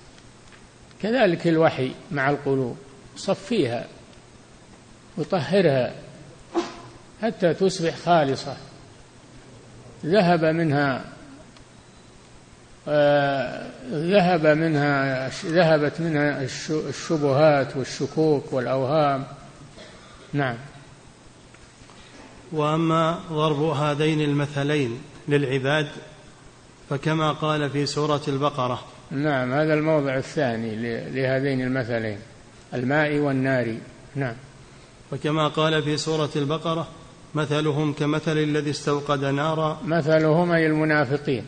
كذلك 1.02 1.46
الوحي 1.46 1.92
مع 2.11 2.30
القلوب 2.30 2.76
صفيها 3.16 3.87
وطهرها 5.16 5.94
حتى 7.22 7.54
تصبح 7.54 7.96
خالصة. 7.96 8.56
ذهب 10.04 10.44
منها 10.44 11.04
آه، 12.88 13.66
ذهب 13.90 14.46
منها 14.46 15.28
ذهبت 15.44 16.00
منها 16.00 16.42
الشبهات 16.70 17.76
والشكوك 17.76 18.52
والأوهام. 18.52 19.24
نعم. 20.32 20.56
وأما 22.52 23.20
ضرب 23.32 23.62
هذين 23.62 24.20
المثلين 24.20 25.00
للعباد 25.28 25.88
فكما 26.90 27.32
قال 27.32 27.70
في 27.70 27.87
سورة 27.87 28.22
البقرة 28.28 28.84
نعم 29.11 29.53
هذا 29.53 29.75
الموضع 29.75 30.16
الثاني 30.16 30.77
لهذين 31.11 31.61
المثلين 31.61 32.18
الماء 32.75 33.18
والنار. 33.18 33.75
نعم. 34.14 34.35
وكما 35.12 35.49
قال 35.49 35.83
في 35.83 35.97
سورة 35.97 36.31
البقرة 36.37 36.88
مثلهم 37.35 37.92
كمثل 37.92 38.38
الذي 38.38 38.71
استوقد 38.71 39.25
نارا. 39.25 39.81
مثلهم 39.85 40.53
أي 40.53 40.66
المنافقين. 40.66 41.44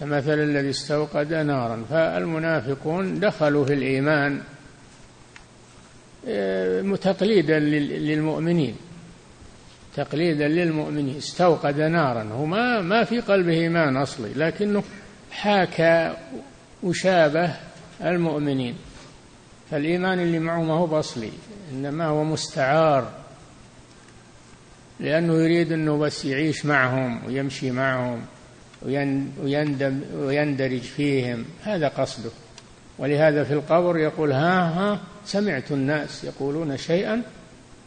كمثل 0.00 0.38
الذي 0.38 0.70
استوقد 0.70 1.34
نارا. 1.34 1.84
فالمنافقون 1.90 3.20
دخلوا 3.20 3.64
في 3.64 3.72
الإيمان 3.72 4.40
آه، 6.28 6.96
تقليدا 6.96 7.58
للمؤمنين. 7.58 8.76
تقليدا 9.96 10.48
للمؤمنين. 10.48 11.16
استوقد 11.16 11.80
نارا. 11.80 12.22
هو 12.22 12.44
ما 12.44 12.80
ما 12.80 13.04
في 13.04 13.20
قلبه 13.20 13.52
إيمان 13.52 13.96
أصلي 13.96 14.32
لكنه 14.36 14.82
حاكى 15.30 16.16
وشابه 16.82 17.56
المؤمنين 18.02 18.76
فالإيمان 19.70 20.20
اللي 20.20 20.38
معه 20.38 20.62
ما 20.62 20.74
هو 20.74 20.86
بأصلي 20.86 21.32
إنما 21.72 22.06
هو 22.06 22.24
مستعار 22.24 23.12
لأنه 25.00 25.34
يريد 25.34 25.72
أنه 25.72 25.98
بس 25.98 26.24
يعيش 26.24 26.66
معهم 26.66 27.26
ويمشي 27.26 27.70
معهم 27.70 28.20
ويندم 29.42 30.00
ويندرج 30.14 30.80
فيهم 30.80 31.44
هذا 31.62 31.88
قصده. 31.88 32.30
ولهذا 32.98 33.44
في 33.44 33.52
القبر 33.52 33.98
يقول 33.98 34.32
ها 34.32 34.62
ها 34.62 35.00
سمعت 35.24 35.72
الناس 35.72 36.24
يقولون 36.24 36.76
شيئا 36.76 37.22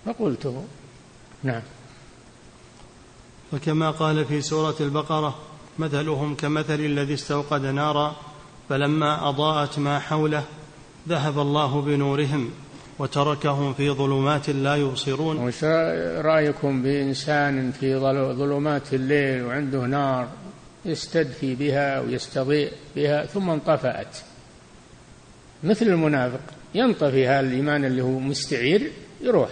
فقلته. 0.06 0.64
نعم. 1.44 1.62
وكما 3.54 3.92
قال 3.92 4.26
في 4.26 4.42
سورة 4.42 4.76
البقرة 4.80 5.40
مثلهم 5.80 6.36
كمثل 6.36 6.80
الذي 6.80 7.14
استوقد 7.14 7.66
نارا 7.66 8.16
فلما 8.70 9.30
أضاءت 9.30 9.80
ما 9.80 10.00
حوله 10.00 10.44
ذهب 11.10 11.40
الله 11.40 11.82
بنورهم 11.82 12.50
وتركهم 13.00 13.74
في 13.74 13.90
ظلمات 13.90 14.50
لا 14.50 14.76
يبصرون. 14.76 15.38
وش 15.38 15.64
رأيكم 16.24 16.84
بإنسان 16.84 17.72
في 17.72 17.96
ظلمات 18.34 18.94
الليل 18.94 19.44
وعنده 19.44 19.80
نار 19.86 20.28
يستدفي 20.86 21.56
بها 21.56 22.00
ويستضيء 22.00 22.72
بها 22.96 23.26
ثم 23.26 23.50
انطفأت؟ 23.50 24.18
مثل 25.64 25.86
المنافق 25.86 26.40
ينطفي 26.76 27.28
هذا 27.28 27.40
الإيمان 27.40 27.86
اللي 27.86 28.02
هو 28.02 28.20
مستعير 28.20 28.92
يروح 29.22 29.50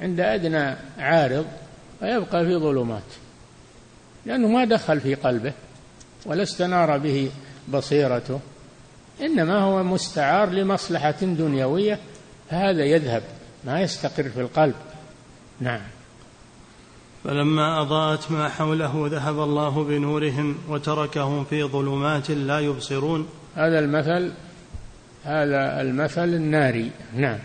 عند 0.00 0.20
أدنى 0.20 0.76
عارض 0.98 1.46
ويبقى 2.02 2.44
في 2.44 2.56
ظلمات. 2.56 3.02
لأنه 4.26 4.48
ما 4.48 4.64
دخل 4.64 5.00
في 5.00 5.14
قلبه 5.14 5.52
ولا 6.26 6.42
استنار 6.42 6.98
به 6.98 7.30
بصيرته 7.72 8.40
إنما 9.20 9.60
هو 9.60 9.82
مستعار 9.82 10.50
لمصلحة 10.50 11.20
دنيوية 11.20 11.98
فهذا 12.50 12.84
يذهب 12.84 13.22
ما 13.64 13.80
يستقر 13.80 14.28
في 14.28 14.40
القلب. 14.40 14.74
نعم. 15.60 15.80
فلما 17.24 17.82
أضاءت 17.82 18.30
ما 18.30 18.48
حوله 18.48 19.08
ذهب 19.10 19.40
الله 19.40 19.84
بنورهم 19.84 20.58
وتركهم 20.68 21.44
في 21.44 21.64
ظلمات 21.64 22.30
لا 22.30 22.60
يبصرون. 22.60 23.28
هذا 23.56 23.78
المثل 23.78 24.32
هذا 25.24 25.80
المثل 25.80 26.28
الناري. 26.28 26.90
نعم. 27.14 27.38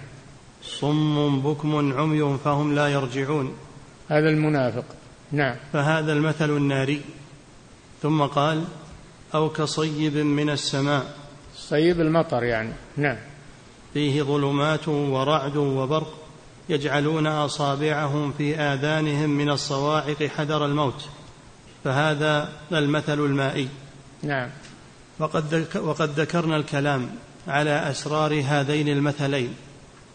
صم 0.64 1.42
بكم 1.42 1.94
عمي 2.00 2.38
فهم 2.38 2.76
لا 2.76 2.88
يرجعون. 2.88 3.54
هذا 4.10 4.30
المنافق. 4.30 4.86
نعم. 5.34 5.56
فهذا 5.74 6.14
المثل 6.14 6.50
الناري. 6.50 7.02
ثم 8.02 8.22
قال 8.22 8.64
أو 9.36 9.50
كصيب 9.50 10.18
من 10.18 10.50
السماء. 10.50 11.16
صيب 11.56 12.02
المطر 12.02 12.44
يعني. 12.44 12.74
نعم. 12.98 13.18
فيه 13.94 14.24
ظلمات 14.24 14.88
ورعد 14.88 15.58
وبرق 15.58 16.14
يجعلون 16.70 17.28
أصابعهم 17.28 18.34
في 18.38 18.56
آذانهم 18.56 19.30
من 19.30 19.50
الصواعق 19.50 20.24
حذر 20.24 20.66
الموت. 20.66 21.06
فهذا 21.84 22.50
المثل 22.72 23.20
المائي. 23.20 23.68
نعم. 24.24 24.50
وقد, 25.20 25.68
وقد 25.76 26.20
ذكرنا 26.20 26.58
الكلام 26.58 27.10
على 27.48 27.90
أسرار 27.90 28.44
هذين 28.46 28.88
المثلين 28.88 29.54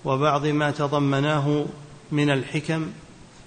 وبعض 0.05 0.47
ما 0.47 0.71
تضمناه 0.71 1.67
من 2.13 2.31
الحكم 2.31 2.87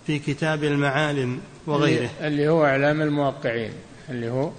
في 0.05 0.19
كتاب 0.19 0.63
المعالم 0.63 1.39
وغيره. 1.67 2.09
اللي 2.21 2.47
هو 2.47 2.65
إعلام 2.65 3.01
الموقعين. 3.01 3.73
اللي 4.09 4.29
هو 4.29 4.51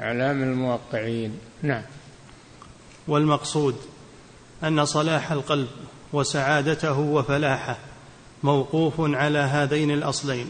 إعلام 0.00 0.42
الموقعين. 0.42 1.38
نعم. 1.62 1.82
والمقصود 3.08 3.76
أن 4.64 4.84
صلاح 4.84 5.32
القلب 5.32 5.68
وسعادته 6.12 6.98
وفلاحه 6.98 7.76
موقوف 8.42 8.94
على 8.98 9.38
هذين 9.38 9.90
الأصلين. 9.90 10.46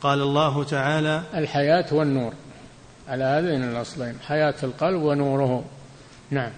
قال 0.00 0.22
الله 0.22 0.64
تعالى 0.64 1.22
الحياة 1.34 1.94
والنور. 1.94 2.32
على 3.08 3.24
هذين 3.24 3.64
الأصلين. 3.64 4.14
حياة 4.26 4.54
القلب 4.62 5.02
ونوره. 5.02 5.64
نعم. 6.30 6.52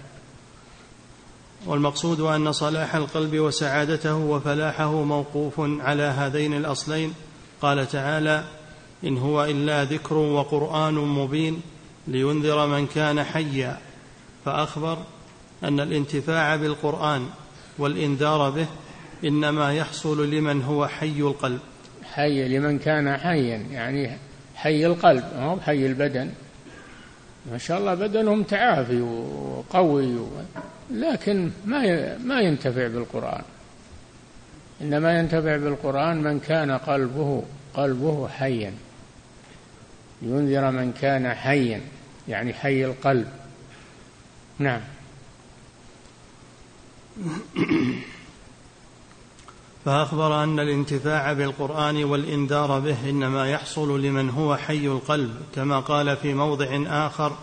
والمقصود 1.65 2.19
أن 2.19 2.51
صلاح 2.51 2.95
القلب 2.95 3.39
وسعادته 3.39 4.15
وفلاحه 4.15 5.03
موقوف 5.03 5.53
على 5.59 6.03
هذين 6.03 6.53
الأصلين. 6.53 7.13
قال 7.61 7.87
تعالى 7.87 8.43
إن 9.03 9.17
هو 9.17 9.45
إلا 9.45 9.83
ذكر 9.83 10.17
وقرآن 10.17 10.93
مبين 10.93 11.61
لينذر 12.07 12.67
من 12.67 12.87
كان 12.87 13.23
حيا. 13.23 13.77
فأخبر 14.45 14.97
أن 15.63 15.79
الانتفاع 15.79 16.55
بالقرآن 16.55 17.25
والإنذار 17.77 18.49
به 18.49 18.67
إنما 19.23 19.73
يحصل 19.73 20.29
لمن 20.29 20.61
هو 20.61 20.87
حي 20.87 21.19
القلب. 21.19 21.59
حي 22.13 22.57
لمن 22.57 22.79
كان 22.79 23.17
حيا 23.17 23.57
يعني 23.57 24.17
حي 24.55 24.85
القلب 24.85 25.23
هو 25.35 25.59
حي 25.59 25.85
البدن. 25.85 26.31
ما 27.51 27.57
شاء 27.57 27.77
الله 27.77 27.93
بدنهم 27.93 28.43
تعافي 28.43 29.01
وقوي 29.01 30.17
لكن 30.91 31.51
ما 31.65 32.17
ما 32.17 32.41
ينتفع 32.41 32.87
بالقرآن. 32.87 33.43
إنما 34.81 35.19
ينتفع 35.19 35.57
بالقرآن 35.57 36.23
من 36.23 36.39
كان 36.39 36.71
قلبه 36.71 37.43
قلبه 37.73 38.27
حيا. 38.27 38.73
ينذر 40.21 40.71
من 40.71 40.91
كان 40.91 41.33
حيا 41.33 41.81
يعني 42.27 42.53
حي 42.53 42.85
القلب. 42.85 43.27
نعم. 44.59 44.81
فأخبر 49.85 50.43
أن 50.43 50.59
الانتفاع 50.59 51.33
بالقرآن 51.33 52.03
والإنذار 52.03 52.79
به 52.79 53.09
إنما 53.09 53.49
يحصل 53.49 54.01
لمن 54.01 54.29
هو 54.29 54.55
حي 54.55 54.87
القلب 54.87 55.35
كما 55.55 55.79
قال 55.79 56.17
في 56.17 56.33
موضع 56.33 56.67
آخر 56.87 57.37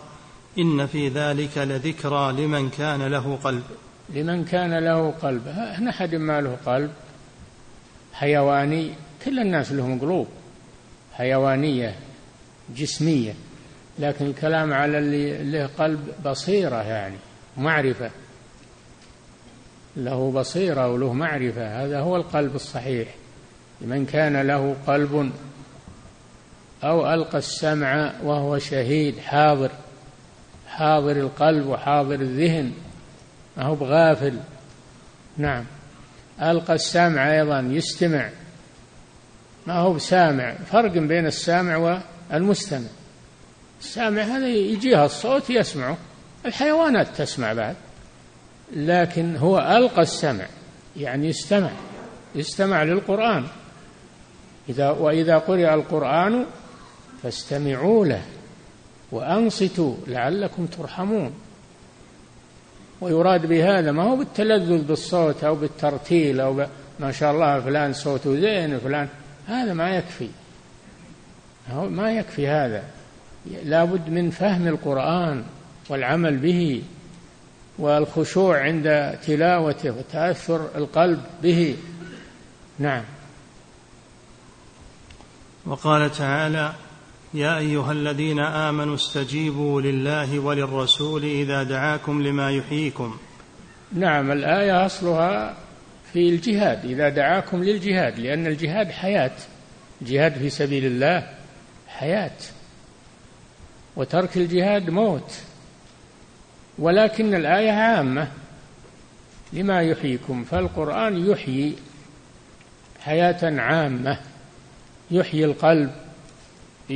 إن 0.57 0.85
في 0.87 1.07
ذلك 1.07 1.57
لذكرى 1.57 2.31
لمن 2.31 2.69
كان 2.69 3.07
له 3.07 3.35
قلب. 3.43 3.63
لمن 4.09 4.45
كان 4.45 4.79
له 4.79 5.11
قلب. 5.11 5.47
هنا 5.47 5.89
أحد 5.89 6.15
ما 6.15 6.41
له 6.41 6.57
قلب 6.65 6.91
حيواني 8.13 8.93
كل 9.25 9.39
الناس 9.39 9.71
لهم 9.71 9.99
قلوب. 9.99 10.27
حيوانية 11.13 11.95
جسمية. 12.75 13.33
لكن 13.99 14.25
الكلام 14.25 14.73
على 14.73 14.97
اللي 14.97 15.43
له 15.43 15.69
قلب 15.77 16.07
بصيرة 16.25 16.83
يعني 16.83 17.17
معرفة. 17.57 18.11
له 19.97 20.31
بصيرة 20.31 20.87
وله 20.87 21.13
معرفة. 21.13 21.85
هذا 21.85 21.99
هو 21.99 22.15
القلب 22.15 22.55
الصحيح. 22.55 23.07
لمن 23.81 24.05
كان 24.05 24.41
له 24.41 24.75
قلب 24.87 25.31
أو 26.83 27.13
ألقى 27.13 27.37
السمع 27.37 28.13
وهو 28.23 28.57
شهيد 28.57 29.19
حاضر. 29.19 29.71
حاضر 30.73 31.11
القلب 31.11 31.67
وحاضر 31.67 32.15
الذهن 32.15 32.71
ما 33.57 33.63
هو 33.63 33.75
بغافل. 33.75 34.39
نعم. 35.37 35.65
ألقى 36.41 36.73
السمع 36.73 37.31
أيضا 37.31 37.59
يستمع. 37.59 38.29
ما 39.67 39.73
هو 39.73 39.93
بسامع؟ 39.93 40.53
فرق 40.53 40.91
بين 40.91 41.25
السامع 41.25 42.01
والمستمع. 42.31 42.87
السامع 43.81 44.21
هذا 44.21 44.47
يجيها 44.47 45.05
الصوت 45.05 45.49
يسمعه. 45.49 45.97
الحيوانات 46.45 47.07
تسمع 47.07 47.53
بعد. 47.53 47.75
لكن 48.75 49.35
هو 49.35 49.59
ألقى 49.59 50.01
السمع 50.01 50.45
يعني 50.97 51.29
استمع 51.29 51.71
استمع 52.35 52.83
للقرآن. 52.83 53.45
إذا 54.69 54.89
وإذا 54.89 55.37
قرئ 55.37 55.73
القرآن 55.73 56.45
فاستمعوا 57.23 58.05
له. 58.05 58.21
وأنصتوا 59.13 59.95
لعلكم 60.07 60.65
ترحمون. 60.65 61.33
ويراد 63.01 63.45
بهذا 63.45 63.91
ما 63.91 64.03
هو 64.03 64.15
بالتلذذ 64.15 64.81
بالصوت 64.81 65.43
أو 65.43 65.55
بالترتيل 65.55 66.39
أو 66.39 66.53
ب... 66.53 66.67
ما 66.99 67.11
شاء 67.11 67.31
الله 67.31 67.59
فلان 67.59 67.93
صوته 67.93 68.35
زين 68.39 68.79
فلان 68.79 69.07
هذا 69.47 69.73
ما 69.73 69.89
يكفي. 69.89 70.29
ما 71.73 72.11
يكفي 72.11 72.47
هذا. 72.47 72.83
لابد 73.63 74.09
من 74.09 74.29
فهم 74.29 74.67
القرآن 74.67 75.43
والعمل 75.89 76.37
به 76.37 76.83
والخشوع 77.77 78.59
عند 78.59 79.17
تلاوته 79.27 79.91
وتأثر 79.91 80.69
القلب 80.75 81.21
به. 81.43 81.77
نعم. 82.79 83.03
وقال 85.65 86.11
تعالى 86.11 86.73
يا 87.33 87.57
أيها 87.57 87.91
الذين 87.91 88.39
آمنوا 88.39 88.95
استجيبوا 88.95 89.81
لله 89.81 90.39
وللرسول 90.39 91.23
إذا 91.23 91.63
دعاكم 91.63 92.21
لما 92.21 92.51
يحييكم. 92.51 93.17
نعم 93.93 94.31
الآية 94.31 94.85
أصلها 94.85 95.57
في 96.13 96.29
الجهاد 96.29 96.85
إذا 96.85 97.09
دعاكم 97.09 97.63
للجهاد 97.63 98.19
لأن 98.19 98.47
الجهاد 98.47 98.91
حياة. 98.91 99.31
الجهاد 100.01 100.33
في 100.33 100.49
سبيل 100.49 100.85
الله 100.85 101.29
حياة. 101.87 102.37
وترك 103.95 104.37
الجهاد 104.37 104.89
موت. 104.89 105.33
ولكن 106.79 107.35
الآية 107.35 107.71
عامة 107.71 108.27
لما 109.53 109.81
يحييكم 109.81 110.43
فالقرآن 110.43 111.29
يحيي 111.29 111.75
حياة 113.01 113.61
عامة 113.61 114.19
يحيي 115.11 115.45
القلب 115.45 116.02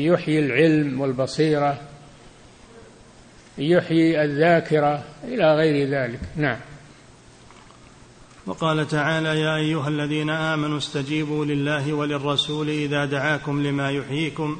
يحيي 0.05 0.39
العلم 0.39 1.01
والبصيرة 1.01 1.81
يحيي 3.57 4.23
الذاكرة 4.23 5.03
إلى 5.23 5.55
غير 5.55 5.89
ذلك. 5.89 6.19
نعم. 6.35 6.57
وقال 8.45 8.87
تعالى 8.87 9.41
يا 9.41 9.55
أيها 9.55 9.87
الذين 9.87 10.29
آمنوا 10.29 10.77
استجيبوا 10.77 11.45
لله 11.45 11.93
وللرسول 11.93 12.69
إذا 12.69 13.05
دعاكم 13.05 13.63
لما 13.67 13.91
يحييكم 13.91 14.57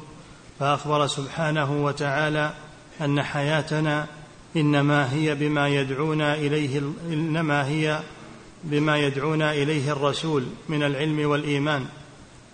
فأخبر 0.60 1.06
سبحانه 1.06 1.84
وتعالى 1.84 2.52
أن 3.00 3.22
حياتنا 3.22 4.06
إنما 4.56 5.12
هي 5.12 5.34
بما 5.34 5.68
يدعونا 5.68 6.34
إليه 6.34 6.80
إنما 7.06 7.66
هي 7.66 8.00
بما 8.64 8.98
يدعونا 8.98 9.52
إليه 9.52 9.92
الرسول 9.92 10.44
من 10.68 10.82
العلم 10.82 11.30
والإيمان. 11.30 11.86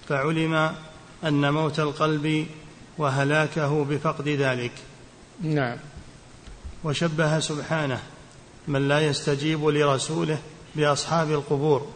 فعلم 0.08 0.74
أن 1.24 1.52
موت 1.52 1.80
القلب 1.80 2.46
وهلاكه 2.98 3.84
بفقد 3.84 4.28
ذلك. 4.28 4.72
نعم. 5.42 5.76
وشبه 6.84 7.38
سبحانه 7.40 7.98
من 8.68 8.88
لا 8.88 9.00
يستجيب 9.00 9.64
لرسوله 9.64 10.38
بأصحاب 10.76 11.30
القبور 11.30 11.86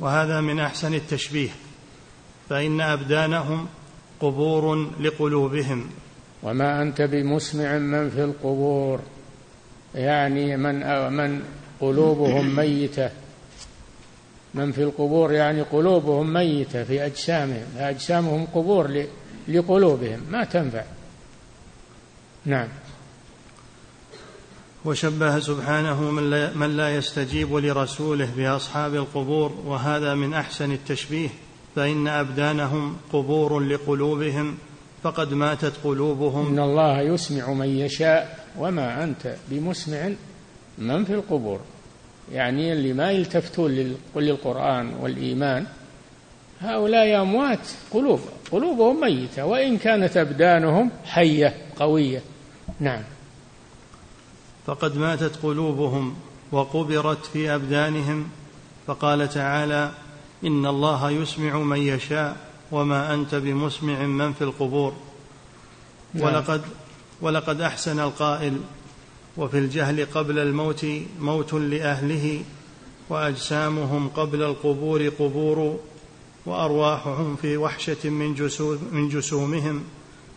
وهذا 0.00 0.40
من 0.40 0.60
أحسن 0.60 0.94
التشبيه 0.94 1.50
فإن 2.48 2.80
أبدانهم 2.80 3.66
قبور 4.20 4.92
لقلوبهم. 5.00 5.90
وما 6.42 6.82
أنت 6.82 7.02
بمسمع 7.02 7.78
من 7.78 8.10
في 8.10 8.24
القبور 8.24 9.00
يعني 9.94 10.56
من 10.56 10.74
من 11.12 11.42
قلوبهم 11.80 12.56
ميتة. 12.56 13.10
من 14.54 14.72
في 14.72 14.82
القبور 14.82 15.32
يعني 15.32 15.62
قلوبهم 15.62 16.32
ميتة 16.32 16.84
في 16.84 17.06
أجسامهم 17.06 17.66
أجسامهم 17.76 18.46
قبور 18.54 19.06
لقلوبهم 19.48 20.20
ما 20.30 20.44
تنفع. 20.44 20.84
نعم. 22.44 22.68
وشبه 24.84 25.38
سبحانه 25.38 26.10
من 26.10 26.30
لا, 26.30 26.54
من 26.54 26.76
لا 26.76 26.94
يستجيب 26.96 27.54
لرسوله 27.56 28.28
بأصحاب 28.36 28.94
القبور 28.94 29.52
وهذا 29.66 30.14
من 30.14 30.34
أحسن 30.34 30.72
التشبيه 30.72 31.28
فإن 31.76 32.08
أبدانهم 32.08 32.96
قبور 33.12 33.60
لقلوبهم 33.60 34.58
فقد 35.02 35.34
ماتت 35.34 35.72
قلوبهم. 35.84 36.46
إن 36.46 36.58
الله 36.58 37.00
يسمع 37.00 37.52
من 37.52 37.68
يشاء 37.68 38.46
وما 38.58 39.04
أنت 39.04 39.36
بمسمع 39.50 40.10
من 40.78 41.04
في 41.04 41.14
القبور. 41.14 41.60
يعني 42.32 42.72
اللي 42.72 42.92
ما 42.92 43.10
يلتفتون 43.10 43.96
للقرآن 44.16 44.94
والإيمان 44.94 45.66
هؤلاء 46.60 47.22
أموات 47.22 47.68
قلوب. 47.90 48.20
قلوبهم 48.52 49.00
ميتة 49.00 49.44
وإن 49.44 49.78
كانت 49.78 50.16
أبدانهم 50.16 50.90
حية 51.04 51.54
قوية. 51.76 52.22
نعم. 52.80 53.02
فقد 54.66 54.96
ماتت 54.96 55.36
قلوبهم 55.42 56.16
وقبرت 56.52 57.26
في 57.26 57.54
أبدانهم 57.54 58.28
فقال 58.86 59.28
تعالى 59.28 59.90
إن 60.44 60.66
الله 60.66 61.10
يسمع 61.10 61.58
من 61.58 61.78
يشاء 61.78 62.36
وما 62.72 63.14
أنت 63.14 63.34
بمسمع 63.34 64.02
من 64.02 64.32
في 64.32 64.44
القبور. 64.44 64.92
نعم. 66.14 66.24
ولقد 66.24 66.62
ولقد 67.20 67.60
أحسن 67.60 68.00
القائل 68.00 68.60
وفي 69.36 69.58
الجهل 69.58 70.06
قبل 70.06 70.38
الموت 70.38 70.86
موت 71.20 71.54
لأهله 71.54 72.42
وأجسامهم 73.08 74.08
قبل 74.08 74.42
القبور 74.42 75.08
قبور 75.08 75.78
وأرواحهم 76.46 77.36
في 77.36 77.56
وحشة 77.56 78.10
من, 78.10 78.48
من 78.92 79.08
جسومهم 79.08 79.84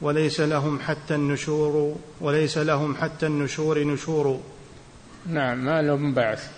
وليس 0.01 0.39
لهم 0.39 0.79
حتى 0.79 1.15
النشور 1.15 1.95
وليس 2.21 2.57
لهم 2.57 2.95
حتى 2.95 3.25
النشور 3.25 3.83
نشور. 3.83 4.39
نعم 5.27 5.65
ما 5.65 5.81
لهم 5.81 6.13
بعث. 6.13 6.51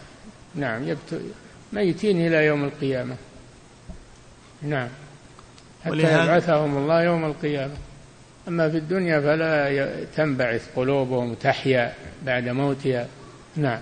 نعم 0.55 0.87
يبت... 0.87 1.21
ميتين 1.73 2.27
إلى 2.27 2.45
يوم 2.45 2.63
القيامة. 2.63 3.15
نعم. 4.61 4.89
حتى 5.83 5.91
ولهذا... 5.91 6.23
يبعثهم 6.23 6.77
الله 6.77 7.03
يوم 7.03 7.25
القيامة. 7.25 7.73
أما 8.47 8.69
في 8.69 8.77
الدنيا 8.77 9.19
فلا 9.19 10.05
تنبعث 10.15 10.75
قلوبهم 10.75 11.33
تحيا 11.33 11.93
بعد 12.25 12.49
موتها. 12.49 13.07
نعم. 13.55 13.79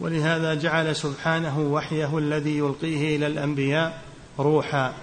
ولهذا 0.00 0.54
جعل 0.54 0.96
سبحانه 0.96 1.60
وحيه 1.60 2.18
الذي 2.18 2.58
يلقيه 2.58 3.16
إلى 3.16 3.26
الأنبياء 3.26 4.05
روحا 4.38 4.94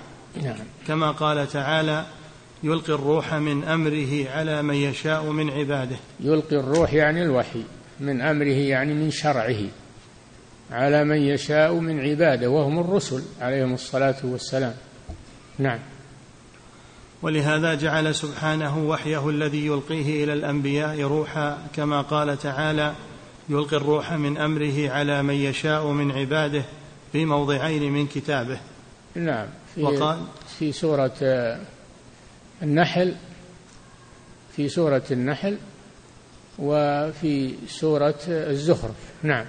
نعم. 0.43 0.55
كما 0.87 1.11
قال 1.11 1.47
تعالى 1.47 2.05
يلقي 2.63 2.93
الروح 2.93 3.33
من 3.33 3.63
أمره 3.63 4.29
على 4.29 4.61
من 4.61 4.75
يشاء 4.75 5.31
من 5.31 5.49
عباده. 5.49 5.95
يلقي 6.19 6.55
الروح 6.55 6.93
يعني 6.93 7.23
الوحي 7.23 7.63
من 7.99 8.21
أمره 8.21 8.47
يعني 8.47 8.93
من 8.93 9.11
شرعه 9.11 9.59
على 10.71 11.03
من 11.03 11.17
يشاء 11.17 11.73
من 11.73 11.99
عباده 11.99 12.49
وهم 12.49 12.79
الرسل 12.79 13.23
عليهم 13.41 13.73
الصلاة 13.73 14.15
والسلام. 14.23 14.73
نعم. 15.59 15.79
ولهذا 17.21 17.73
جعل 17.73 18.15
سبحانه 18.15 18.77
وحيه 18.87 19.29
الذي 19.29 19.65
يلقيه 19.65 20.23
إلى 20.23 20.33
الأنبياء 20.33 21.01
روحا 21.01 21.67
كما 21.75 22.01
قال 22.01 22.37
تعالى 22.37 22.93
يلقي 23.49 23.77
الروح 23.77 24.13
من 24.13 24.37
أمره 24.37 24.89
على 24.89 25.23
من 25.23 25.33
يشاء 25.33 25.87
من 25.87 26.11
عباده 26.11 26.63
في 27.11 27.25
موضعين 27.25 27.91
من 27.91 28.07
كتابه. 28.07 28.57
نعم 29.15 29.47
في 29.75 29.83
وقال؟ 29.83 30.25
في 30.59 30.71
سورة 30.71 31.13
النحل 32.61 33.15
في 34.55 34.69
سورة 34.69 35.03
النحل 35.11 35.57
وفي 36.59 37.55
سورة 37.67 38.19
الزخرف. 38.27 38.95
نعم. 39.23 39.45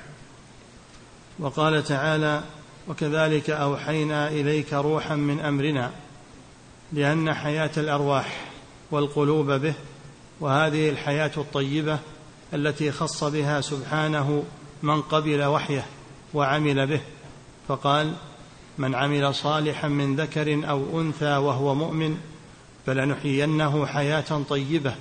وقال 1.38 1.84
تعالى 1.84 2.42
وكذلك 2.88 3.50
أوحينا 3.50 4.28
إليك 4.28 4.72
روحا 4.72 5.14
من 5.14 5.40
أمرنا 5.40 5.90
لأن 6.92 7.34
حياة 7.34 7.70
الأرواح 7.76 8.50
والقلوب 8.90 9.50
به 9.50 9.74
وهذه 10.40 10.90
الحياة 10.90 11.30
الطيبة 11.36 11.98
التي 12.54 12.92
خص 12.92 13.24
بها 13.24 13.60
سبحانه 13.60 14.44
من 14.82 15.02
قبل 15.02 15.44
وحيه 15.44 15.86
وعمل 16.34 16.86
به. 16.86 17.00
فقال 17.68 18.14
من 18.78 18.94
عمل 18.94 19.34
صالحا 19.34 19.88
من 19.88 20.16
ذكر 20.16 20.68
أو 20.68 21.00
أنثى 21.00 21.36
وهو 21.36 21.74
مؤمن 21.74 22.16
فلنحيينه 22.86 23.86
حياة 23.86 24.42
طيبة 24.48 24.94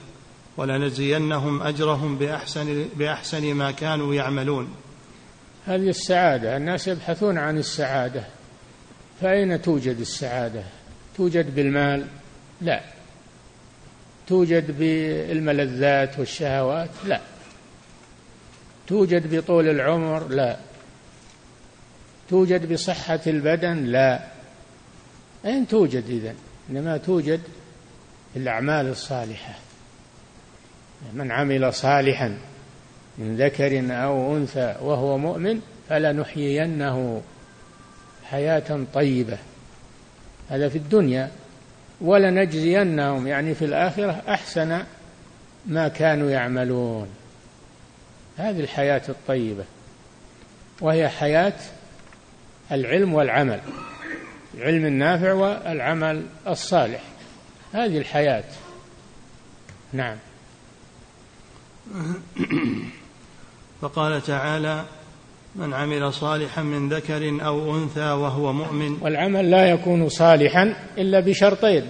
ولنجزينهم 0.58 1.62
أجرهم 1.62 2.18
بأحسن 2.18 2.86
بأحسن 2.96 3.54
ما 3.54 3.72
كانوا 3.72 4.14
يعملون. 4.16 4.76
هذه 5.66 5.90
السعادة 5.90 6.58
الناس 6.58 6.88
يبحثون 6.88 7.38
عن 7.38 7.58
السعادة. 7.58 8.24
فأين 9.22 9.62
توجد 9.62 10.00
السعادة؟ 10.00 10.64
توجد 11.18 11.56
بالمال؟ 11.56 12.06
لا. 12.62 12.82
توجد 14.28 14.80
بالملذات 14.80 16.20
والشهوات؟ 16.20 16.90
لا. 17.06 17.22
توجد 18.88 19.36
بطول 19.36 19.70
العمر؟ 19.70 20.28
لا. 20.28 20.58
توجد 22.30 22.74
بصحة 22.74 23.20
البدن؟ 23.28 23.86
لا. 23.86 24.20
أين 25.46 25.68
توجد 25.68 26.10
إذا؟ 26.10 26.34
إنما 26.70 26.98
توجد 26.98 27.42
الأعمال 28.36 28.88
الصالحة. 28.88 29.54
من 31.14 31.32
عمل 31.32 31.74
صالحا 31.74 32.38
من 33.18 33.38
ذكر 33.38 33.96
أو 34.04 34.38
أنثى 34.38 34.76
وهو 34.82 35.18
مؤمن 35.18 35.62
فلنحيينه 35.90 37.22
حياة 38.24 38.86
طيبة. 38.94 39.38
هذا 40.50 40.70
في 40.70 40.78
الدنيا. 40.78 41.32
ولنجزينهم 42.02 43.28
يعني 43.28 43.56
في 43.56 43.66
الآخرة 43.66 44.22
أحسن 44.30 44.84
ما 45.66 45.88
كانوا 45.88 46.30
يعملون. 46.30 47.08
هذه 48.38 48.60
الحياة 48.60 49.02
الطيبة. 49.10 49.64
وهي 50.82 51.10
حياة 51.10 51.54
العلم 52.72 53.14
والعمل 53.14 53.60
العلم 54.54 54.86
النافع 54.86 55.34
والعمل 55.34 56.26
الصالح. 56.48 57.02
هذه 57.74 57.98
الحياة. 57.98 58.44
نعم. 59.94 60.18
فقال 63.82 64.22
تعالى 64.22 64.86
من 65.56 65.74
عمل 65.74 66.14
صالحا 66.14 66.62
من 66.62 66.90
ذكر 66.90 67.46
أو 67.46 67.76
أنثى 67.76 68.12
وهو 68.12 68.54
مؤمن 68.54 68.98
والعمل 69.02 69.52
لا 69.52 69.70
يكون 69.70 70.10
صالحا 70.10 70.76
إلا 70.98 71.20
بشرطين. 71.20 71.84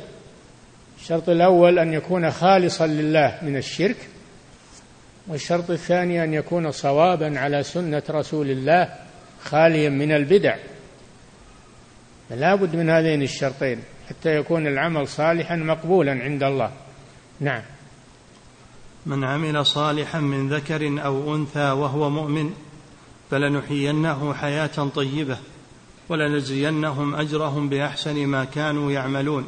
الشرط 0.99 1.29
الأول 1.29 1.79
أن 1.79 1.93
يكون 1.93 2.31
خالصا 2.31 2.87
لله 2.87 3.39
من 3.41 3.57
الشرك 3.57 3.97
والشرط 5.27 5.71
الثاني 5.71 6.23
أن 6.23 6.33
يكون 6.33 6.71
صوابا 6.71 7.39
على 7.39 7.63
سنة 7.63 8.03
رسول 8.09 8.49
الله 8.49 8.89
خاليا 9.43 9.89
من 9.89 10.11
البدع. 10.11 10.55
لا 12.29 12.55
بد 12.55 12.75
من 12.75 12.89
هذين 12.89 13.21
الشرطين 13.21 13.79
حتى 14.09 14.35
يكون 14.35 14.67
العمل 14.67 15.07
صالحا 15.07 15.55
مقبولا 15.55 16.11
عند 16.11 16.43
الله. 16.43 16.71
نعم. 17.39 17.61
من 19.05 19.23
عمل 19.23 19.65
صالحا 19.65 20.19
من 20.19 20.49
ذكر 20.49 21.05
أو 21.05 21.35
أنثى 21.35 21.71
وهو 21.71 22.09
مؤمن 22.09 22.53
فلنحيينه 23.31 24.33
حياة 24.33 24.89
طيبة 24.95 25.37
ولنجزينهم 26.09 27.15
أجرهم 27.15 27.69
بأحسن 27.69 28.27
ما 28.27 28.43
كانوا 28.45 28.91
يعملون. 28.91 29.45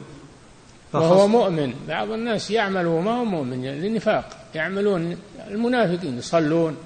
وهو 0.93 1.27
مؤمن. 1.27 1.73
بعض 1.87 2.11
الناس 2.11 2.51
يعمل 2.51 2.85
وما 2.85 3.11
هو 3.11 3.25
مؤمن 3.25 3.65
للنفاق 3.65 4.47
يعملون 4.55 5.17
المنافقين 5.47 6.17
يصلون. 6.17 6.77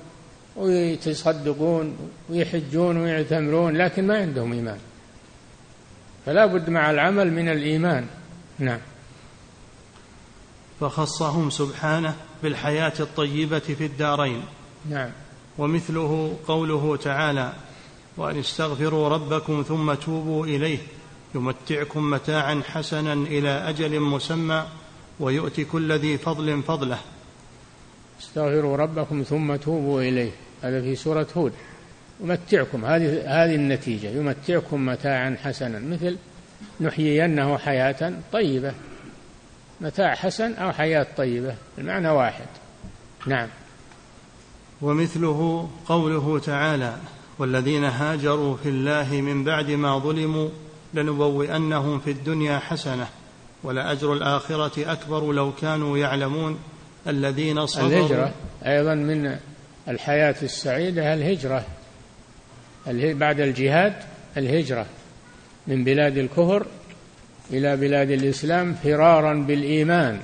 ويتصدقون 0.55 1.97
ويحجون 2.29 2.97
ويعتمرون 2.97 3.77
لكن 3.77 4.07
ما 4.07 4.17
عندهم 4.17 4.53
إيمان. 4.53 4.77
فلا 6.25 6.45
بد 6.45 6.69
مع 6.69 6.91
العمل 6.91 7.33
من 7.33 7.49
الإيمان. 7.49 8.07
نعم. 8.59 8.79
فخصهم 10.79 11.49
سبحانه 11.49 12.15
بالحياة 12.43 12.93
الطيبة 12.99 13.59
في 13.59 13.85
الدارين. 13.85 14.43
نعم. 14.89 15.09
ومثله 15.57 16.37
قوله 16.47 16.97
تعالى 16.97 17.53
وأن 18.17 18.39
استغفروا 18.39 19.09
ربكم 19.09 19.65
ثم 19.67 19.93
توبوا 19.93 20.45
إليه 20.45 20.79
يمتعكم 21.35 22.09
متاعا 22.09 22.61
حسنا 22.65 23.13
إلى 23.13 23.49
أجل 23.49 23.99
مسمى 23.99 24.65
ويؤتي 25.19 25.65
كل 25.65 25.91
ذي 25.91 26.17
فضل 26.17 26.63
فضله. 26.63 26.99
استغفروا 28.19 28.77
ربكم 28.77 29.23
ثم 29.23 29.55
توبوا 29.55 30.01
إليه. 30.01 30.31
هذا 30.63 30.81
في 30.81 30.95
سورة 30.95 31.27
هود. 31.37 31.53
يمتعكم. 32.23 32.85
هذه 32.85 33.43
هذه 33.43 33.55
النتيجة. 33.55 34.07
يمتعكم 34.07 34.85
متاعا 34.85 35.37
حسنا. 35.43 35.79
مثل 35.79 36.17
نحيينه 36.81 37.57
حياة 37.57 38.13
طيبة. 38.31 38.73
متاع 39.81 40.15
حسن 40.15 40.53
أو 40.53 40.71
حياة 40.71 41.07
طيبة. 41.17 41.55
المعنى 41.77 42.09
واحد. 42.09 42.45
نعم. 43.27 43.47
ومثله 44.81 45.69
قوله 45.85 46.39
تعالى 46.39 46.97
والذين 47.39 47.83
هاجروا 47.83 48.57
في 48.57 48.69
الله 48.69 49.21
من 49.21 49.43
بعد 49.43 49.71
ما 49.71 49.99
ظلموا 49.99 50.49
لنبوئنهم 50.93 51.99
في 51.99 52.11
الدنيا 52.11 52.59
حسنة 52.59 53.07
ولأجر 53.63 54.13
الآخرة 54.13 54.91
أكبر 54.91 55.31
لو 55.31 55.51
كانوا 55.51 55.97
يعلمون. 55.97 56.59
الذين 57.09 57.65
صبروا. 57.65 57.87
الهجرة 57.87 58.33
أيضا 58.65 58.95
من 58.95 59.37
الحياة 59.87 60.35
السعيدة 60.41 61.13
الهجرة. 61.13 61.65
بعد 62.95 63.39
الجهاد 63.39 63.93
الهجرة 64.37 64.85
من 65.67 65.83
بلاد 65.83 66.17
الكفر 66.17 66.65
إلى 67.51 67.77
بلاد 67.77 68.11
الإسلام 68.11 68.73
فرارا 68.73 69.33
بالإيمان 69.33 70.19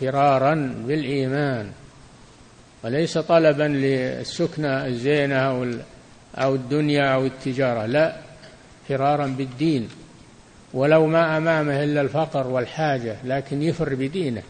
فرارا 0.00 0.74
بالإيمان. 0.86 1.70
وليس 2.84 3.18
طلبا 3.18 3.62
للسكنة 3.62 4.86
الزينة 4.86 5.36
أو 5.36 5.66
أو 6.36 6.54
الدنيا 6.54 7.14
أو 7.14 7.26
التجارة 7.26 7.86
لا 7.86 8.16
فرارا 8.88 9.26
بالدين. 9.26 9.88
ولو 10.74 11.06
ما 11.06 11.36
أمامه 11.36 11.84
إلا 11.84 12.00
الفقر 12.00 12.46
والحاجة 12.46 13.16
لكن 13.24 13.62
يفر 13.62 13.94
بدينه. 13.94 14.42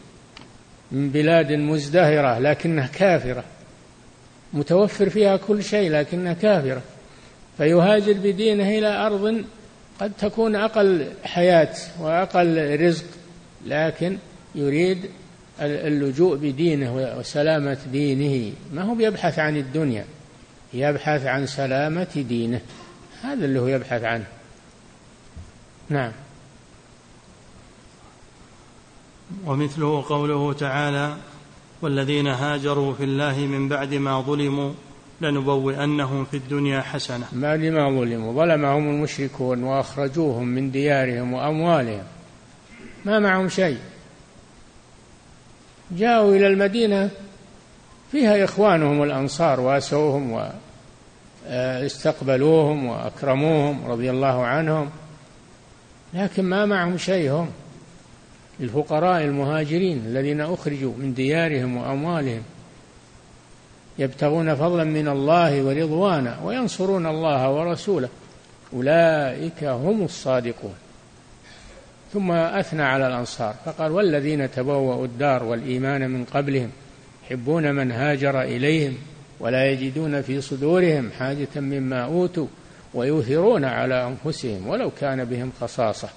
من 0.91 1.09
بلاد 1.09 1.51
مزدهرة 1.51 2.39
لكنها 2.39 2.87
كافرة. 2.87 3.43
متوفر 4.53 5.09
فيها 5.09 5.37
كل 5.37 5.63
شيء 5.63 5.91
لكنها 5.91 6.33
كافرة. 6.33 6.81
فيهاجر 7.57 8.13
بدينه 8.13 8.69
إلى 8.69 8.87
أرض 8.87 9.43
قد 9.99 10.11
تكون 10.19 10.55
أقل 10.55 11.07
حياة 11.23 11.73
وأقل 11.99 12.79
رزق 12.81 13.05
لكن 13.65 14.17
يريد 14.55 14.97
اللجوء 15.61 16.37
بدينه 16.37 17.15
وسلامة 17.19 17.77
دينه. 17.91 18.53
ما 18.73 18.81
هو 18.81 18.99
يبحث 18.99 19.39
عن 19.39 19.57
الدنيا؟ 19.57 20.05
يبحث 20.73 21.25
عن 21.25 21.45
سلامة 21.45 22.25
دينه. 22.29 22.61
هذا 23.23 23.45
اللي 23.45 23.59
هو 23.59 23.67
يبحث 23.67 24.03
عنه. 24.03 24.25
نعم. 25.89 26.11
ومثله 29.45 30.03
قوله 30.09 30.53
تعالى 30.53 31.15
والذين 31.81 32.27
هاجروا 32.27 32.93
في 32.93 33.03
الله 33.03 33.39
من 33.39 33.69
بعد 33.69 33.93
ما 33.93 34.21
ظلموا 34.21 34.71
لنبوئنهم 35.21 36.25
في 36.25 36.37
الدنيا 36.37 36.81
حسنة. 36.81 37.25
ما 37.33 37.55
ظلموا 37.89 38.33
ظلمهم 38.33 38.89
المشركون 38.89 39.63
وأخرجوهم 39.63 40.47
من 40.47 40.71
ديارهم 40.71 41.33
وأموالهم. 41.33 42.03
ما 43.05 43.19
معهم 43.19 43.49
شيء. 43.49 43.77
جاءوا 45.91 46.35
إلى 46.35 46.47
المدينة 46.47 47.09
فيها 48.11 48.43
إخوانهم 48.43 49.03
الأنصار 49.03 49.59
واسوهم 49.59 50.49
واستقبلوهم 51.49 52.85
وأكرموهم 52.85 53.85
رضي 53.87 54.09
الله 54.09 54.45
عنهم 54.45 54.89
لكن 56.13 56.43
ما 56.43 56.65
معهم 56.65 56.97
شيء 56.97 57.31
هم. 57.31 57.49
الفقراء 58.59 59.23
المهاجرين 59.23 60.03
الذين 60.05 60.41
أخرجوا 60.41 60.93
من 60.97 61.13
ديارهم 61.13 61.77
وأموالهم 61.77 62.41
يبتغون 63.99 64.55
فضلا 64.55 64.83
من 64.83 65.07
الله 65.07 65.63
ورضوانا 65.63 66.39
وينصرون 66.43 67.05
الله 67.05 67.51
ورسوله. 67.51 68.09
أولئك 68.73 69.63
هم 69.63 70.03
الصادقون. 70.03 70.75
ثم 72.13 72.31
أثنى 72.31 72.83
على 72.83 73.07
الأنصار 73.07 73.55
فقال 73.65 73.91
والذين 73.91 74.51
تبوأوا 74.51 75.05
الدار 75.05 75.43
والإيمان 75.43 76.09
من 76.09 76.25
قبلهم 76.25 76.69
يحبون 77.25 77.75
من 77.75 77.91
هاجر 77.91 78.41
إليهم 78.41 78.97
ولا 79.39 79.71
يجدون 79.71 80.21
في 80.21 80.41
صدورهم 80.41 81.11
حاجة 81.19 81.47
مما 81.55 82.03
أوتوا 82.03 82.47
ويؤثرون 82.93 83.65
على 83.65 84.07
أنفسهم 84.07 84.67
ولو 84.67 84.91
كان 84.99 85.25
بهم 85.25 85.51
خصاصة. 85.61 86.09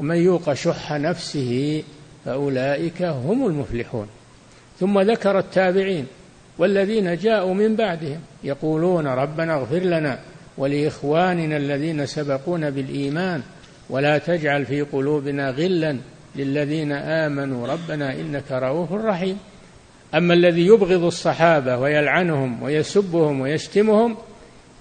ومن 0.00 0.16
يوق 0.16 0.52
شح 0.52 0.92
نفسه 0.92 1.82
فأولئك 2.24 3.02
هم 3.02 3.46
المفلحون. 3.46 4.06
ثم 4.80 5.00
ذكر 5.00 5.38
التابعين 5.38 6.06
والذين 6.58 7.16
جاءوا 7.16 7.54
من 7.54 7.76
بعدهم 7.76 8.20
يقولون 8.44 9.06
ربنا 9.06 9.54
اغفر 9.54 9.78
لنا 9.78 10.18
ولإخواننا 10.58 11.56
الذين 11.56 12.06
سبقونا 12.06 12.70
بالإيمان 12.70 13.42
ولا 13.90 14.18
تجعل 14.18 14.66
في 14.66 14.82
قلوبنا 14.82 15.50
غلا 15.50 15.96
للذين 16.36 16.92
آمنوا. 16.92 17.66
ربنا 17.66 18.12
إنك 18.12 18.52
رؤوف 18.52 18.92
رحيم. 18.92 19.38
أما 20.14 20.34
الذي 20.34 20.66
يبغض 20.66 21.04
الصحابة 21.04 21.78
ويلعنهم 21.78 22.62
ويسبهم 22.62 23.40
ويشتمهم 23.40 24.16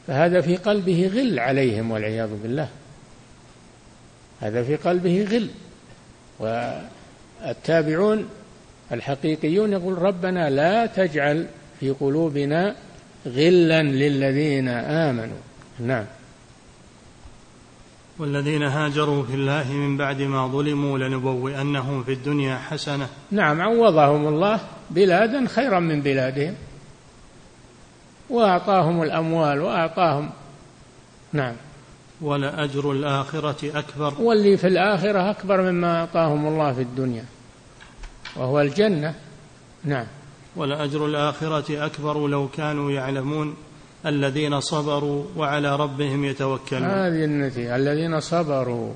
فهذا 0.08 0.42
في 0.42 0.56
قلبه 0.56 1.12
غل 1.16 1.40
عليهم 1.40 1.92
والعياذ 1.92 2.30
بالله. 2.44 2.68
هذا 4.40 4.64
في 4.64 4.76
قلبه 4.76 5.28
غل. 5.32 5.50
والتابعون 6.40 8.30
الحقيقيون 8.92 9.72
يقول 9.72 10.02
ربنا 10.02 10.50
لا 10.50 10.86
تجعل 10.86 11.48
في 11.80 11.90
قلوبنا 11.90 12.76
غلا 13.28 13.84
للذين 13.84 14.68
آمنوا. 14.68 15.38
نعم. 15.80 16.06
والذين 18.20 18.64
هاجروا 18.64 19.24
في 19.24 19.34
الله 19.34 19.72
من 19.72 19.98
بعد 19.98 20.22
ما 20.22 20.48
ظلموا 20.48 20.98
لنبوئنهم 20.98 22.04
في 22.04 22.14
الدنيا 22.14 22.58
حسنة. 22.58 23.08
نعم 23.32 23.62
عوضهم 23.62 24.28
الله 24.28 24.60
بلادا 24.90 25.48
خيرا 25.48 25.80
من 25.80 26.02
بلادهم. 26.02 26.56
وأعطاهم 28.30 29.04
الأموال 29.04 29.62
وأعطاهم 29.62 30.30
نعم. 31.34 31.56
ولأجر 32.22 32.92
الآخرة 32.92 33.80
أكبر. 33.80 34.14
واللي 34.22 34.58
في 34.58 34.68
الآخرة 34.68 35.32
أكبر 35.32 35.62
مما 35.62 36.00
أعطاهم 36.00 36.48
الله 36.48 36.74
في 36.74 36.82
الدنيا 36.82 37.26
وهو 38.36 38.62
الجنة. 38.62 39.14
نعم. 39.84 40.06
ولأجر 40.56 41.06
الآخرة 41.06 41.86
أكبر 41.86 42.28
لو 42.28 42.48
كانوا 42.48 42.92
يعلمون 42.92 43.56
الذين 44.06 44.60
صبروا 44.60 45.26
وعلى 45.38 45.76
ربهم 45.76 46.26
يتوكلون. 46.26 46.84
هذه 46.84 47.26
النتيجة 47.26 47.76
الذين 47.76 48.20
صبروا. 48.20 48.94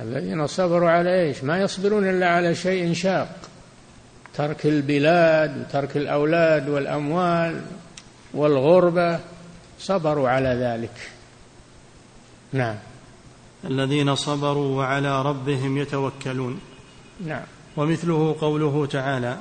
الذين 0.00 0.46
صبروا 0.46 0.90
على 0.90 1.22
إيش؟ 1.22 1.44
ما 1.44 1.60
يصبرون 1.60 2.10
إلا 2.10 2.28
على 2.28 2.54
شيء 2.54 2.92
شاق. 2.92 3.36
ترك 4.34 4.66
البلاد 4.66 5.60
وترك 5.60 5.96
الأولاد 5.96 6.68
والأموال 6.68 7.60
والغربة 8.34 9.20
صبروا 9.78 10.28
على 10.28 10.48
ذلك. 10.48 11.10
نعم. 12.56 12.76
الذين 13.64 14.14
صبروا 14.14 14.78
وعلى 14.78 15.22
ربهم 15.22 15.76
يتوكلون. 15.76 16.60
نعم. 17.26 17.42
ومثله 17.76 18.36
قوله 18.40 18.86
تعالى 18.86 19.36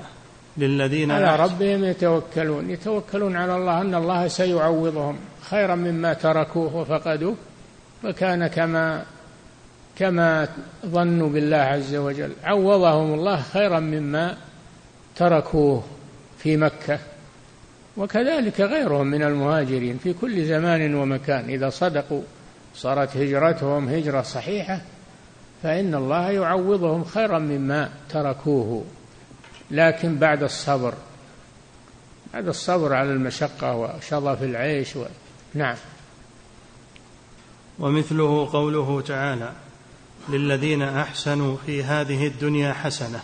للذين 0.58 1.12
على 1.12 1.36
ربهم 1.36 1.84
يتوكلون. 1.84 2.70
يتوكلون 2.70 3.36
على 3.36 3.56
الله 3.56 3.82
أن 3.82 3.96
الله 3.96 4.28
سيعوضهم 4.28 5.18
خيرا 5.50 5.76
مما 5.76 6.14
تركوه 6.14 6.76
وفقدوه 6.76 7.36
وكان 8.04 8.48
كما 8.48 9.06
كما 9.96 10.48
ظنوا 10.86 11.30
بالله 11.30 11.58
عز 11.58 11.96
وجل. 11.96 12.32
عوضهم 12.44 13.14
الله 13.14 13.42
خيرا 13.42 13.80
مما 13.80 14.38
تركوه 15.16 15.84
في 16.38 16.58
مكة. 16.58 17.00
وكذلك 17.98 18.62
غيرهم 18.62 19.08
من 19.08 19.24
المهاجرين 19.24 19.98
في 19.98 20.14
كل 20.14 20.46
زمان 20.46 20.96
ومكان 20.96 21.50
إذا 21.50 21.70
صدقوا 21.70 22.22
صارت 22.76 23.18
هجرتهم 23.18 23.90
هجرة 23.90 24.22
صحيحة 24.22 24.82
فإن 25.64 25.96
الله 25.96 26.32
يعوضهم 26.32 27.04
خيرا 27.04 27.40
مما 27.40 27.90
تركوه. 28.10 28.84
لكن 29.72 30.18
بعد 30.18 30.44
الصبر 30.44 30.94
بعد 32.34 32.48
الصبر 32.48 32.94
على 32.94 33.10
المشقة 33.12 33.76
وشظف 33.76 34.44
العيش 34.44 34.96
و... 34.96 35.06
نعم. 35.54 35.76
ومثله 37.80 38.50
قوله 38.54 39.02
تعالى 39.02 39.52
للذين 40.30 40.82
أحسنوا 40.82 41.58
في 41.66 41.84
هذه 41.84 42.28
الدنيا 42.28 42.74
حسنة 42.74 43.20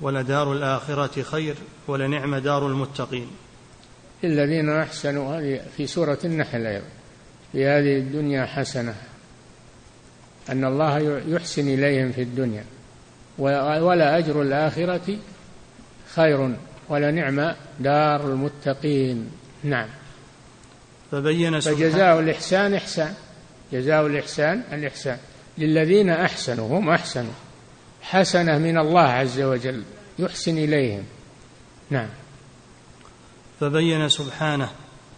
ولدار 0.00 0.52
الآخرة 0.52 1.22
خير 1.22 1.54
ولنعم 1.88 2.36
دار 2.36 2.66
المتقين. 2.66 3.30
للذين 4.22 4.70
أحسنوا 4.70 5.38
هذه 5.38 5.60
في 5.76 5.86
سورة 5.86 6.18
النحل 6.24 6.66
أيضا. 6.66 6.95
في 7.52 7.66
هذه 7.66 7.98
الدنيا 7.98 8.46
حسنة 8.46 8.94
أن 10.48 10.64
الله 10.64 11.22
يحسن 11.28 11.68
إليهم 11.68 12.12
في 12.12 12.22
الدنيا 12.22 12.64
ولا 13.38 14.18
أجر 14.18 14.42
الآخرة 14.42 15.18
خير 16.14 16.56
ولنعم 16.88 17.54
دار 17.80 18.28
المتقين. 18.28 19.30
نعم. 19.64 19.88
فبين 21.12 21.60
فجزاء 21.60 22.20
الإحسان 22.20 22.74
إحسان 22.74 23.14
جزاء 23.72 24.06
الإحسان 24.06 24.62
الإحسان. 24.72 25.18
للذين 25.58 26.10
أحسنوا 26.10 26.78
هم 26.78 26.90
أحسنوا. 26.90 27.32
حسنة 28.02 28.58
من 28.58 28.78
الله 28.78 29.08
عز 29.08 29.40
وجل 29.40 29.82
يحسن 30.18 30.58
إليهم. 30.58 31.04
نعم. 31.90 32.08
فبين 33.60 34.08
سبحانه 34.08 34.70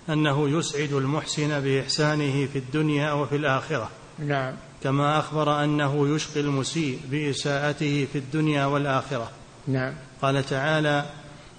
أنه 0.09 0.59
يسعد 0.59 0.93
المحسن 0.93 1.61
بإحسانه 1.61 2.47
في 2.47 2.59
الدنيا 2.59 3.13
وفي 3.13 3.37
الآخرة. 3.37 3.91
نعم. 4.19 4.55
كما 4.83 5.19
أخبر 5.19 5.65
أنه 5.65 6.15
يشقي 6.15 6.41
المسيء 6.41 7.01
بإساءته 7.11 8.09
في 8.13 8.19
الدنيا 8.19 8.65
والآخرة. 8.67 9.31
نعم. 9.67 9.93
قال 10.23 10.47
تعالى 10.47 11.05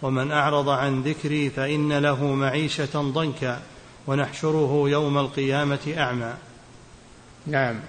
ومن 0.01 0.31
أعرض 0.31 0.69
عن 0.69 1.01
ذكري 1.01 1.49
فإن 1.49 1.93
له 1.93 2.25
معيشة 2.25 3.01
ضنكا 3.11 3.61
ونحشره 4.07 4.89
يوم 4.89 5.17
القيامة 5.17 5.93
أعمى. 5.97 6.33
نعم. 7.47 7.79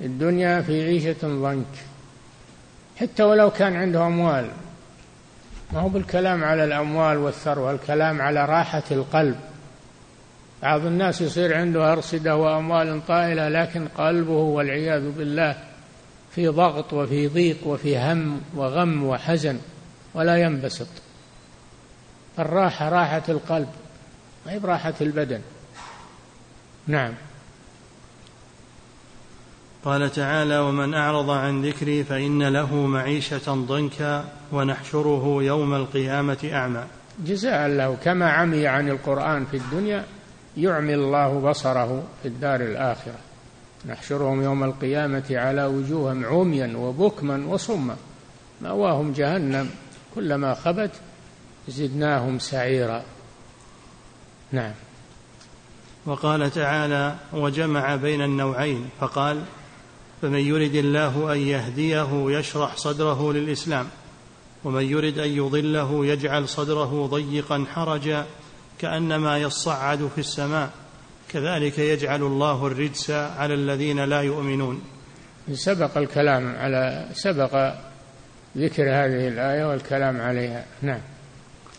الدنيا 0.00 0.62
في 0.62 0.82
عيشة 0.84 1.16
ضنك. 1.22 1.84
حتى 2.96 3.22
ولو 3.22 3.50
كان 3.50 3.76
عنده 3.76 4.06
أموال. 4.06 4.50
ما 5.72 5.80
هو 5.80 5.88
بالكلام 5.88 6.44
على 6.44 6.64
الأموال 6.64 7.16
والثروة 7.16 7.70
الكلام 7.70 8.22
على 8.22 8.44
راحة 8.44 8.82
القلب. 8.90 9.36
بعض 10.66 10.86
الناس 10.86 11.20
يصير 11.20 11.56
عنده 11.56 11.92
أرصدة 11.92 12.36
وأموال 12.36 13.06
طائلة 13.06 13.48
لكن 13.48 13.88
قلبه 13.88 14.32
والعياذ 14.32 15.10
بالله 15.10 15.56
في 16.34 16.48
ضغط 16.48 16.92
وفي 16.92 17.28
ضيق 17.28 17.66
وفي 17.66 17.98
هم 17.98 18.40
وغم 18.54 19.04
وحزن 19.04 19.58
ولا 20.14 20.36
ينبسط. 20.36 20.86
الراحة 22.38 22.88
راحة 22.88 23.22
القلب 23.28 23.68
ما 24.46 24.52
هي 24.52 24.58
براحة 24.58 24.94
البدن. 25.00 25.40
نعم. 26.86 27.12
قال 29.84 30.12
تعالى 30.12 30.58
ومن 30.58 30.94
أعرض 30.94 31.30
عن 31.30 31.62
ذكري 31.62 32.04
فإن 32.04 32.42
له 32.42 32.74
معيشة 32.74 33.54
ضنكا 33.54 34.24
ونحشره 34.52 35.38
يوم 35.40 35.74
القيامة 35.74 36.50
أعمى. 36.52 36.84
جزاء 37.24 37.68
له 37.68 37.96
كما 38.04 38.30
عمي 38.30 38.66
عن 38.66 38.88
القرآن 38.88 39.44
في 39.44 39.56
الدنيا 39.56 40.04
يعمي 40.56 40.94
الله 40.94 41.40
بصره 41.40 42.02
في 42.22 42.28
الدار 42.28 42.60
الآخرة. 42.60 43.18
نحشرهم 43.86 44.42
يوم 44.42 44.64
القيامة 44.64 45.24
على 45.30 45.64
وجوههم 45.64 46.24
عميا 46.24 46.76
وبكما 46.76 47.46
وصما. 47.46 47.96
مأواهم 48.60 49.12
جهنم. 49.12 49.70
كلما 50.14 50.54
خبت 50.54 50.90
زدناهم 51.68 52.38
سعيرا. 52.38 53.02
نعم. 54.52 54.72
وقال 56.06 56.50
تعالى 56.50 57.16
وجمع 57.32 57.96
بين 57.96 58.22
النوعين. 58.22 58.88
فقال 59.00 59.42
فمن 60.22 60.38
يرد 60.38 60.74
الله 60.74 61.32
أن 61.32 61.38
يهديه 61.38 62.38
يشرح 62.38 62.76
صدره 62.76 63.32
للإسلام 63.32 63.88
ومن 64.64 64.82
يرد 64.82 65.18
أن 65.18 65.28
يضله 65.28 66.06
يجعل 66.06 66.48
صدره 66.48 67.06
ضيقا 67.06 67.64
حرجا. 67.74 68.26
كأنما 68.78 69.38
يصعد 69.38 70.08
في 70.14 70.18
السماء. 70.18 70.70
كذلك 71.28 71.78
يجعل 71.78 72.22
الله 72.22 72.66
الرجس 72.66 73.10
على 73.10 73.54
الذين 73.54 74.04
لا 74.04 74.20
يؤمنون. 74.20 74.82
سبق 75.52 75.98
الكلام 75.98 76.56
على 76.56 77.08
سبق 77.12 77.74
ذكر 78.56 78.82
هذه 78.82 79.28
الآية 79.28 79.64
والكلام 79.64 80.20
عليها. 80.20 80.64
نعم. 80.82 81.00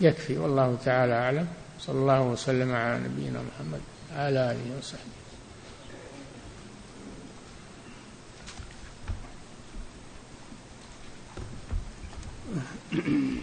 يكفي 0.01 0.37
والله 0.37 0.77
تعالى 0.85 1.13
أعلم. 1.13 1.47
صلى 1.79 1.99
الله 1.99 2.21
وسلم 2.21 2.75
على 2.75 2.99
نبينا 2.99 3.41
محمد 3.41 3.81
وعلى 4.15 4.51
آله 4.51 4.77
وصحبه. 4.77 5.17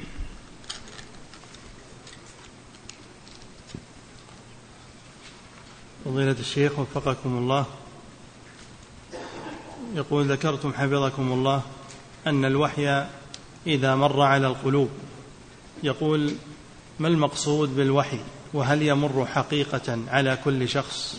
فضيلة 6.04 6.36
الشيخ 6.40 6.78
وفقكم 6.78 7.38
الله. 7.38 7.66
يقول 9.94 10.32
ذكرتم 10.32 10.72
حفظكم 10.72 11.32
الله 11.32 11.62
أن 12.26 12.44
الوحي 12.44 13.04
إذا 13.66 13.94
مر 13.94 14.22
على 14.22 14.46
القلوب. 14.46 14.90
يقول 15.82 16.34
ما 16.98 17.08
المقصود 17.08 17.76
بالوحي؟ 17.76 18.20
وهل 18.54 18.82
يمر 18.82 19.26
حقيقة 19.26 19.98
على 20.08 20.38
كل 20.44 20.68
شخص؟ 20.68 21.18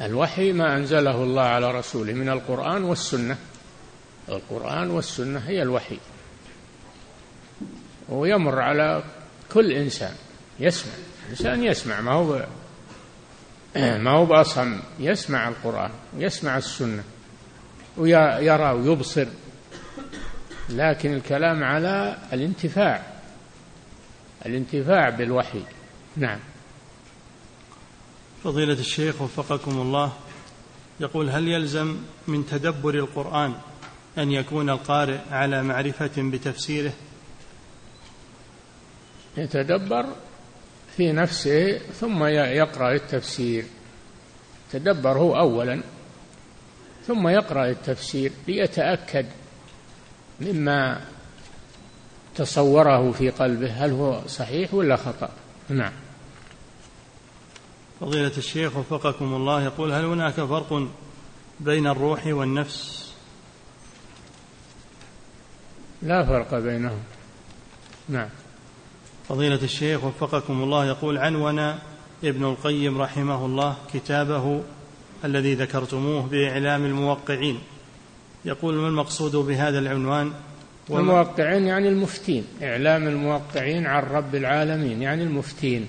الوحي 0.00 0.52
ما 0.52 0.76
أنزله 0.76 1.22
الله 1.22 1.42
على 1.42 1.78
رسوله 1.78 2.12
من 2.12 2.28
القرآن 2.28 2.84
والسنة. 2.84 3.38
القرآن 4.28 4.90
والسنة 4.90 5.38
هي 5.38 5.62
الوحي. 5.62 5.98
ويمر 8.08 8.60
على 8.60 9.04
كل 9.52 9.72
إنسان. 9.72 10.14
يسمع. 10.60 10.92
الإنسان 11.24 11.64
يسمع. 11.64 12.00
ما 12.00 12.12
هو 12.12 12.46
ما 13.76 14.10
هو 14.10 14.26
بأصم 14.26 14.80
يسمع 14.98 15.48
القرآن 15.48 15.90
ويسمع 16.16 16.56
السنة 16.56 17.04
ويرى 17.96 18.70
ويبصر. 18.70 19.26
لكن 20.68 21.14
الكلام 21.14 21.64
على 21.64 22.18
الانتفاع. 22.32 23.06
الانتفاع 24.46 25.08
بالوحي. 25.10 25.62
نعم. 26.16 26.38
فضيلة 28.44 28.72
الشيخ 28.80 29.22
وفقكم 29.22 29.70
الله. 29.70 30.12
يقول 31.00 31.30
هل 31.30 31.48
يلزم 31.48 31.96
من 32.28 32.46
تدبر 32.46 32.94
القرآن 32.94 33.54
أن 34.18 34.32
يكون 34.32 34.70
القارئ 34.70 35.18
على 35.30 35.62
معرفة 35.62 36.10
بتفسيره؟ 36.18 36.92
يتدبر 39.36 40.06
في 40.98 41.12
نفسه 41.12 41.78
ثم 41.78 42.24
يقرأ 42.24 42.94
التفسير. 42.94 43.64
تدبر 44.72 45.18
هو 45.18 45.38
أولا 45.38 45.82
ثم 47.06 47.28
يقرأ 47.28 47.70
التفسير 47.70 48.32
ليتأكد 48.48 49.26
مما 50.40 51.00
تصوره 52.34 53.12
في 53.12 53.30
قلبه 53.30 53.84
هل 53.84 53.90
هو 53.90 54.26
صحيح 54.26 54.74
ولا 54.74 54.96
خطأ. 54.96 55.30
نعم. 55.68 55.92
فضيلة 58.00 58.36
الشيخ 58.36 58.76
وفقكم 58.76 59.34
الله 59.34 59.64
يقول 59.64 59.92
هل 59.92 60.04
هناك 60.04 60.34
فرق 60.34 60.88
بين 61.60 61.86
الروح 61.86 62.26
والنفس؟ 62.26 63.12
لا 66.02 66.26
فرق 66.26 66.54
بينهم. 66.58 67.02
نعم. 68.08 68.28
فضيلة 69.28 69.62
الشيخ 69.62 70.04
وفقكم 70.04 70.62
الله 70.62 70.86
يقول 70.86 71.18
عنون 71.18 71.58
ابن 72.24 72.44
القيم 72.44 73.02
رحمه 73.02 73.46
الله 73.46 73.76
كتابه 73.94 74.62
الذي 75.24 75.54
ذكرتموه 75.54 76.22
بإعلام 76.22 76.84
الموقعين. 76.84 77.58
يقول 78.44 78.74
ما 78.74 78.88
المقصود 78.88 79.36
بهذا 79.36 79.78
العنوان؟ 79.78 80.32
الموقعين 80.90 81.66
يعني 81.66 81.88
المفتين. 81.88 82.44
إعلام 82.62 83.08
الموقعين 83.08 83.86
عن 83.86 84.02
رب 84.02 84.34
العالمين 84.34 85.02
يعني 85.02 85.22
المفتين. 85.22 85.88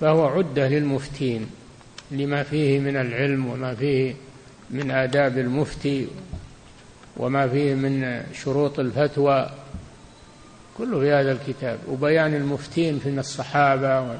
فهو 0.00 0.26
عدة 0.26 0.68
للمفتين 0.68 1.46
لما 2.10 2.42
فيه 2.42 2.80
من 2.80 2.96
العلم 2.96 3.46
وما 3.46 3.74
فيه 3.74 4.14
من 4.70 4.90
آداب 4.90 5.38
المفتي 5.38 6.08
وما 7.16 7.48
فيه 7.48 7.74
من 7.74 8.22
شروط 8.44 8.80
الفتوى 8.80 9.50
كله 10.80 11.00
في 11.00 11.12
هذا 11.12 11.32
الكتاب. 11.32 11.78
وبيان 11.88 12.34
المفتين 12.34 13.00
من 13.04 13.18
الصحابة 13.18 14.18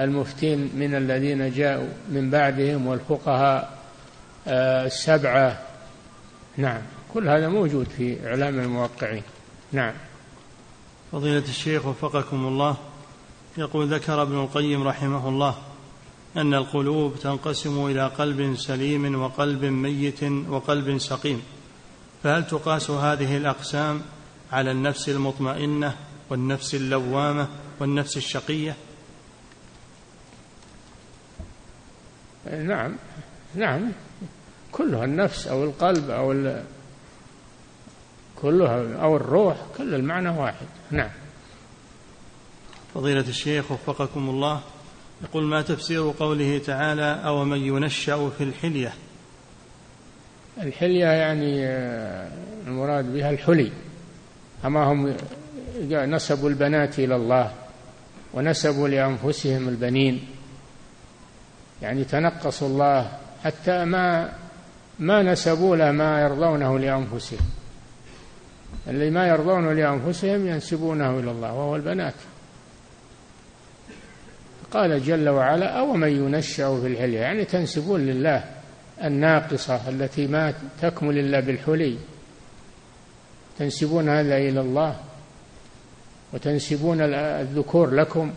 المفتين 0.00 0.70
من 0.74 0.94
الذين 0.94 1.50
جاءوا 1.50 1.88
من 2.08 2.30
بعدهم 2.30 2.86
والفقهاء 2.86 3.78
آه، 4.46 4.86
السبعة. 4.86 5.58
نعم. 6.56 6.82
كل 7.14 7.28
هذا 7.28 7.48
موجود 7.48 7.86
في 7.96 8.26
إعلام 8.26 8.60
الموقعين. 8.60 9.22
نعم. 9.72 9.92
فضيلة 11.12 11.44
الشيخ 11.48 11.86
وفقكم 11.86 12.46
الله 12.46 12.76
يقول 13.58 13.94
ذكر 13.94 14.22
ابن 14.22 14.40
القيم 14.40 14.88
رحمه 14.88 15.28
الله 15.28 15.54
أن 16.36 16.54
القلوب 16.54 17.14
تنقسم 17.22 17.86
إلى 17.86 18.06
قلب 18.06 18.56
سليم 18.56 19.22
وقلب 19.22 19.64
ميت 19.64 20.22
وقلب 20.48 20.98
سقيم. 20.98 21.42
فهل 22.22 22.46
تقاس 22.46 22.90
هذه 22.90 23.36
الأقسام 23.36 24.02
على 24.54 24.70
النفس 24.70 25.08
المطمئنة 25.08 25.96
والنفس 26.30 26.74
اللوامة 26.74 27.48
والنفس 27.80 28.16
الشقية. 28.16 28.76
نعم 32.46 32.96
نعم. 33.54 33.92
كلها 34.72 35.04
النفس 35.04 35.46
أو 35.46 35.64
القلب 35.64 36.10
أو 36.10 36.54
كلها 38.42 39.02
أو 39.02 39.16
الروح 39.16 39.56
كل 39.78 39.94
المعنى 39.94 40.28
واحد. 40.28 40.66
نعم. 40.90 41.10
فضيلة 42.94 43.28
الشيخ 43.28 43.72
وفقكم 43.72 44.28
الله 44.28 44.60
يقول 45.22 45.44
ما 45.44 45.62
تفسير 45.62 46.14
قوله 46.18 46.58
تعالى 46.58 47.20
أو 47.24 47.44
من 47.44 47.58
ينشأ 47.58 48.30
في 48.30 48.44
الحلية؟ 48.44 48.92
الحلية 50.62 51.06
يعني 51.06 51.66
آه، 51.66 52.28
المراد 52.66 53.12
بها 53.12 53.30
الحلي. 53.30 53.72
أما 54.64 54.84
هم 54.84 55.14
نسبوا 55.90 56.48
البنات 56.48 56.98
إلى 56.98 57.16
الله 57.16 57.52
ونسبوا 58.34 58.88
لأنفسهم 58.88 59.68
البنين. 59.68 60.26
يعني 61.82 62.04
تنقصوا 62.04 62.68
الله 62.68 63.10
حتى 63.44 63.84
ما 63.84 64.32
ما 64.98 65.22
نسبوا 65.22 65.76
له 65.76 65.90
ما 65.90 66.22
يرضونه 66.22 66.78
لأنفسهم. 66.78 67.46
اللي 68.88 69.10
ما 69.10 69.28
يرضونه 69.28 69.72
لأنفسهم 69.72 70.46
ينسبونه 70.46 71.18
إلى 71.18 71.30
الله 71.30 71.52
وهو 71.52 71.76
البنات. 71.76 72.14
قال 74.72 75.04
جل 75.04 75.28
وعلا 75.28 75.78
أو 75.78 75.92
من 75.92 76.08
ينشأ 76.08 76.80
في 76.80 76.86
الحلية 76.86 77.20
يعني 77.20 77.44
تنسبون 77.44 78.00
لله 78.00 78.44
الناقصة 79.04 79.88
التي 79.88 80.26
ما 80.26 80.54
تكمل 80.82 81.18
إلا 81.18 81.40
بالحلي. 81.40 81.98
تنسبون 83.58 84.08
هذا 84.08 84.36
إلى 84.36 84.60
الله 84.60 84.96
وتنسبون 86.32 87.00
الذكور 87.14 87.90
لكم 87.90 88.32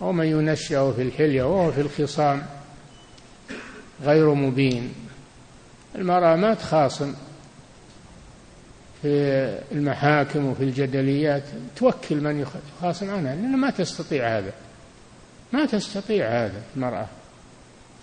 ومن 0.00 0.26
ينشأ 0.26 0.92
في 0.92 1.02
الحلية 1.02 1.42
وهو 1.42 1.72
في 1.72 1.80
الخصام 1.80 2.42
غير 4.02 4.34
مبين 4.34 4.94
المرأة 5.94 6.36
ما 6.36 6.54
تخاصم 6.54 7.14
في 9.02 9.58
المحاكم 9.72 10.46
وفي 10.46 10.62
الجدليات 10.62 11.42
توكل 11.76 12.20
من 12.20 12.46
يخاصم 12.80 13.10
عنها 13.10 13.34
لأنها 13.34 13.56
ما 13.56 13.70
تستطيع 13.70 14.38
هذا. 14.38 14.52
ما 15.52 15.66
تستطيع 15.66 16.44
هذا 16.44 16.62
المرأة. 16.76 17.06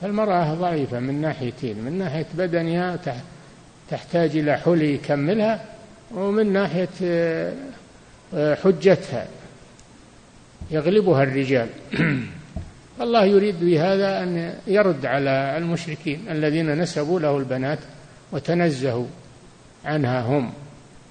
فالمرأة 0.02 0.54
ضعيفة 0.54 1.00
من 1.00 1.22
ناحيتين 1.22 1.80
من 1.80 1.98
ناحية 1.98 2.26
بدنها 2.34 2.96
تحتاج 3.90 4.38
إلى 4.38 4.58
حلي 4.58 4.94
يكملها 4.94 5.66
ومن 6.14 6.54
ناحية 6.54 6.90
آه، 7.04 8.56
حجتها 8.56 9.28
يغلبها 10.72 11.24
الرجال. 11.24 11.70
الله 13.02 13.26
يريد 13.26 13.60
بهذا 13.60 14.24
أن 14.24 14.54
يرد 14.68 15.06
على 15.06 15.58
المشركين 15.58 16.26
الذين 16.30 16.82
نسبوا 16.82 17.20
له 17.20 17.38
البنات 17.38 17.80
وتنزهوا 18.32 19.06
عنها 19.86 20.22
هم. 20.22 20.52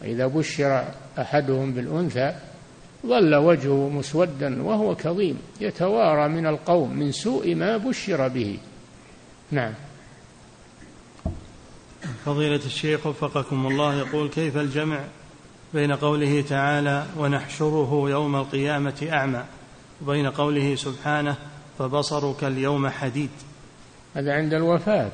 إذا 0.05 0.27
بشر 0.27 0.85
أحدهم 1.19 1.73
بالأنثى 1.73 2.35
ظل 3.07 3.35
وجهه 3.35 3.89
مسودا 3.89 4.63
وهو 4.63 4.95
كظيم 4.95 5.39
يتوارى 5.61 6.29
من 6.29 6.47
القوم 6.47 6.97
من 6.97 7.13
سوء 7.13 7.55
ما 7.55 7.77
بشر 7.77 8.29
به. 8.29 8.59
نعم. 9.51 9.73
فضيلة 12.25 12.61
الشيخ 12.67 13.07
وفقكم 13.07 13.67
الله 13.67 13.95
يقول 13.95 14.29
كيف 14.29 14.57
الجمع 14.57 15.01
بين 15.75 15.93
قوله 15.93 16.45
تعالى 16.49 17.07
ونحشره 17.17 18.05
يوم 18.11 18.37
القيامة 18.37 19.09
أعمى 19.13 19.45
وبين 20.03 20.31
قوله 20.31 20.75
سبحانه 20.75 21.37
فبصرك 21.79 22.45
اليوم 22.45 22.89
حديد؟ 22.89 23.31
هذا 24.15 24.33
عند 24.33 24.55
الوفاة. 24.55 25.13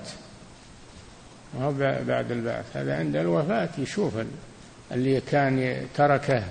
ما 1.60 1.70
بعد 2.06 2.32
البعث. 2.32 2.76
هذا 2.76 2.96
عند 2.96 3.16
الوفاة 3.16 3.68
يشوف 3.78 4.12
اللي 4.92 5.20
كان 5.20 5.86
تركه 5.94 6.44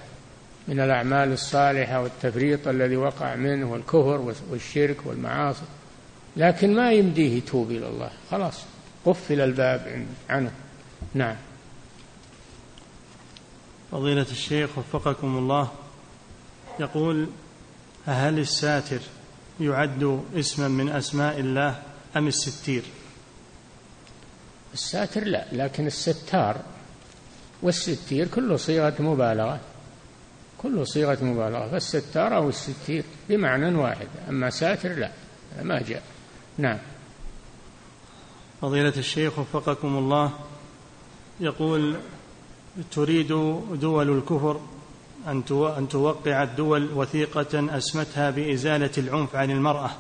من 0.68 0.80
الأعمال 0.80 1.32
الصالحة 1.32 2.02
والتفريط 2.02 2.68
الذي 2.68 2.96
وقع 2.96 3.36
منه 3.36 3.72
والكفر 3.72 4.34
والشرك 4.52 4.98
والمعاصي. 5.06 5.66
لكن 6.38 6.76
ما 6.76 6.92
يمديه 6.92 7.38
يتوب 7.38 7.72
إلى 7.72 7.88
الله. 7.88 8.10
خلاص. 8.32 8.64
قفل 9.10 9.42
الباب 9.42 10.06
عنه. 10.30 10.52
نعم. 11.14 11.36
فضيلة 13.92 14.26
الشيخ 14.32 14.78
وفقكم 14.78 15.38
الله 15.38 15.72
يقول 16.80 17.28
هل 18.06 18.40
الساتر 18.40 19.00
يعد 19.60 20.24
اسما 20.36 20.68
من 20.68 20.90
أسماء 20.90 21.40
الله 21.40 21.82
أم 22.18 22.28
الستير؟ 22.28 22.84
الساتر 24.74 25.24
لا 25.24 25.46
لكن 25.52 25.88
الستار 25.88 26.62
والستير 27.62 28.28
كله 28.28 28.58
صيغة 28.58 28.96
مبالغة. 29.00 29.60
كله 30.58 30.84
صيغة 30.84 31.24
مبالغة 31.24 31.68
فالستار 31.68 32.36
أو 32.36 32.50
الستير 32.50 33.04
بمعنى 33.30 33.76
واحد 33.76 34.08
أما 34.30 34.50
ساتر 34.50 34.90
لا 34.90 35.12
ما 35.62 35.82
جاء. 35.82 36.04
نعم. 36.58 36.78
فضيلة 38.62 38.94
الشيخ 38.98 39.40
وفقكم 39.40 39.98
الله 39.98 40.32
يقول 41.40 41.96
تريد 42.92 43.28
دول 43.74 44.18
الكفر 44.18 44.60
أن 45.28 45.88
توقع 45.90 46.44
الدول 46.44 46.90
وثيقة 46.96 47.78
أسمتها 47.78 48.30
بإزالة 48.30 48.92
العنف 48.98 49.36
عن 49.36 49.52
المرأة. 49.52 49.92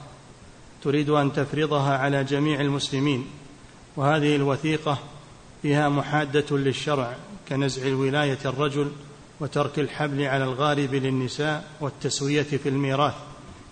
تريد 0.84 1.10
أن 1.10 1.34
تفرضها 1.34 1.98
على 1.98 2.24
جميع 2.24 2.62
المسلمين. 2.62 3.26
وهذه 3.96 4.36
الوثيقة 4.36 4.98
فيها 5.62 5.90
محادة 5.90 6.58
للشرع 6.58 7.16
كنزع 7.50 7.88
الولاية 7.88 8.40
الرجل 8.46 8.92
وترك 9.40 9.80
الحبل 9.80 10.24
على 10.24 10.44
الغارب 10.44 10.94
للنساء 10.94 11.72
والتسوية 11.82 12.42
في 12.42 12.70
الميراث 12.70 13.16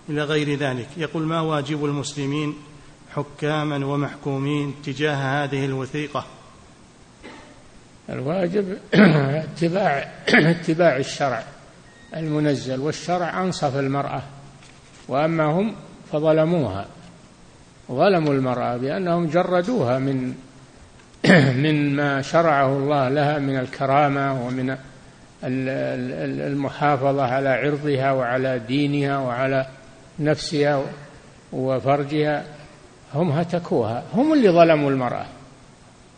إلى 0.08 0.22
غير 0.24 0.58
ذلك. 0.58 0.88
يقول 0.96 1.22
ما 1.22 1.40
واجب 1.40 1.84
المسلمين 1.84 2.54
حكاما 3.18 3.86
ومحكومين 3.86 4.74
تجاه 4.84 5.44
هذه 5.44 5.64
الوثيقة. 5.64 6.26
الواجب 8.10 8.78
اتباع 8.94 10.08
اتباع 10.28 10.96
الشرع 10.96 11.44
المنزل 12.16 12.80
والشرع 12.80 13.42
أنصف 13.42 13.76
المرأة 13.76 14.22
وأما 15.08 15.44
هم 15.44 15.74
فظلموها. 16.12 16.86
ظلموا 17.92 18.34
المرأة 18.34 18.76
بأنهم 18.76 19.26
جردوها 19.26 19.98
من 19.98 20.34
من 21.64 21.96
ما 21.96 22.22
شرعه 22.22 22.76
الله 22.76 23.08
لها 23.08 23.38
من 23.38 23.58
الكرامة 23.58 24.46
ومن 24.46 24.76
المحافظة 25.44 27.22
على 27.22 27.48
عرضها 27.48 28.12
وعلى 28.12 28.58
دينها 28.58 29.18
وعلى 29.18 29.66
نفسها 30.18 30.84
وفرجها. 31.52 32.44
هم 33.14 33.30
هتكوها. 33.30 34.02
هم 34.14 34.32
اللي 34.32 34.50
ظلموا 34.50 34.90
المرأة. 34.90 35.26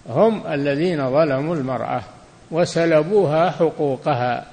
هم 0.08 0.46
الذين 0.46 1.10
ظلموا 1.10 1.54
المرأة 1.54 2.02
وسلبوها 2.50 3.50
حقوقها. 3.50 4.46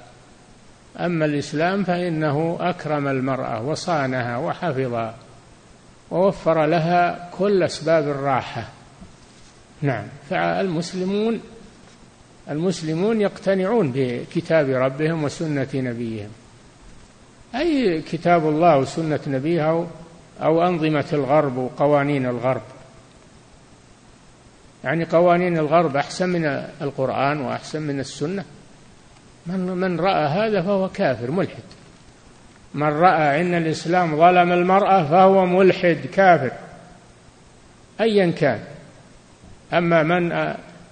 أما 0.96 1.24
الإسلام 1.24 1.84
فإنه 1.84 2.56
أكرم 2.60 3.08
المرأة 3.08 3.62
وصانها 3.62 4.36
وحفظها 4.36 5.14
ووفر 6.10 6.66
لها 6.66 7.30
كل 7.38 7.62
أسباب 7.62 8.08
الراحة. 8.08 8.68
نعم. 9.82 10.04
فالمسلمون 10.30 11.40
المسلمون 12.50 13.20
يقتنعون 13.20 13.92
بكتاب 13.94 14.68
ربهم 14.70 15.24
وسنة 15.24 15.68
نبيهم. 15.74 16.28
أي 17.54 18.02
كتاب 18.02 18.48
الله 18.48 18.78
وسنة 18.78 19.20
نبيه 19.26 19.86
أو, 20.42 20.66
أنظمة 20.66 21.04
الغرب 21.12 21.56
وقوانين 21.56 22.26
الغرب. 22.26 22.62
يعني 24.84 25.04
قوانين 25.04 25.58
الغرب 25.58 25.96
أحسن 25.96 26.28
من 26.28 26.44
القرآن 26.82 27.40
وأحسن 27.40 27.82
من 27.82 28.00
السنة. 28.00 28.44
من, 29.46 29.60
من 29.60 30.00
رأى 30.00 30.26
هذا 30.26 30.62
فهو 30.62 30.88
كافر 30.88 31.30
ملحد. 31.30 31.62
من 32.74 32.88
رأى 32.88 33.40
أن 33.40 33.54
الإسلام 33.54 34.16
ظلم 34.16 34.52
المرأة 34.52 35.04
فهو 35.04 35.46
ملحد 35.46 35.98
كافر. 36.12 36.52
أيا 38.00 38.30
كان. 38.30 38.60
أما 39.72 40.02
من 40.02 40.32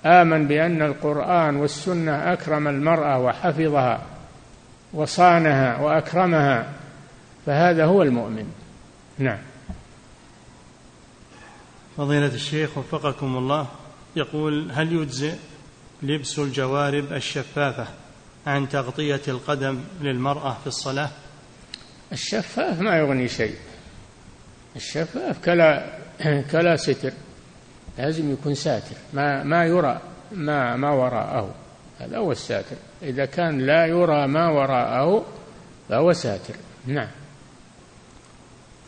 آمن 0.07 0.47
بأن 0.47 0.83
القرآن 0.83 1.57
والسنة 1.57 2.33
أكرم 2.33 2.69
المرأة 2.69 3.19
وحفظها 3.19 4.01
وصانها 4.93 5.81
وأكرمها 5.81 6.67
فهذا 7.47 7.85
هو 7.85 8.03
المؤمن. 8.03 8.66
نعم. 9.19 9.39
فضيلة 11.97 12.35
الشيخ 12.35 12.79
وفقكم 12.79 13.37
الله 13.37 13.67
يقول 14.17 14.71
هل 14.73 14.93
يجزئ 14.93 15.35
لبس 16.03 16.39
الجوارب 16.39 17.13
الشفافة 17.13 17.87
عن 18.47 18.69
تغطية 18.69 19.21
القدم 19.29 19.81
للمرأة 20.01 20.57
في 20.61 20.67
الصلاة؟ 20.67 21.11
الشفاف 22.13 22.81
ما 22.81 22.99
يغني 22.99 23.29
شيء. 23.29 23.55
الشفاف 24.77 25.45
كلا 25.45 25.99
كلا 26.53 26.77
ستر. 26.77 27.13
لازم 27.99 28.33
يكون 28.33 28.55
ساتر. 28.55 28.97
ما 29.13 29.43
ما 29.43 29.65
يرى 29.65 30.01
ما 30.33 30.77
ما 30.77 30.91
وراءه. 30.91 31.55
هذا 31.99 32.19
هو 32.19 32.33
الساتر. 32.33 32.77
إذا 33.03 33.25
كان 33.25 33.59
لا 33.59 33.87
يرى 33.87 34.27
ما 34.27 34.49
وراءه 34.49 35.25
فهو 35.89 36.13
ساتر. 36.13 36.55
نعم. 36.87 37.09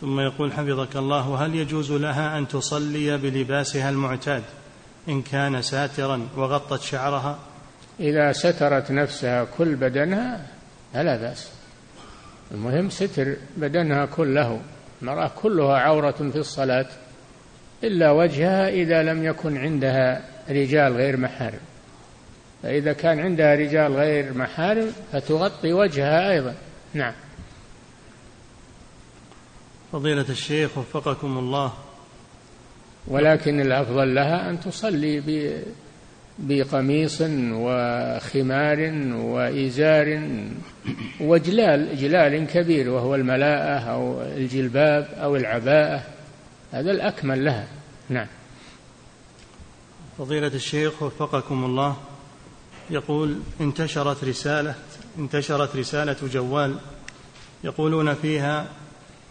ثم 0.01 0.21
يقول 0.21 0.53
حفظك 0.53 0.97
الله 0.97 1.47
هل 1.47 1.55
يجوز 1.55 1.93
لها 1.93 2.39
أن 2.39 2.49
تصلي 2.49 3.17
بلباسها 3.17 3.91
المعتاد 3.91 4.43
إن 5.09 5.23
كان 5.23 5.63
ساترا 5.63 6.29
وغطت 6.37 6.81
شعرها؟ 6.81 7.39
إذا 8.01 8.33
سترت 8.33 8.91
نفسها 8.91 9.45
كل 9.45 9.77
بدنها 9.77 10.47
فلا 10.95 11.17
بأس. 11.17 11.51
المهم 12.51 12.91
ستر 12.91 13.37
بدنها 13.57 14.07
كله. 14.07 14.61
المرأة 15.03 15.31
كلها 15.37 15.79
عورة 15.79 16.11
في 16.11 16.37
الصلاة 16.37 16.87
إلا 17.85 18.11
وجهها 18.11 18.69
إذا 18.69 19.03
لم 19.03 19.25
يكن 19.25 19.57
عندها 19.57 20.25
رجال 20.51 20.97
غير 20.97 21.17
محارم. 21.17 21.61
فإذا 22.63 22.93
كان 22.93 23.21
عندها 23.21 23.55
رجال 23.55 23.93
غير 23.93 24.35
محارم 24.35 24.93
فتغطي 25.13 25.73
وجهها 25.73 26.31
أيضا. 26.31 26.55
نعم. 26.95 27.15
فضيلة 29.93 30.27
الشيخ 30.29 30.79
وفقكم 30.79 31.39
الله. 31.39 31.73
ولكن 33.07 33.61
الأفضل 33.61 34.15
لها 34.15 34.51
أن 34.51 34.61
تصلي 34.61 35.23
بقميص 36.39 37.23
وخمار 37.53 38.93
وإزار 39.15 40.29
وجلال 41.21 41.97
جلال 41.97 42.47
كبير 42.47 42.91
وهو 42.91 43.15
الملاءة 43.15 43.79
أو 43.79 44.23
الجلباب 44.23 45.09
أو 45.15 45.37
العباءة. 45.37 46.03
هذا 46.73 46.91
الأكمل 46.91 47.45
لها. 47.45 47.69
نعم. 48.09 48.27
فضيلة 50.19 50.55
الشيخ 50.55 51.03
وفقكم 51.03 51.65
الله. 51.65 51.97
يقول 52.91 53.41
انتشرت 53.61 54.25
رسالة 54.25 54.75
انتشرت 55.19 55.77
رسالة 55.77 56.17
جوال 56.33 56.77
يقولون 57.65 58.15
فيها 58.15 58.67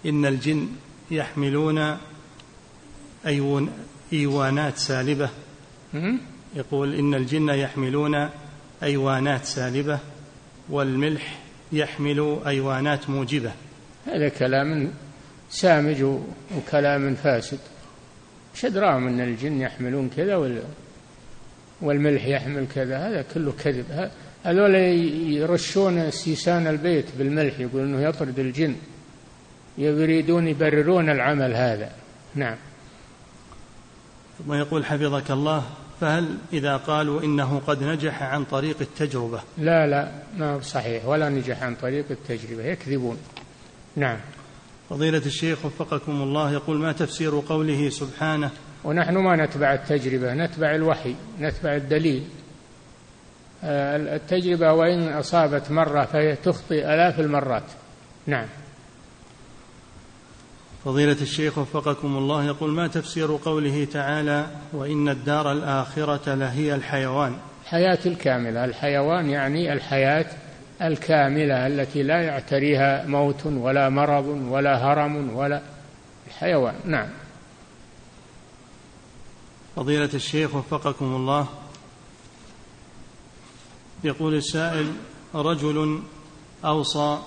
إن 0.08 0.26
الجن 0.26 0.68
يحملون 1.12 1.98
أيوان 3.26 3.70
إيوانات 4.14 4.78
سالبة. 4.78 5.30
يقول 6.56 6.96
إن 6.96 7.14
الجن 7.14 7.50
يحملون 7.50 8.30
أيوانات 8.84 9.46
سالبة 9.46 10.00
والملح 10.70 11.40
يحمل 11.72 12.40
أيوانات 12.46 13.10
موجبة. 13.10 13.52
هذا 14.06 14.30
كلام 14.30 14.94
سامج 15.50 16.04
وكلام 16.58 17.16
فاسد. 17.16 17.60
شدراهم 18.56 19.08
أن 19.08 19.22
الجن 19.22 19.62
يحملون 19.62 20.10
كذا 20.10 20.62
والملح 21.82 22.26
يحمل 22.26 22.68
كذا. 22.76 22.98
هذا 22.98 23.26
كله 23.34 23.52
كذب. 23.64 24.10
هذول 24.44 24.76
يرشون 25.34 26.12
سيسان 26.12 26.68
البيت 26.68 27.06
بالملح 27.18 27.60
يقول 27.60 27.82
إنه 27.82 28.02
يطرد 28.02 28.40
الجن. 28.40 28.76
يريدون 29.78 30.48
يبررون 30.48 31.10
العمل 31.10 31.56
هذا. 31.56 31.92
نعم. 32.36 32.56
ثم 34.38 34.54
يقول 34.54 34.86
حفظك 34.86 35.32
الله 35.32 35.64
فهل 36.02 36.38
إذا 36.54 36.78
قالوا 36.78 37.24
إنه 37.24 37.62
قد 37.68 37.84
نجح 37.84 38.24
عن 38.24 38.44
طريق 38.44 38.76
التجربة؟ 38.82 39.42
لا 39.58 39.88
لا 39.88 40.12
ما 40.38 40.60
صحيح. 40.60 41.06
ولا 41.06 41.30
نجح 41.30 41.64
عن 41.64 41.76
طريق 41.76 42.06
التجربة. 42.12 42.64
يكذبون. 42.64 43.18
نعم. 43.96 44.18
فضيلة 44.90 45.22
الشيخ 45.26 45.66
وفقكم 45.66 46.22
الله 46.22 46.52
يقول 46.52 46.78
ما 46.78 46.92
تفسير 46.92 47.40
قوله 47.50 47.90
سبحانه؟ 47.90 48.52
ونحن 48.84 49.18
ما 49.18 49.46
نتبع 49.46 49.74
التجربة 49.74 50.34
نتبع 50.34 50.76
الوحي 50.76 51.16
نتبع 51.40 51.76
الدليل. 51.76 52.24
آه، 53.64 54.16
التجربة 54.16 54.74
وإن 54.74 55.08
أصابت 55.08 55.72
مرة 55.72 56.06
فهي 56.06 56.36
تخطئ 56.36 56.94
آلاف 56.94 57.20
المرات. 57.20 57.64
نعم. 58.28 58.48
فضيلة 60.88 61.18
الشيخ 61.22 61.58
وفقكم 61.58 62.18
الله 62.18 62.46
يقول 62.46 62.72
ما 62.72 62.88
تفسير 62.88 63.40
قوله 63.46 63.86
تعالى 63.86 64.48
وإن 64.74 65.10
الدار 65.10 65.52
الآخرة 65.52 66.36
لهي 66.36 66.76
الحيوان 66.76 67.38
الحياة 67.64 68.00
الكاملة. 68.06 68.66
الحيوان 68.66 69.30
يعني 69.30 69.74
الحياة 69.74 70.26
الكاملة 70.82 71.68
التي 71.68 72.04
لا 72.04 72.22
يعتريها 72.22 73.06
موت 73.06 73.46
ولا 73.46 73.90
مرض 73.90 74.26
ولا 74.28 74.78
هرم 74.78 75.36
ولا 75.36 75.62
الحيوان. 76.28 76.76
نعم. 76.86 77.10
فضيلة 79.76 80.10
الشيخ 80.14 80.56
وفقكم 80.56 81.06
الله 81.06 81.48
يقول 84.04 84.36
السائل 84.36 84.92
رجل 85.36 86.02
أوصى 86.66 87.20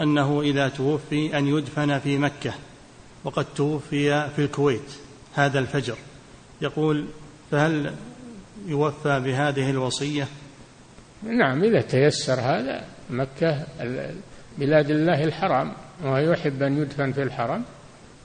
أنه 0.00 0.40
إذا 0.42 0.68
توفي 0.68 1.38
أن 1.38 1.46
يدفن 1.46 1.98
في 1.98 2.18
مكة 2.18 2.54
وقد 3.26 3.46
توفي 3.54 4.30
في 4.36 4.38
الكويت 4.38 4.92
هذا 5.34 5.58
الفجر. 5.58 5.96
يقول 6.60 7.06
فهل 7.50 7.94
يوفى 8.66 9.20
بهذه 9.20 9.70
الوصية؟ 9.70 10.28
نعم 11.22 11.64
إذا 11.64 11.80
تيسر 11.80 12.40
هذا 12.40 12.84
مكة 13.10 13.66
بلاد 14.58 14.90
الله 14.90 15.24
الحرام 15.24 15.72
ويحب 16.04 16.62
أن 16.62 16.82
يدفن 16.82 17.12
في 17.12 17.22
الحرم. 17.22 17.64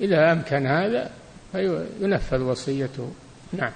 إذا 0.01 0.31
أمكن 0.31 0.67
هذا 0.67 1.11
فينفذ 1.51 2.39
وصيته. 2.39 3.11
نعم. 3.53 3.71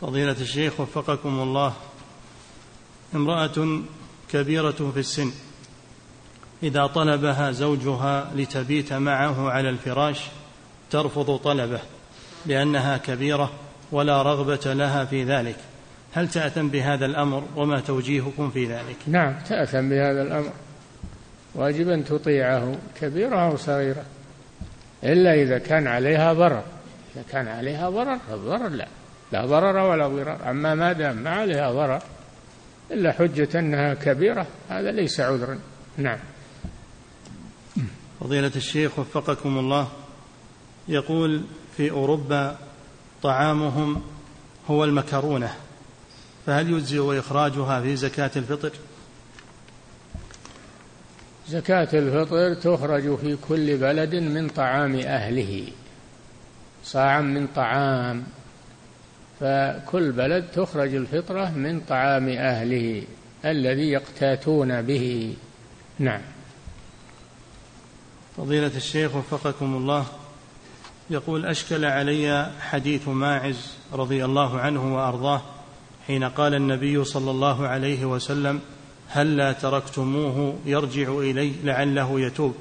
فضيلة 0.00 0.40
الشيخ 0.40 0.80
وفقكم 0.80 1.40
الله 1.40 1.74
امرأة 3.14 3.82
كبيرة 4.30 4.90
في 4.94 5.00
السن 5.00 5.30
إذا 6.64 6.86
طلبها 6.86 7.50
زوجها 7.50 8.30
لتبيت 8.36 8.92
معه 8.92 9.50
على 9.50 9.70
الفراش 9.70 10.20
ترفض 10.90 11.36
طلبه 11.36 11.80
لأنها 12.46 12.96
كبيرة 12.96 13.52
ولا 13.92 14.22
رغبة 14.22 14.72
لها 14.72 15.04
في 15.04 15.24
ذلك. 15.24 15.56
هل 16.14 16.28
تأثم 16.28 16.68
بهذا 16.68 17.06
الأمر 17.06 17.44
وما 17.56 17.80
توجيهكم 17.80 18.50
في 18.50 18.66
ذلك؟ 18.66 18.96
نعم 19.06 19.34
تأثم 19.48 19.88
بهذا 19.88 20.22
الأمر. 20.22 20.52
واجب 21.54 21.88
أن 21.88 22.04
تطيعه 22.04 22.76
كبيرة 23.00 23.50
أو 23.50 23.56
صغيرة. 23.56 24.04
إلا 25.04 25.34
إذا 25.34 25.58
كان 25.58 25.86
عليها 25.86 26.32
ضرر. 26.32 26.62
إذا 27.14 27.24
كان 27.30 27.48
عليها 27.48 27.90
ضرر 27.90 28.18
فالضرر 28.18 28.68
لا. 28.68 28.86
لا 29.32 29.46
ضرر 29.46 29.76
ولا 29.76 30.08
ضرر. 30.08 30.50
أما 30.50 30.74
ما 30.74 30.92
دام 30.92 31.16
ما 31.16 31.30
عليها 31.30 31.72
ضرر 31.72 32.02
إلا 32.90 33.12
حجة 33.12 33.58
أنها 33.58 33.94
كبيرة 33.94 34.46
هذا 34.68 34.90
ليس 34.90 35.20
عذرا. 35.20 35.58
نعم. 35.96 36.18
فضيلة 38.20 38.52
الشيخ 38.56 38.98
وفقكم 38.98 39.58
الله 39.58 39.88
يقول 40.88 41.42
في 41.76 41.90
أوروبا 41.90 42.58
طعامهم 43.22 44.02
هو 44.70 44.84
المكرونة 44.84 45.54
فهل 46.46 46.70
يجزئ 46.72 47.18
إخراجها 47.18 47.80
في 47.80 47.96
زكاة 47.96 48.30
الفطر؟ 48.36 48.70
زكاة 51.48 51.88
الفطر 51.92 52.54
تخرج 52.54 53.16
في 53.16 53.36
كل 53.48 53.76
بلد 53.76 54.14
من 54.14 54.48
طعام 54.48 54.94
أهله 54.94 55.68
صاعا 56.84 57.20
من 57.20 57.46
طعام 57.46 58.24
فكل 59.40 60.12
بلد 60.12 60.44
تخرج 60.54 60.94
الفطرة 60.94 61.50
من 61.50 61.80
طعام 61.80 62.28
أهله 62.28 63.02
الذي 63.44 63.90
يقتاتون 63.90 64.82
به 64.82 65.36
نعم 65.98 66.20
فضيلة 68.36 68.76
الشيخ 68.76 69.16
وفقكم 69.16 69.76
الله 69.76 70.06
يقول 71.10 71.46
أشكل 71.46 71.84
علي 71.84 72.50
حديث 72.60 73.08
ماعز 73.08 73.74
رضي 73.92 74.24
الله 74.24 74.60
عنه 74.60 74.96
وأرضاه 74.96 75.42
حين 76.06 76.24
قال 76.24 76.54
النبي 76.54 77.04
صلى 77.04 77.30
الله 77.30 77.68
عليه 77.68 78.04
وسلم 78.04 78.60
هلا 79.08 79.52
تركتموه 79.52 80.58
يرجع 80.66 81.18
إلي 81.18 81.52
لعله 81.64 82.20
يتوب؟ 82.20 82.54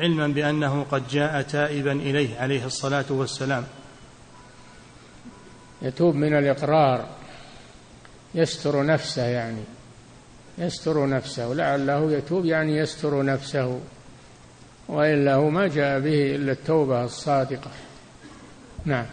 علما 0.00 0.26
بأنه 0.26 0.86
قد 0.90 1.08
جاء 1.08 1.42
تائبا 1.42 1.92
إليه 1.92 2.38
عليه 2.38 2.66
الصلاة 2.66 3.04
والسلام. 3.08 3.64
يتوب 5.82 6.14
من 6.14 6.38
الإقرار 6.38 7.06
يستر 8.34 8.86
نفسه 8.86 9.22
يعني 9.22 9.62
يستر 10.58 11.08
نفسه 11.08 11.46
لعله 11.46 12.12
يتوب 12.12 12.44
يعني 12.44 12.76
يستر 12.76 13.22
نفسه. 13.22 13.80
وإلا 14.90 15.34
هو 15.34 15.50
ما 15.50 15.68
جاء 15.68 16.00
به 16.00 16.34
إلا 16.36 16.52
التوبة 16.52 17.04
الصادقة. 17.04 17.70
نعم. 18.84 19.06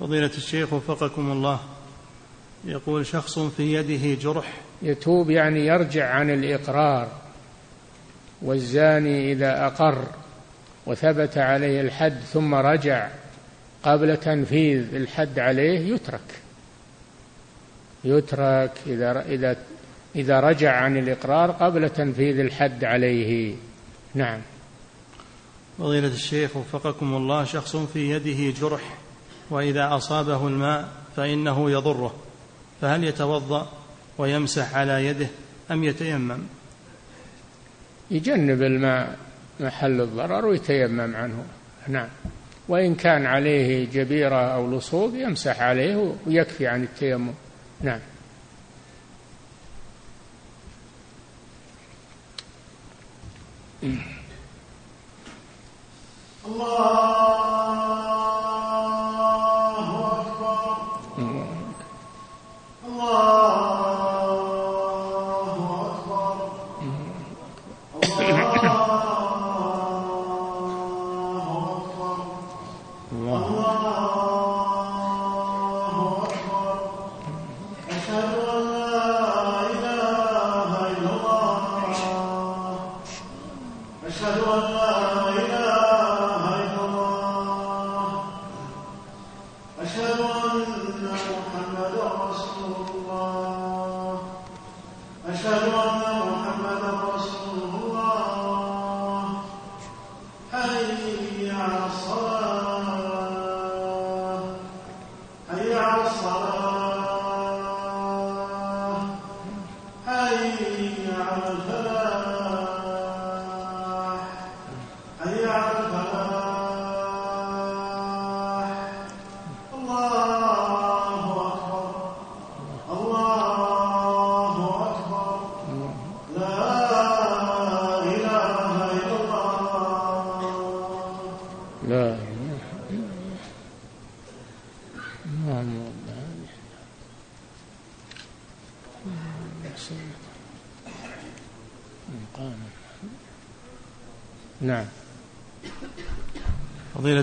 فضيلة 0.00 0.30
الشيخ 0.36 0.72
وفقكم 0.72 1.32
الله 1.32 1.60
يقول 2.64 3.06
شخص 3.06 3.38
في 3.38 3.74
يده 3.74 4.22
جرح. 4.22 4.52
يتوب 4.82 5.30
يعني 5.30 5.66
يرجع 5.66 6.10
عن 6.10 6.30
الإقرار 6.30 7.08
والزاني 8.42 9.32
إذا 9.32 9.66
أقر 9.66 10.04
وثبت 10.86 11.38
عليه 11.38 11.80
الحد 11.80 12.20
ثم 12.20 12.54
رجع 12.54 13.08
قبل 13.82 14.16
تنفيذ 14.16 14.94
الحد 14.94 15.38
عليه 15.38 15.94
يترك. 15.94 16.40
يترك 18.04 18.72
إذا 18.86 19.24
إذا 19.28 19.56
إذا 20.16 20.40
رجع 20.40 20.76
عن 20.76 20.96
الإقرار 20.96 21.50
قبل 21.50 21.90
تنفيذ 21.90 22.38
الحد 22.38 22.84
عليه. 22.84 23.54
نعم. 24.14 24.40
فضيلة 25.78 26.08
الشيخ 26.08 26.56
وفقكم 26.56 27.14
الله 27.14 27.44
شخص 27.44 27.76
في 27.76 28.10
يده 28.10 28.60
جرح 28.60 28.98
وإذا 29.50 29.96
أصابه 29.96 30.46
الماء 30.46 30.88
فإنه 31.16 31.70
يضره 31.70 32.14
فهل 32.80 33.04
يتوضأ 33.04 33.68
ويمسح 34.18 34.76
على 34.76 35.06
يده 35.06 35.26
أم 35.70 35.84
يتيمم؟ 35.84 36.38
يجنب 38.10 38.62
الماء 38.62 39.18
محل 39.60 40.00
الضرر 40.00 40.46
ويتيمم 40.46 41.16
عنه. 41.16 41.44
نعم. 41.88 42.08
وإن 42.68 42.94
كان 42.94 43.26
عليه 43.26 43.86
جبيرة 43.92 44.54
أو 44.54 44.76
لصوب 44.76 45.14
يمسح 45.14 45.60
عليه 45.60 46.14
ويكفي 46.26 46.66
عن 46.66 46.82
التيمم. 46.82 47.32
نعم. 47.80 48.00
الله 56.46 57.83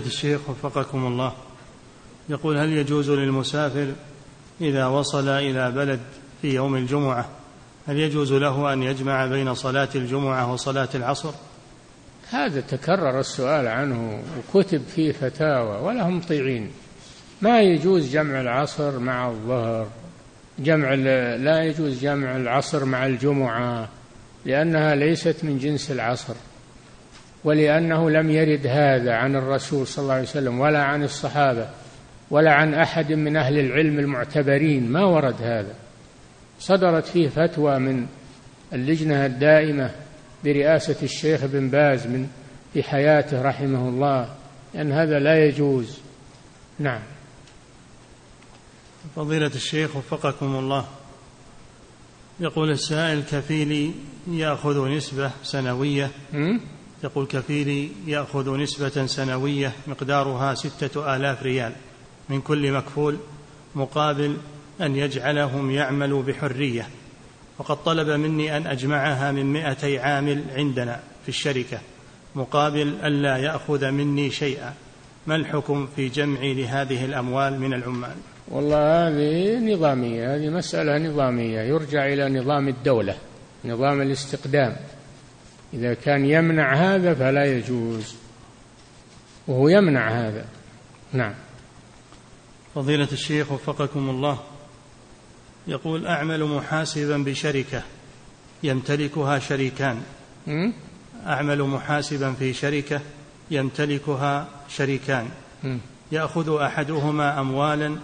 الشيخ 0.06 0.40
وفقكم 0.50 1.06
الله. 1.06 1.32
يقول 2.28 2.56
هل 2.58 2.72
يجوز 2.72 3.10
للمسافر 3.10 3.92
إذا 4.60 4.86
وصل 4.86 5.28
إلى 5.28 5.70
بلد 5.70 6.00
في 6.42 6.54
يوم 6.54 6.76
الجمعة 6.76 7.28
هل 7.86 7.98
يجوز 7.98 8.32
له 8.32 8.72
أن 8.72 8.82
يجمع 8.82 9.26
بين 9.26 9.54
صلاة 9.54 9.88
الجمعة 9.94 10.52
وصلاة 10.52 10.88
العصر؟ 10.94 11.30
هذا 12.30 12.60
تكرر 12.60 13.20
السؤال 13.20 13.66
عنه 13.66 14.22
وكتب 14.38 14.82
فيه 14.94 15.12
فتاوى 15.12 15.82
ولا 15.82 16.08
هم 16.08 16.16
مطيعين 16.16 16.70
ما 17.42 17.60
يجوز 17.60 18.12
جمع 18.12 18.40
العصر 18.40 18.98
مع 18.98 19.28
الظهر؟ 19.28 19.86
جمع 20.58 20.94
لا 21.34 21.62
يجوز 21.64 22.00
جمع 22.00 22.36
العصر 22.36 22.84
مع 22.84 23.06
الجمعة 23.06 23.88
لأنها 24.44 24.94
ليست 24.94 25.36
من 25.42 25.58
جنس 25.58 25.90
العصر. 25.90 26.34
ولأنه 27.44 28.10
لم 28.10 28.30
يرد 28.30 28.66
هذا 28.66 29.12
عن 29.12 29.36
الرسول 29.36 29.86
صلى 29.86 30.02
الله 30.02 30.14
عليه 30.14 30.22
وسلم 30.22 30.60
ولا 30.60 30.82
عن 30.82 31.02
الصحابة 31.02 31.68
ولا 32.30 32.52
عن 32.52 32.74
أحد 32.74 33.12
من 33.12 33.36
أهل 33.36 33.58
العلم 33.58 33.98
المعتبرين. 33.98 34.92
ما 34.92 35.04
ورد 35.04 35.42
هذا. 35.42 35.74
صدرت 36.60 37.06
فيه 37.06 37.28
فتوى 37.28 37.78
من 37.78 38.06
اللجنة 38.72 39.26
الدائمة 39.26 39.90
برئاسة 40.44 40.96
الشيخ 41.02 41.44
بن 41.44 41.68
باز 41.68 42.06
من 42.06 42.28
في 42.72 42.82
حياته 42.82 43.42
رحمه 43.42 43.88
الله 43.88 44.34
لأن 44.74 44.92
هذا 44.92 45.18
لا 45.18 45.46
يجوز. 45.46 46.00
نعم. 46.78 47.02
فضيلة 49.16 49.50
الشيخ 49.54 49.96
وفقكم 49.96 50.56
الله. 50.56 50.86
يقول 52.40 52.70
السائل 52.70 53.22
كفيلي 53.22 53.92
يأخذ 54.30 54.88
نسبة 54.88 55.30
سنوية 55.42 56.10
يقول 57.04 57.26
كفيلي 57.26 57.88
يأخذ 58.06 58.56
نسبة 58.56 59.06
سنوية 59.06 59.72
مقدارها 59.86 60.54
ستة 60.54 61.16
آلاف 61.16 61.42
ريال 61.42 61.72
من 62.28 62.40
كل 62.40 62.72
مكفول 62.72 63.16
مقابل 63.74 64.36
أن 64.80 64.96
يجعلهم 64.96 65.70
يعملوا 65.70 66.22
بحرية. 66.22 66.86
وقد 67.58 67.84
طلب 67.84 68.08
مني 68.08 68.56
أن 68.56 68.66
أجمعها 68.66 69.32
من 69.32 69.52
مائتي 69.52 69.98
عامل 69.98 70.44
عندنا 70.54 71.00
في 71.22 71.28
الشركة 71.28 71.80
مقابل 72.34 72.94
ألا 73.04 73.36
يأخذ 73.36 73.90
مني 73.90 74.30
شيئا. 74.30 74.74
ما 75.26 75.36
الحكم 75.36 75.88
في 75.96 76.08
جمعي 76.08 76.54
لهذه 76.54 77.04
الأموال 77.04 77.60
من 77.60 77.74
العمال؟ 77.74 78.16
والله 78.48 79.08
هذه 79.08 79.58
نظامية 79.74 80.34
هذه 80.34 80.48
مسألة 80.48 80.98
نظامية 80.98 81.60
يرجع 81.60 82.06
إلى 82.06 82.40
نظام 82.40 82.68
الدولة 82.68 83.14
نظام 83.64 84.02
الاستقدام. 84.02 84.76
إذا 85.74 85.94
كان 85.94 86.24
يمنع 86.24 86.74
هذا 86.74 87.14
فلا 87.14 87.44
يجوز. 87.44 88.14
وهو 89.48 89.68
يمنع 89.68 90.10
هذا. 90.10 90.44
نعم. 91.12 91.34
فضيلة 92.74 93.08
الشيخ 93.12 93.52
وفقكم 93.52 94.10
الله 94.10 94.38
يقول 95.66 96.06
أعمل 96.06 96.44
محاسبا 96.44 97.16
بشركة 97.16 97.82
يمتلكها 98.62 99.38
شريكان. 99.38 100.02
أعمل 101.26 101.62
محاسبا 101.62 102.32
في 102.32 102.52
شركة 102.52 103.00
يمتلكها 103.50 104.48
شريكان. 104.68 105.28
يأخذ 106.12 106.60
أحدهما 106.60 107.40
أموالا 107.40 107.96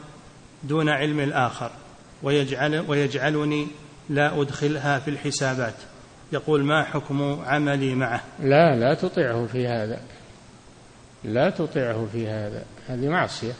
دون 0.65 0.89
علم 0.89 1.21
الآخر 1.21 1.71
ويجعل 2.23 2.85
ويجعلني 2.89 3.67
لا 4.09 4.41
أدخلها 4.41 4.99
في 4.99 5.11
الحسابات. 5.11 5.75
يقول 6.33 6.65
ما 6.65 6.85
حكم 6.85 7.41
عملي 7.47 7.95
معه؟ 7.95 8.25
لا 8.41 8.77
لا 8.77 8.95
تطيعه 8.95 9.47
في 9.47 9.69
هذا. 9.69 10.01
لا 11.25 11.51
تطيعه 11.51 12.07
في 12.13 12.29
هذا. 12.29 12.65
هذه 12.89 13.09
معصية. 13.09 13.53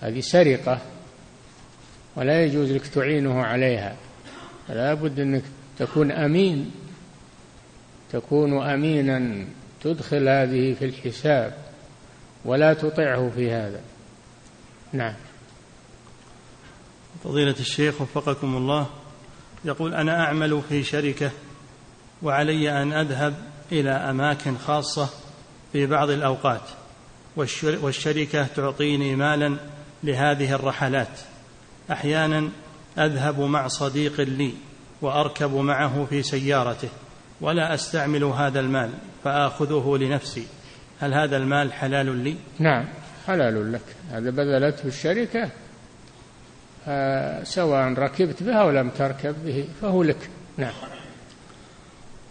هذه 0.00 0.20
سرقة. 0.20 0.78
ولا 2.16 2.44
يجوز 2.44 2.72
لك 2.72 2.86
تعينه 2.86 3.42
عليها. 3.42 3.96
لا 4.68 4.94
بد 4.94 5.20
أنك 5.20 5.42
تكون 5.78 6.12
أمين. 6.12 6.70
تكون 8.12 8.62
أمينا. 8.62 9.46
تدخل 9.82 10.28
هذه 10.28 10.74
في 10.74 10.84
الحساب. 10.84 11.54
ولا 12.44 12.74
تطيعه 12.74 13.30
في 13.34 13.50
هذا. 13.50 13.80
نعم. 14.92 15.14
فضيلة 17.24 17.56
الشيخ 17.60 18.00
وفقكم 18.00 18.56
الله 18.56 18.86
يقول 19.64 19.94
أنا 19.94 20.24
أعمل 20.24 20.62
في 20.68 20.84
شركة 20.84 21.30
وعلي 22.22 22.82
أن 22.82 22.92
أذهب 22.92 23.34
إلى 23.72 23.90
أماكن 23.90 24.58
خاصة 24.58 25.08
في 25.72 25.86
بعض 25.86 26.10
الأوقات 26.10 26.60
والشركة 27.82 28.46
تعطيني 28.46 29.16
مالا 29.16 29.56
لهذه 30.04 30.52
الرحلات. 30.52 31.20
أحيانا 31.90 32.48
أذهب 32.98 33.40
مع 33.40 33.68
صديق 33.68 34.20
لي 34.20 34.54
وأركب 35.02 35.54
معه 35.54 36.04
في 36.04 36.22
سيارته 36.22 36.88
ولا 37.40 37.74
أستعمل 37.74 38.24
هذا 38.24 38.60
المال 38.60 38.90
فآخذه 39.24 39.96
لنفسي. 40.00 40.46
هل 41.00 41.14
هذا 41.14 41.36
المال 41.36 41.72
حلال 41.72 42.16
لي؟ 42.16 42.36
نعم 42.58 42.88
حلال 43.26 43.72
لك. 43.72 43.84
هذا 44.10 44.30
بذلته 44.30 44.86
الشركة. 44.86 45.50
سواء 47.44 47.92
ركبت 47.92 48.42
به 48.42 48.54
أو 48.54 48.70
لم 48.70 48.90
تركب 48.90 49.34
به 49.44 49.68
فهو 49.82 50.02
لك. 50.02 50.30
نعم. 50.56 50.72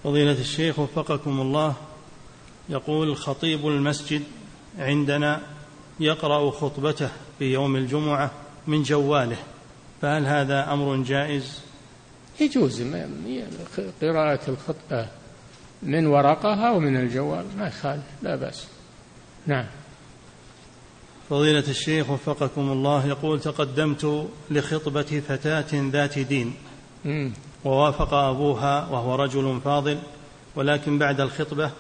فضيلة 0.05 0.39
الشيخ 0.39 0.79
وفقكم 0.79 1.41
الله 1.41 1.75
يقول 2.69 3.17
خطيب 3.17 3.67
المسجد 3.67 4.21
عندنا 4.77 5.41
يقرأ 5.99 6.51
خطبته 6.51 7.09
في 7.39 7.53
يوم 7.53 7.75
الجمعة 7.75 8.31
من 8.67 8.83
جواله 8.83 9.37
فهل 10.01 10.25
هذا 10.25 10.73
أمر 10.73 10.97
جائز؟ 10.97 11.59
يجوز 12.39 12.81
قراءة 14.01 14.39
الخطبة 14.47 15.07
من 15.83 16.07
ورقة 16.07 16.69
أو 16.69 16.79
من 16.79 16.97
الجوال 16.97 17.45
ما 17.57 17.67
يخالف 17.67 18.03
لا 18.21 18.35
بأس. 18.35 18.67
نعم. 19.47 19.65
فضيلة 21.29 21.63
الشيخ 21.67 22.09
وفقكم 22.09 22.71
الله 22.71 23.07
يقول 23.07 23.39
تقدمت 23.39 24.27
لخطبة 24.51 25.21
فتاة 25.27 25.89
ذات 25.91 26.19
دين. 26.19 26.53
ووافق 27.65 28.13
أبوها 28.13 28.87
وهو 28.87 29.15
رجل 29.15 29.59
فاضل 29.63 29.97
ولكن 30.55 30.99
بعد 30.99 31.21
الخطبة 31.21 31.71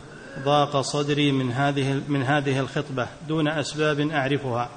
ضاق 0.43 0.81
صدري 0.81 1.31
من 1.31 1.51
هذه 1.51 2.01
من 2.07 2.23
هذه 2.23 2.59
الخطبة 2.59 3.07
دون 3.27 3.47
أسباب 3.47 3.99
أعرفها 3.99 4.69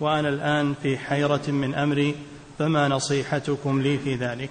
وأنا 0.00 0.28
الآن 0.28 0.74
في 0.82 0.98
حيرة 0.98 1.50
من 1.50 1.74
أمري 1.74 2.14
فما 2.58 2.88
نصيحتكم 2.88 3.82
لي 3.82 3.98
في 3.98 4.14
ذلك؟ 4.14 4.50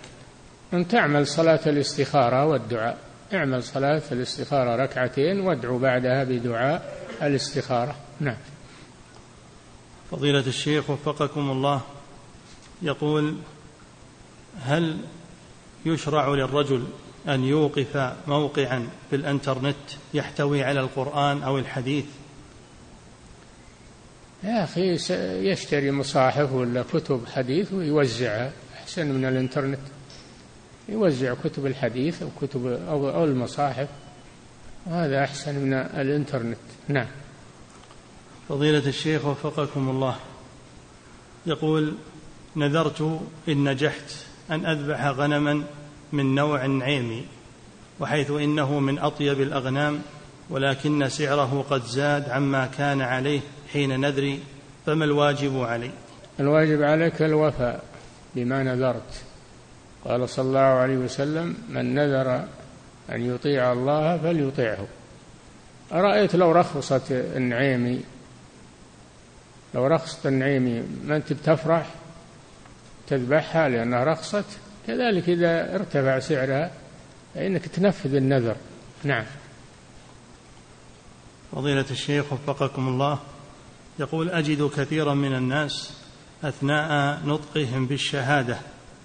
أن 0.73 0.87
تعمل 0.87 1.27
صلاة 1.27 1.59
الاستخارة 1.67 2.45
والدعاء. 2.45 2.97
اعمل 3.33 3.63
صلاة 3.63 4.01
الاستخارة 4.11 4.83
ركعتين 4.83 5.39
وادعو 5.39 5.79
بعدها 5.79 6.23
بدعاء 6.23 6.97
الاستخارة. 7.21 7.95
نعم. 8.19 8.37
فضيلة 10.11 10.47
الشيخ 10.47 10.89
وفقكم 10.89 11.51
الله 11.51 11.81
يقول 12.81 13.35
هل 14.61 14.97
يشرع 15.85 16.29
للرجل 16.29 16.83
أن 17.27 17.43
يوقف 17.43 18.13
موقعا 18.27 18.89
في 19.09 19.15
الانترنت 19.15 19.75
يحتوي 20.13 20.63
على 20.63 20.79
القرآن 20.79 21.43
أو 21.43 21.57
الحديث؟ 21.57 22.05
يا 24.43 24.63
أخي 24.63 24.97
يشتري 25.51 25.91
مصاحف 25.91 26.51
ولا 26.51 26.83
كتب 26.93 27.21
حديث 27.27 27.73
ويوزعها 27.73 28.51
أحسن 28.77 29.07
من 29.07 29.25
الإنترنت. 29.25 29.79
يوزع 30.89 31.33
كتب 31.33 31.65
الحديث 31.65 32.21
أو 32.21 32.29
كتب 32.41 32.65
أو, 32.65 33.09
أو 33.09 33.23
المصاحف. 33.23 33.87
وهذا 34.85 35.23
أحسن 35.23 35.55
من 35.55 35.73
الإنترنت. 35.73 36.57
نعم. 36.87 37.07
فضيلة 38.49 38.87
الشيخ 38.87 39.25
وفقكم 39.25 39.89
الله. 39.89 40.15
يقول 41.45 41.93
نذرت 42.55 43.21
إن 43.49 43.69
نجحت 43.69 44.28
أن 44.51 44.65
أذبح 44.65 45.05
غنما 45.05 45.63
من 46.11 46.35
نوع 46.35 46.59
عيمي 46.59 47.25
وحيث 47.99 48.31
إنه 48.31 48.79
من 48.79 48.99
أطيب 48.99 49.41
الأغنام 49.41 50.01
ولكن 50.49 51.09
سعره 51.09 51.65
قد 51.69 51.83
زاد 51.83 52.29
عما 52.29 52.65
كان 52.65 53.01
عليه 53.01 53.39
حين 53.73 53.99
نذري 53.99 54.39
فما 54.85 55.05
الواجب 55.05 55.59
علي؟ 55.61 55.91
الواجب 56.39 56.81
عليك 56.81 57.21
الوفاء 57.21 57.83
بما 58.35 58.63
نذرت. 58.63 59.23
قال 60.05 60.29
صلى 60.29 60.45
الله 60.45 60.59
عليه 60.59 60.97
وسلم 60.97 61.55
من 61.69 61.95
نذر 61.95 62.45
أن 63.11 63.35
يطيع 63.35 63.71
الله 63.71 64.17
فليطيعه. 64.17 64.87
أرأيت 65.91 66.35
لو 66.35 66.51
رخصت 66.51 67.11
النعيمي 67.11 68.01
لو 69.75 69.87
رخصت 69.87 70.25
النعيمي 70.25 70.83
ما 71.05 71.15
أنت 71.15 71.33
بتفرح؟ 71.33 71.85
تذبحها 73.09 73.69
لأنها 73.69 74.03
رخصت 74.03 74.45
كذلك 74.87 75.29
إذا 75.29 75.75
ارتفع 75.75 76.19
سعرها 76.19 76.71
فإنك 77.35 77.67
تنفذ 77.67 78.15
النذر. 78.15 78.55
نعم. 79.03 79.25
فضيلة 81.51 81.85
الشيخ 81.91 82.33
وفقكم 82.33 82.87
الله 82.87 83.19
يقول 83.99 84.29
أجد 84.29 84.69
كثيرا 84.77 85.13
من 85.13 85.35
الناس 85.35 85.93
أثناء 86.43 87.19
نطقهم 87.25 87.85
بالشهادة 87.85 88.57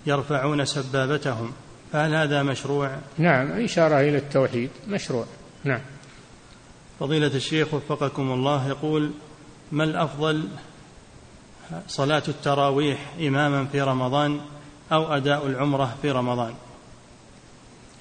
يرفعون 0.06 0.64
سبابتهم 0.64 1.52
فهل 1.92 2.14
هذا 2.14 2.42
مشروع؟ 2.42 2.96
نعم 3.18 3.52
إشارة 3.52 4.00
إلى 4.00 4.16
التوحيد 4.18 4.70
مشروع. 4.88 5.24
نعم. 5.64 5.80
فضيلة 7.00 7.26
الشيخ 7.26 7.74
وفقكم 7.74 8.32
الله 8.32 8.68
يقول 8.68 9.10
ما 9.72 9.84
الأفضل 9.84 10.48
صلاة 11.86 12.22
التراويح 12.28 13.14
إماما 13.20 13.66
في 13.66 13.80
رمضان 13.80 14.40
أو 14.92 15.16
أداء 15.16 15.46
العمرة 15.46 15.96
في 16.02 16.10
رمضان. 16.10 16.54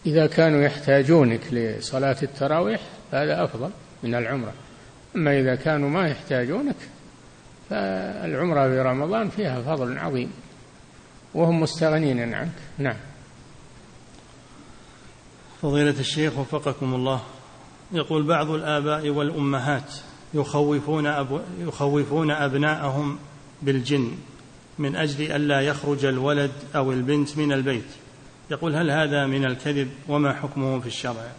إذا 0.06 0.28
كانوا 0.28 0.62
يحتاجونك 0.62 1.54
لصلاة 1.54 2.18
التراويح 2.24 2.82
فهذا 3.12 3.44
أفضل 3.44 3.70
من 4.04 4.16
العمرة. 4.16 4.54
أما 5.16 5.40
إذا 5.40 5.56
كانوا 5.56 5.90
ما 5.90 6.08
يحتاجونك 6.08 6.76
فالعمرة 7.70 8.70
في 8.70 8.80
رمضان 8.80 9.30
فيها 9.30 9.62
فضل 9.62 9.98
عظيم. 9.98 10.32
وهم 11.34 11.60
مستغنين 11.60 12.34
عنك. 12.34 12.52
نعم. 12.78 12.98
فضيلة 15.62 16.00
الشيخ 16.00 16.38
وفقكم 16.38 16.94
الله 16.94 17.22
يقول 17.92 18.24
بعض 18.28 18.50
الآباء 18.50 19.10
والأمهات 19.10 19.94
يخوفون, 20.34 21.08
أبو 21.08 21.40
يخوفون 21.60 22.32
أبناءهم 22.32 23.20
بالجن 23.64 24.12
من 24.80 24.96
أجل 24.96 25.32
ألا 25.32 25.62
يخرج 25.62 26.06
الولد 26.06 26.52
أو 26.76 26.92
البنت 26.92 27.38
من 27.38 27.52
البيت. 27.52 27.84
يقول 28.52 28.76
هل 28.76 28.92
هذا 28.92 29.26
من 29.26 29.46
الكذب 29.46 29.90
وما 30.08 30.34
حكمه 30.34 30.80
في 30.80 30.88
الشرع؟ 30.88 31.32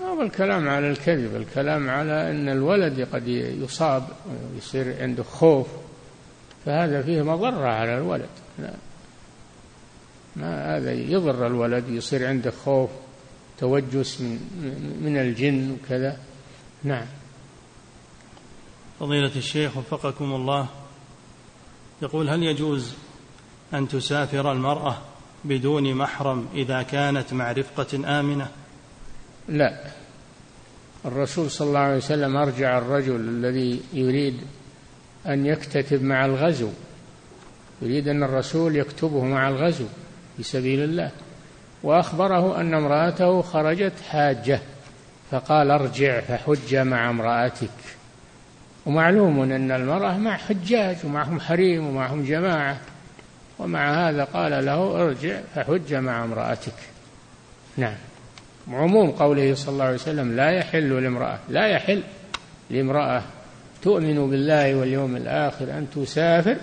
هذا 0.00 0.22
الكلام 0.22 0.68
على 0.68 0.90
الكذب 0.90 1.36
الكلام 1.36 1.90
على 1.90 2.30
أن 2.30 2.48
الولد 2.48 3.08
قد 3.12 3.28
يصاب 3.28 4.08
ويصير 4.54 5.02
عنده 5.02 5.22
خوف 5.22 5.66
فهذا 6.66 7.02
فيه 7.02 7.22
مضرة 7.22 7.68
على 7.68 7.98
الولد. 7.98 8.28
لا. 8.58 8.74
ما 10.36 10.76
هذا 10.76 10.92
يضر 10.92 11.46
الولد 11.46 11.88
يصير 11.88 12.26
عنده 12.28 12.50
خوف 12.50 12.90
توجس 13.58 14.20
من 14.20 14.40
من 15.02 15.16
الجن 15.16 15.70
وكذا. 15.70 16.18
نعم. 16.84 17.06
فضيلة 19.00 19.36
الشيخ 19.36 19.76
وفقكم 19.76 20.32
الله. 20.32 20.68
يقول 22.02 22.28
هل 22.28 22.42
يجوز 22.42 22.94
أن 23.74 23.88
تسافر 23.88 24.52
المرأة 24.52 24.96
بدون 25.44 25.94
محرم 25.94 26.48
إذا 26.54 26.82
كانت 26.82 27.32
مع 27.32 27.52
رفقة 27.52 28.20
آمنة؟ 28.20 28.48
لا. 29.48 29.84
الرسول 31.04 31.50
صلى 31.50 31.68
الله 31.68 31.78
عليه 31.78 31.96
وسلم 31.96 32.36
أرجع 32.36 32.78
الرجل 32.78 33.16
الذي 33.16 33.80
يريد 33.92 34.40
أن 35.26 35.46
يكتتب 35.46 36.02
مع 36.02 36.24
الغزو 36.24 36.68
يريد 37.82 38.08
أن 38.08 38.22
الرسول 38.22 38.76
يكتبه 38.76 39.24
مع 39.24 39.48
الغزو 39.48 39.86
في 40.36 40.42
سبيل 40.42 40.84
الله. 40.84 41.10
وأخبره 41.82 42.60
أن 42.60 42.74
امرأته 42.74 43.42
خرجت 43.42 44.00
حاجة 44.08 44.60
فقال 45.30 45.70
ارجع 45.70 46.20
فحج 46.20 46.76
مع 46.76 47.10
امرأتك. 47.10 47.81
ومعلوم 48.86 49.42
أن 49.42 49.70
المرأة 49.70 50.18
مع 50.18 50.36
حجاج 50.36 50.96
ومعهم 51.04 51.40
حريم 51.40 51.86
ومعهم 51.86 52.24
جماعة. 52.24 52.80
ومع 53.58 54.08
هذا 54.08 54.24
قال 54.24 54.66
له 54.66 55.02
ارجع 55.02 55.40
فحج 55.54 55.94
مع 55.94 56.24
امرأتك. 56.24 56.74
نعم. 57.76 57.94
عموم 58.68 59.10
قوله 59.10 59.54
صلى 59.54 59.72
الله 59.72 59.84
عليه 59.84 59.94
وسلم 59.94 60.36
لا 60.36 60.50
يحل 60.50 61.02
لامرأة 61.02 61.38
لا 61.48 61.66
يحل 61.66 62.02
لامرأة 62.70 63.22
تؤمن 63.82 64.30
بالله 64.30 64.74
واليوم 64.74 65.16
الآخر 65.16 65.64
أن 65.64 65.86
تسافر 65.94 66.56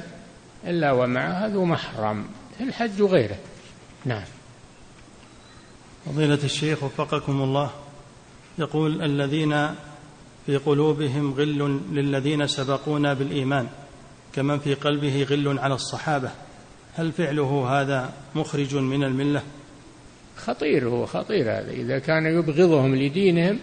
إلا 0.67 0.91
ومعها 0.91 1.47
ذو 1.47 1.65
محرم 1.65 2.25
في 2.57 2.63
الحج 2.63 3.01
وغيره. 3.01 3.37
نعم. 4.05 4.23
فضيلة 6.05 6.39
الشيخ 6.43 6.83
وفقكم 6.83 7.41
الله 7.41 7.71
يقول 8.57 9.03
الذين 9.03 9.69
في 10.49 10.57
قلوبهم 10.57 11.33
غل 11.33 11.81
للذين 11.91 12.47
سبقونا 12.47 13.13
بالإيمان 13.13 13.67
كمن 14.33 14.59
في 14.59 14.73
قلبه 14.73 15.23
غل 15.23 15.59
على 15.59 15.73
الصحابة. 15.73 16.31
هل 16.95 17.11
فعله 17.11 17.67
هذا 17.69 18.13
مخرج 18.35 18.75
من 18.75 19.03
الملة؟ 19.03 19.41
خطير 20.37 20.89
هو 20.89 21.05
خطير 21.05 21.51
هذا. 21.51 21.71
إذا 21.71 21.99
كان 21.99 22.25
يبغضهم 22.25 22.95
لدينهم 22.95 23.59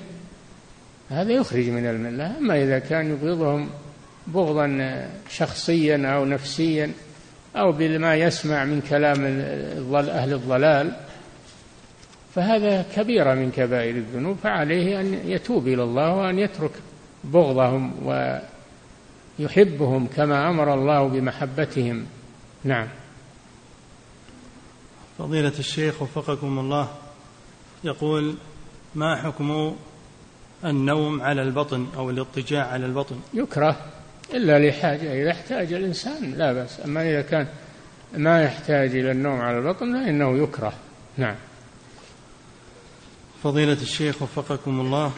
هذا 1.08 1.32
يخرج 1.32 1.68
من 1.68 1.86
الملة. 1.86 2.38
أما 2.38 2.62
إذا 2.62 2.78
كان 2.78 3.10
يبغضهم 3.10 3.70
بغضا 4.26 5.08
شخصيا 5.30 6.14
أو 6.16 6.24
نفسيا 6.24 6.90
أو 7.56 7.72
بما 7.72 8.16
يسمع 8.16 8.64
من 8.64 8.80
كلام 8.80 9.24
أهل 9.94 10.32
الضلال 10.32 10.96
فهذا 12.36 12.84
كبيرة 12.94 13.34
من 13.34 13.50
كبائر 13.50 13.96
الذنوب 13.96 14.36
فعليه 14.42 15.00
أن 15.00 15.14
يتوب 15.24 15.68
إلى 15.68 15.82
الله 15.82 16.14
وأن 16.14 16.38
يترك 16.38 16.70
بغضهم 17.24 17.92
يحبهم 19.38 20.06
كما 20.16 20.50
أمر 20.50 20.74
الله 20.74 21.08
بمحبتهم. 21.08 22.06
نعم. 22.64 22.88
فضيلة 25.18 25.52
الشيخ 25.58 26.02
وفقكم 26.02 26.58
الله 26.58 26.88
يقول 27.84 28.34
ما 28.94 29.16
حكم 29.16 29.76
النوم 30.64 31.22
على 31.22 31.42
البطن 31.42 31.86
أو 31.96 32.10
الاضطجاع 32.10 32.66
على 32.66 32.86
البطن؟ 32.86 33.16
يكره 33.34 33.76
إلا 34.34 34.68
لحاجة 34.68 35.22
إذا 35.22 35.30
احتاج 35.30 35.72
الإنسان 35.72 36.30
لا 36.30 36.52
بأس 36.52 36.80
أما 36.84 37.10
إذا 37.10 37.22
كان 37.22 37.46
ما 38.16 38.42
يحتاج 38.42 38.90
إلى 38.96 39.10
النوم 39.10 39.40
على 39.40 39.58
البطن 39.58 39.92
فإنه 39.92 40.38
يكره. 40.42 40.72
نعم. 41.16 41.36
فضيلة 43.42 43.78
الشيخ 43.82 44.22
وفقكم 44.22 44.80
الله 44.80 45.12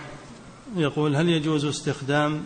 يقول 0.76 1.16
هل 1.16 1.28
يجوز 1.28 1.64
استخدام 1.64 2.44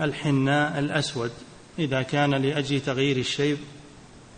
الحناء 0.00 0.78
الأسود 0.78 1.30
إذا 1.78 2.02
كان 2.02 2.34
لأجل 2.34 2.80
تغيير 2.80 3.16
الشيب؟ 3.16 3.58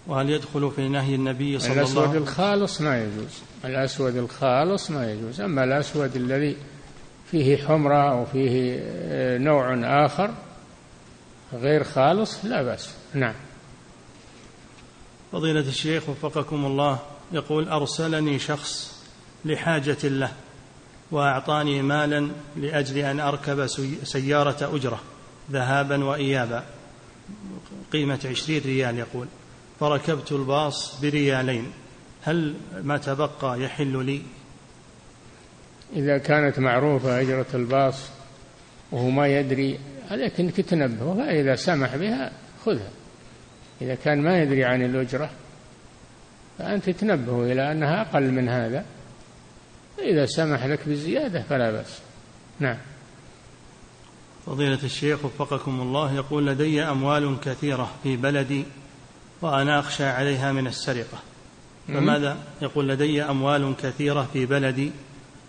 وهل 0.07 0.31
يدخل 0.31 0.71
في 0.77 0.89
نهي 0.89 1.15
النبي 1.15 1.59
صلى 1.59 1.71
الله 1.71 1.81
عليه 1.81 1.91
وسلم؟ 1.91 2.03
الأسود 2.03 2.17
الخالص 2.17 2.81
ما 2.81 3.03
يجوز. 3.03 3.43
الأسود 3.65 4.17
الخالص 4.17 4.91
ما 4.91 5.13
يجوز. 5.13 5.41
أما 5.41 5.65
الأسود 5.65 6.17
الذي 6.17 6.57
فيه 7.31 7.57
حمرة 7.57 8.13
أو 8.13 8.25
فيه 8.25 8.79
آه، 8.83 9.39
نوع 9.39 9.75
آخر 10.07 10.35
غير 11.53 11.85
خالص 11.85 12.45
لا 12.45 12.63
بأس. 12.63 12.91
نعم. 13.15 13.35
فضيلة 15.33 15.69
الشيخ 15.69 16.09
وفقكم 16.09 16.65
الله 16.65 16.99
يقول 17.33 17.69
أرسلني 17.69 18.39
شخص 18.39 19.03
لحاجة 19.45 19.99
له. 20.05 20.33
وأعطاني 21.13 21.83
مالا 21.83 22.31
لأجل 22.57 22.99
أن 22.99 23.21
أركب 23.21 23.67
سيارة 24.03 24.77
أجرة 24.77 25.01
ذهابا 25.51 26.05
وإيابا 26.05 26.65
قيمة 27.93 28.21
عشرين 28.25 28.63
ريال 28.65 28.99
يقول. 28.99 29.27
فركبت 29.81 30.33
الباص 30.33 31.01
بريالين 31.01 31.73
هل 32.23 32.55
ما 32.83 32.99
تبقى 32.99 33.61
يحل 33.63 34.05
لي؟ 34.05 34.23
إذا 35.97 36.19
كانت 36.19 36.59
معروفة 36.59 37.21
أجرة 37.21 37.47
الباص 37.55 38.11
وهو 38.93 39.11
ما 39.11 39.27
يدري 39.27 39.79
عليك 40.11 40.41
أنك 40.41 40.57
تنبهه 40.57 41.15
فإذا 41.15 41.55
سمح 41.55 41.97
بها 41.97 42.33
خذها. 42.65 42.91
إذا 43.83 43.95
كان 43.95 44.23
ما 44.23 44.43
يدري 44.43 44.65
عن 44.65 44.83
الأجرة 44.83 45.31
فأنت 46.59 46.91
تنبهه 46.91 47.53
إلى 47.53 47.73
أنها 47.73 48.01
أقل 48.01 48.31
من 48.31 48.49
هذا. 48.49 48.85
إذا 50.03 50.27
سمح 50.27 50.67
لك 50.67 50.89
بالزيادة 50.89 51.43
فلا 51.43 51.71
بأس. 51.71 52.01
نعم. 52.61 52.77
فضيلة 54.47 54.79
الشيخ 54.85 55.25
وفقكم 55.25 55.81
الله 55.81 56.15
يقول 56.15 56.47
لدي 56.47 56.83
أموال 56.83 57.41
كثيرة 57.41 57.91
في 58.03 58.17
بلدي 58.17 58.65
وأنا 59.43 59.79
أخشى 59.79 60.05
عليها 60.05 60.53
من 60.53 60.67
السرقة. 60.67 61.19
فماذا؟ 61.89 62.37
يقول 62.63 62.89
لدي 62.89 63.23
أموال 63.23 63.75
كثيرة 63.83 64.29
في 64.33 64.47
بلدي 64.47 64.93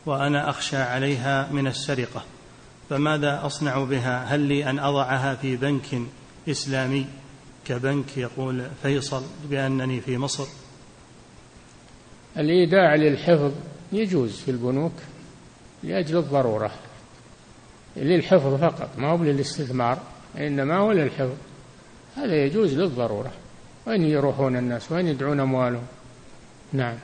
وأنا 0.05 0.49
أخشى 0.49 0.77
عليها 0.77 1.49
من 1.51 1.67
السرقة. 1.67 2.23
فماذا 2.89 3.45
أصنع 3.45 3.83
بها؟ 3.83 4.23
هل 4.23 4.39
لي 4.39 4.69
أن 4.69 4.79
أضعها 4.79 5.35
في 5.35 5.55
بنك 5.55 6.01
إسلامي؟ 6.49 7.05
كبنك 7.65 8.17
يقول 8.17 8.67
فيصل 8.83 9.23
بأنني 9.49 10.01
في 10.01 10.17
مصر. 10.17 10.45
الإيداع 12.37 12.95
للحفظ 12.95 13.51
يجوز 13.91 14.39
في 14.39 14.51
البنوك 14.51 14.93
لأجل 15.83 16.17
الضرورة 16.17 16.71
للحفظ 17.97 18.55
فقط 18.61 18.89
ما 18.97 19.07
هو 19.07 19.23
للاستثمار 19.23 19.97
إنما 20.37 20.77
هو 20.77 20.91
للحفظ. 20.91 21.35
هذا 22.17 22.45
يجوز 22.45 22.73
للضرورة 22.73 23.31
وين 23.87 24.03
يروحون 24.03 24.57
الناس؟ 24.57 24.91
وين 24.91 25.07
يدعون 25.07 25.39
أموالهم؟ 25.39 25.83
نعم. 26.73 26.95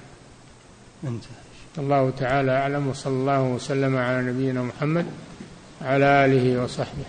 انتهى. 1.03 1.29
الله 1.77 2.09
تعالى 2.09 2.51
أعلم 2.51 2.87
وصلى 2.87 3.13
الله 3.13 3.43
وسلم 3.43 3.97
على 3.97 4.21
نبينا 4.21 4.63
محمد 4.63 5.05
على 5.81 6.25
آله 6.25 6.63
وصحبه. 6.63 7.05